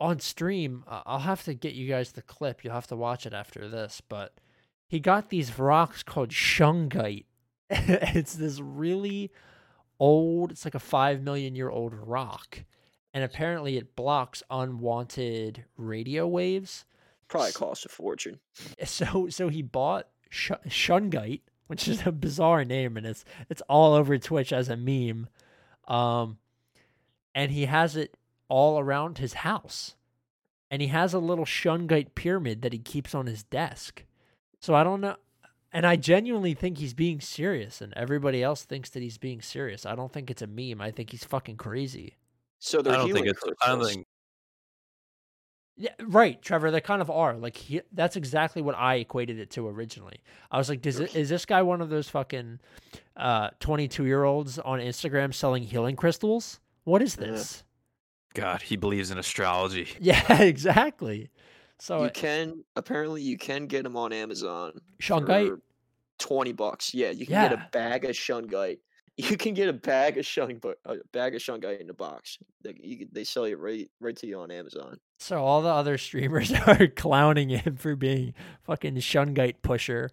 on 0.00 0.20
stream, 0.20 0.84
I'll 0.86 1.20
have 1.20 1.44
to 1.44 1.54
get 1.54 1.74
you 1.74 1.88
guys 1.88 2.12
the 2.12 2.22
clip. 2.22 2.62
You'll 2.62 2.74
have 2.74 2.86
to 2.88 2.96
watch 2.96 3.26
it 3.26 3.32
after 3.32 3.68
this, 3.68 4.00
but 4.08 4.34
he 4.86 5.00
got 5.00 5.28
these 5.28 5.58
rocks 5.58 6.02
called 6.02 6.30
shungite. 6.30 7.26
it's 7.70 8.34
this 8.34 8.60
really 8.60 9.30
old, 10.00 10.52
it's 10.52 10.64
like 10.64 10.74
a 10.74 10.80
5 10.80 11.22
million 11.22 11.54
year 11.54 11.68
old 11.68 11.94
rock. 11.94 12.64
And 13.12 13.24
apparently 13.24 13.76
it 13.76 13.96
blocks 13.96 14.42
unwanted 14.50 15.64
radio 15.76 16.26
waves. 16.26 16.84
Probably 17.26 17.52
cost 17.52 17.84
a 17.84 17.88
fortune. 17.88 18.40
So 18.84 19.28
so 19.28 19.48
he 19.48 19.62
bought 19.62 20.08
sh- 20.30 20.52
shungite, 20.68 21.40
which 21.66 21.88
is 21.88 22.06
a 22.06 22.12
bizarre 22.12 22.64
name 22.64 22.96
and 22.96 23.06
it's 23.06 23.24
it's 23.50 23.62
all 23.68 23.94
over 23.94 24.16
Twitch 24.18 24.52
as 24.52 24.68
a 24.68 24.76
meme. 24.76 25.28
Um 25.86 26.38
and 27.34 27.50
he 27.50 27.66
has 27.66 27.96
it 27.96 28.14
all 28.48 28.78
around 28.78 29.18
his 29.18 29.34
house. 29.34 29.94
And 30.70 30.82
he 30.82 30.88
has 30.88 31.14
a 31.14 31.18
little 31.18 31.44
shungite 31.46 32.14
pyramid 32.14 32.62
that 32.62 32.72
he 32.72 32.78
keeps 32.78 33.14
on 33.14 33.26
his 33.26 33.42
desk. 33.42 34.04
So 34.60 34.74
I 34.74 34.84
don't 34.84 35.00
know 35.00 35.16
and 35.72 35.86
I 35.86 35.96
genuinely 35.96 36.54
think 36.54 36.78
he's 36.78 36.94
being 36.94 37.20
serious 37.20 37.80
and 37.80 37.92
everybody 37.94 38.42
else 38.42 38.64
thinks 38.64 38.90
that 38.90 39.02
he's 39.02 39.18
being 39.18 39.42
serious. 39.42 39.84
I 39.84 39.94
don't 39.94 40.12
think 40.12 40.30
it's 40.30 40.42
a 40.42 40.46
meme. 40.46 40.80
I 40.80 40.90
think 40.90 41.10
he's 41.10 41.24
fucking 41.24 41.56
crazy. 41.56 42.16
So 42.58 42.80
they're 42.82 42.94
I 42.94 42.96
don't 42.96 43.06
think 43.12 43.26
healing 43.26 43.30
it's 43.30 43.42
I 43.62 43.68
don't 43.68 43.78
crystals. 43.80 43.88
think 43.94 44.06
Yeah, 45.76 45.90
right, 46.06 46.40
Trevor. 46.40 46.70
They 46.70 46.80
kind 46.80 47.02
of 47.02 47.10
are. 47.10 47.36
Like 47.36 47.56
he, 47.56 47.82
that's 47.92 48.16
exactly 48.16 48.62
what 48.62 48.74
I 48.76 48.96
equated 48.96 49.38
it 49.38 49.50
to 49.50 49.68
originally. 49.68 50.20
I 50.50 50.58
was 50.58 50.68
like, 50.68 50.80
does 50.82 50.98
it, 51.00 51.14
is 51.14 51.28
this 51.28 51.44
guy 51.44 51.62
one 51.62 51.80
of 51.80 51.90
those 51.90 52.08
fucking 52.08 52.60
uh 53.16 53.50
22 53.60 54.06
year 54.06 54.24
olds 54.24 54.58
on 54.58 54.80
Instagram 54.80 55.34
selling 55.34 55.62
healing 55.62 55.96
crystals? 55.96 56.60
What 56.84 57.02
is 57.02 57.16
Yeah. 57.20 57.26
this? 57.26 57.62
God, 58.34 58.62
he 58.62 58.76
believes 58.76 59.10
in 59.10 59.18
astrology. 59.18 59.88
Yeah, 60.00 60.42
exactly. 60.42 61.30
So 61.80 62.02
you 62.04 62.10
can 62.10 62.64
apparently 62.76 63.22
you 63.22 63.38
can 63.38 63.66
get 63.66 63.84
them 63.84 63.96
on 63.96 64.12
Amazon. 64.12 64.80
shungite. 65.00 65.48
for 65.48 65.60
Twenty 66.18 66.52
bucks. 66.52 66.92
Yeah, 66.92 67.10
you 67.10 67.26
can 67.26 67.48
get 67.48 67.52
a 67.52 67.68
bag 67.72 68.04
of 68.04 68.10
shungite. 68.12 68.78
You 69.20 69.36
can 69.36 69.52
get 69.52 69.68
a 69.68 69.72
bag 69.72 70.16
of 70.16 70.24
shungite, 70.24 70.74
a 70.84 70.94
bag 71.12 71.34
of 71.34 71.42
shungite 71.42 71.80
in 71.80 71.90
a 71.90 71.94
box. 71.94 72.38
They, 72.62 72.74
you, 72.80 72.98
can- 72.98 73.08
they 73.10 73.24
sell 73.24 73.44
it 73.44 73.58
right 73.58 73.90
right 74.00 74.14
to 74.16 74.28
you 74.28 74.38
on 74.38 74.52
Amazon. 74.52 75.00
So 75.18 75.42
all 75.42 75.60
the 75.60 75.68
other 75.70 75.98
streamers 75.98 76.52
are 76.68 76.86
clowning 76.86 77.48
him 77.48 77.74
for 77.74 77.96
being 77.96 78.34
fucking 78.62 78.94
shungite 78.96 79.56
pusher. 79.62 80.10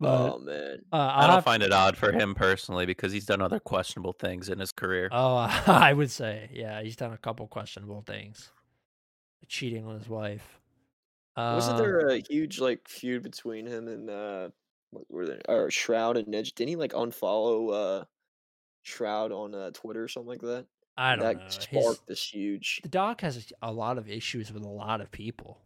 But 0.00 0.32
oh 0.34 0.38
man, 0.38 0.82
uh, 0.92 0.96
I 1.14 1.26
don't 1.26 1.36
have- 1.36 1.44
find 1.44 1.62
it 1.62 1.72
odd 1.72 1.96
for 1.96 2.10
him 2.12 2.34
personally 2.34 2.84
because 2.84 3.12
he's 3.12 3.26
done 3.26 3.40
other 3.40 3.60
questionable 3.60 4.12
things 4.12 4.48
in 4.48 4.58
his 4.58 4.72
career. 4.72 5.08
Oh, 5.12 5.36
I 5.66 5.92
would 5.92 6.10
say, 6.10 6.50
yeah, 6.52 6.82
he's 6.82 6.96
done 6.96 7.12
a 7.12 7.16
couple 7.18 7.46
questionable 7.46 8.02
things, 8.02 8.50
cheating 9.48 9.86
on 9.86 9.94
his 9.98 10.08
wife. 10.08 10.58
wasn't 11.36 11.76
Uh, 11.76 11.78
there 11.82 12.08
a 12.08 12.18
huge 12.18 12.58
like 12.60 12.88
feud 12.88 13.22
between 13.22 13.66
him 13.66 13.86
and 13.88 14.10
uh, 14.10 14.48
what 14.90 15.04
were 15.10 15.26
they? 15.26 15.40
Or 15.48 15.70
Shroud 15.70 16.16
and 16.16 16.34
Edge? 16.34 16.54
Didn't 16.54 16.70
he 16.70 16.76
like 16.76 16.92
unfollow 16.92 18.00
uh, 18.00 18.04
Shroud 18.82 19.32
on 19.32 19.54
uh, 19.54 19.70
Twitter 19.72 20.02
or 20.02 20.08
something 20.08 20.28
like 20.30 20.40
that? 20.42 20.66
I 20.96 21.16
don't 21.16 21.24
that 21.24 21.72
know. 21.72 21.80
His- 21.80 22.00
this 22.06 22.28
huge. 22.34 22.80
the 22.82 22.88
doc 22.88 23.20
has 23.22 23.52
a 23.62 23.72
lot 23.72 23.98
of 23.98 24.08
issues 24.08 24.52
with 24.52 24.64
a 24.64 24.68
lot 24.68 25.00
of 25.00 25.10
people. 25.10 25.60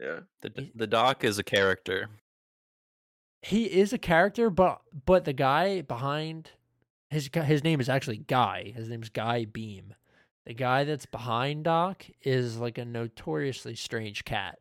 Yeah, 0.00 0.20
The 0.42 0.70
the 0.76 0.86
doc 0.86 1.24
is 1.24 1.38
a 1.38 1.44
character. 1.44 2.08
He 3.42 3.64
is 3.66 3.92
a 3.92 3.98
character, 3.98 4.50
but 4.50 4.80
but 5.06 5.24
the 5.24 5.32
guy 5.32 5.80
behind 5.82 6.50
his 7.10 7.28
gu- 7.28 7.42
his 7.42 7.62
name 7.64 7.80
is 7.80 7.88
actually 7.88 8.18
Guy. 8.18 8.72
His 8.74 8.88
name's 8.88 9.08
Guy 9.10 9.46
Beahm. 9.46 9.92
The 10.46 10.54
guy 10.54 10.84
that's 10.84 11.06
behind 11.06 11.64
Doc 11.64 12.04
is 12.22 12.58
like 12.58 12.78
a 12.78 12.84
notoriously 12.84 13.74
strange 13.74 14.24
cat. 14.24 14.58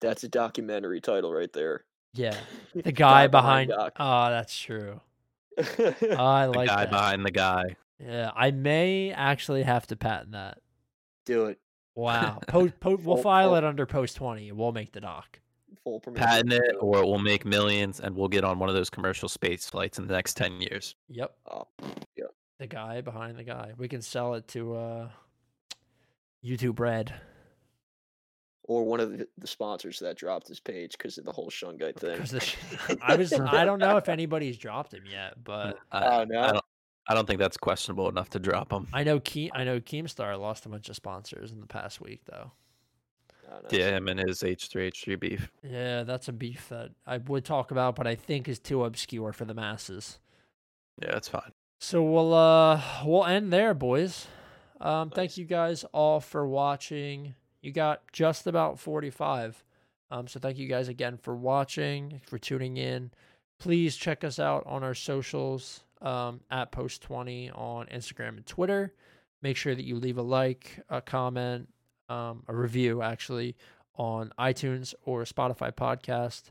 that's 0.00 0.24
a 0.24 0.28
documentary 0.28 1.00
title 1.00 1.32
right 1.32 1.52
there. 1.52 1.84
Yeah, 2.14 2.36
the 2.74 2.92
guy, 2.92 3.26
behind. 3.28 3.70
Doc. 3.70 3.92
Oh, 3.98 4.30
that's 4.30 4.58
true. 4.58 5.00
I 5.58 6.46
like 6.46 6.66
The 6.68 6.74
guy 6.74 6.84
that. 6.84 6.90
behind 6.90 7.24
the 7.26 7.30
guy. 7.30 7.64
Yeah, 7.98 8.30
I 8.34 8.50
may 8.50 9.12
actually 9.12 9.62
have 9.62 9.86
to 9.88 9.96
patent 9.96 10.32
that. 10.32 10.58
Do 11.24 11.46
it. 11.46 11.58
Wow. 11.94 12.40
Po- 12.48 12.68
po- 12.68 12.98
we'll 13.02 13.16
file 13.16 13.54
it 13.56 13.64
under 13.64 13.86
post 13.86 14.16
20. 14.16 14.52
We'll 14.52 14.72
make 14.72 14.92
the 14.92 15.00
doc. 15.00 15.40
Full 15.86 16.00
permission. 16.00 16.26
Patent 16.26 16.52
it, 16.52 16.74
or 16.80 16.98
it 16.98 17.06
will 17.06 17.20
make 17.20 17.44
millions, 17.44 18.00
and 18.00 18.16
we'll 18.16 18.26
get 18.26 18.42
on 18.42 18.58
one 18.58 18.68
of 18.68 18.74
those 18.74 18.90
commercial 18.90 19.28
space 19.28 19.70
flights 19.70 20.00
in 20.00 20.08
the 20.08 20.14
next 20.14 20.36
ten 20.36 20.60
years. 20.60 20.96
Yep. 21.08 21.32
Oh, 21.48 21.68
The 22.58 22.66
guy 22.66 23.02
behind 23.02 23.38
the 23.38 23.44
guy. 23.44 23.70
We 23.78 23.86
can 23.86 24.02
sell 24.02 24.34
it 24.34 24.48
to 24.48 24.74
uh 24.74 25.08
YouTube 26.44 26.80
Red. 26.80 27.14
or 28.64 28.82
one 28.84 28.98
of 28.98 29.16
the, 29.16 29.28
the 29.38 29.46
sponsors 29.46 30.00
that 30.00 30.16
dropped 30.16 30.48
his 30.48 30.58
page 30.58 30.90
because 30.98 31.18
of 31.18 31.24
the 31.24 31.30
whole 31.30 31.50
shungite 31.50 32.00
thing. 32.00 32.18
The 32.18 32.98
I 33.02 33.14
was 33.14 33.32
I 33.32 33.64
don't 33.64 33.78
know 33.78 33.96
if 33.96 34.08
anybody's 34.08 34.58
dropped 34.58 34.92
him 34.92 35.04
yet, 35.08 35.34
but 35.44 35.78
I, 35.92 36.04
Oh 36.04 36.20
I 36.22 36.24
don't. 36.24 36.64
I 37.08 37.14
don't 37.14 37.28
think 37.28 37.38
that's 37.38 37.56
questionable 37.56 38.08
enough 38.08 38.30
to 38.30 38.40
drop 38.40 38.72
him. 38.72 38.88
I 38.92 39.04
know 39.04 39.20
Ke- 39.20 39.52
I 39.54 39.62
know 39.62 39.78
Keemstar 39.78 40.36
lost 40.36 40.66
a 40.66 40.68
bunch 40.68 40.88
of 40.88 40.96
sponsors 40.96 41.52
in 41.52 41.60
the 41.60 41.66
past 41.68 42.00
week 42.00 42.22
though. 42.24 42.50
Oh, 43.48 43.58
no. 43.62 43.68
Yeah, 43.78 43.96
him 43.96 44.08
and 44.08 44.20
his 44.20 44.42
H 44.42 44.68
three 44.68 44.86
H 44.86 45.04
three 45.04 45.16
beef. 45.16 45.52
Yeah, 45.62 46.02
that's 46.02 46.28
a 46.28 46.32
beef 46.32 46.68
that 46.68 46.90
I 47.06 47.18
would 47.18 47.44
talk 47.44 47.70
about, 47.70 47.94
but 47.94 48.06
I 48.06 48.14
think 48.14 48.48
is 48.48 48.58
too 48.58 48.84
obscure 48.84 49.32
for 49.32 49.44
the 49.44 49.54
masses. 49.54 50.18
Yeah, 51.00 51.12
that's 51.12 51.28
fine. 51.28 51.52
So 51.78 52.02
we'll 52.02 52.34
uh 52.34 52.80
we'll 53.04 53.26
end 53.26 53.52
there, 53.52 53.74
boys. 53.74 54.26
Um, 54.80 55.10
thank 55.10 55.36
you 55.36 55.44
guys 55.44 55.84
all 55.92 56.20
for 56.20 56.46
watching. 56.46 57.34
You 57.62 57.72
got 57.72 58.02
just 58.12 58.46
about 58.46 58.78
forty 58.78 59.10
five. 59.10 59.62
Um, 60.10 60.28
so 60.28 60.40
thank 60.40 60.56
you 60.56 60.68
guys 60.68 60.88
again 60.88 61.16
for 61.16 61.34
watching, 61.34 62.20
for 62.26 62.38
tuning 62.38 62.76
in. 62.76 63.10
Please 63.58 63.96
check 63.96 64.24
us 64.24 64.38
out 64.38 64.64
on 64.66 64.82
our 64.82 64.94
socials 64.94 65.84
um, 66.00 66.40
at 66.50 66.72
Post 66.72 67.02
Twenty 67.02 67.50
on 67.50 67.86
Instagram 67.86 68.36
and 68.36 68.46
Twitter. 68.46 68.92
Make 69.42 69.56
sure 69.56 69.74
that 69.74 69.84
you 69.84 69.96
leave 69.96 70.18
a 70.18 70.22
like, 70.22 70.80
a 70.88 71.00
comment, 71.00 71.68
um, 72.08 72.42
a 72.48 72.54
review 72.54 73.02
actually 73.02 73.56
on 73.96 74.32
iTunes 74.38 74.94
or 75.04 75.24
Spotify 75.24 75.72
podcast, 75.72 76.44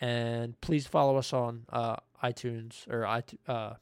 and 0.00 0.60
please 0.60 0.86
follow 0.86 1.16
us 1.16 1.32
on 1.32 1.64
uh, 1.72 1.96
iTunes 2.22 2.88
or 2.88 3.02
iTunes. 3.02 3.38
Uh, 3.46 3.74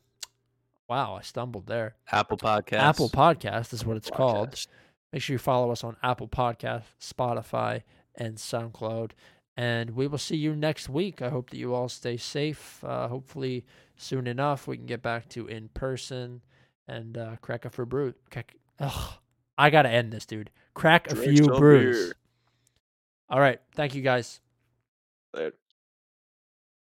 wow, 0.89 1.15
I 1.15 1.23
stumbled 1.23 1.67
there. 1.67 1.97
Apple 2.11 2.37
Podcast. 2.37 2.79
Apple 2.79 3.09
Podcast 3.09 3.73
is 3.73 3.85
what 3.85 3.97
it's 3.97 4.11
called. 4.11 4.67
Make 5.13 5.23
sure 5.23 5.35
you 5.35 5.39
follow 5.39 5.71
us 5.71 5.85
on 5.85 5.97
Apple 6.03 6.29
Podcast, 6.29 6.85
Spotify, 7.01 7.83
and 8.15 8.37
SoundCloud. 8.37 9.11
And 9.57 9.91
we 9.91 10.07
will 10.07 10.19
see 10.19 10.37
you 10.37 10.57
next 10.57 10.89
week. 10.89 11.21
I 11.21 11.29
hope 11.29 11.51
that 11.51 11.59
you 11.59 11.75
all 11.75 11.89
stay 11.91 12.17
safe. 12.17 12.83
Uh, 12.83 13.09
hopefully, 13.09 13.67
soon 13.97 14.27
enough, 14.27 14.67
we 14.67 14.79
can 14.79 14.87
get 14.87 15.03
back 15.03 15.29
to 15.31 15.47
in 15.47 15.69
person 15.75 16.41
and 16.89 17.19
uh, 17.19 17.37
crack 17.43 17.67
a 17.67 17.71
few 17.71 17.85
brew. 17.85 18.15
Crack, 18.31 18.57
ugh, 18.81 19.15
I 19.59 19.69
got 19.69 19.83
to 19.83 19.91
end 19.91 20.13
this, 20.13 20.25
dude. 20.25 20.51
Crack 20.75 21.11
a 21.11 21.17
few 21.17 21.47
brews. 21.47 22.07
beer. 22.07 22.15
All 23.29 23.41
right. 23.41 23.61
Thank 23.75 23.95
you, 23.95 24.03
guys. 24.03 24.41
Later. 25.35 25.55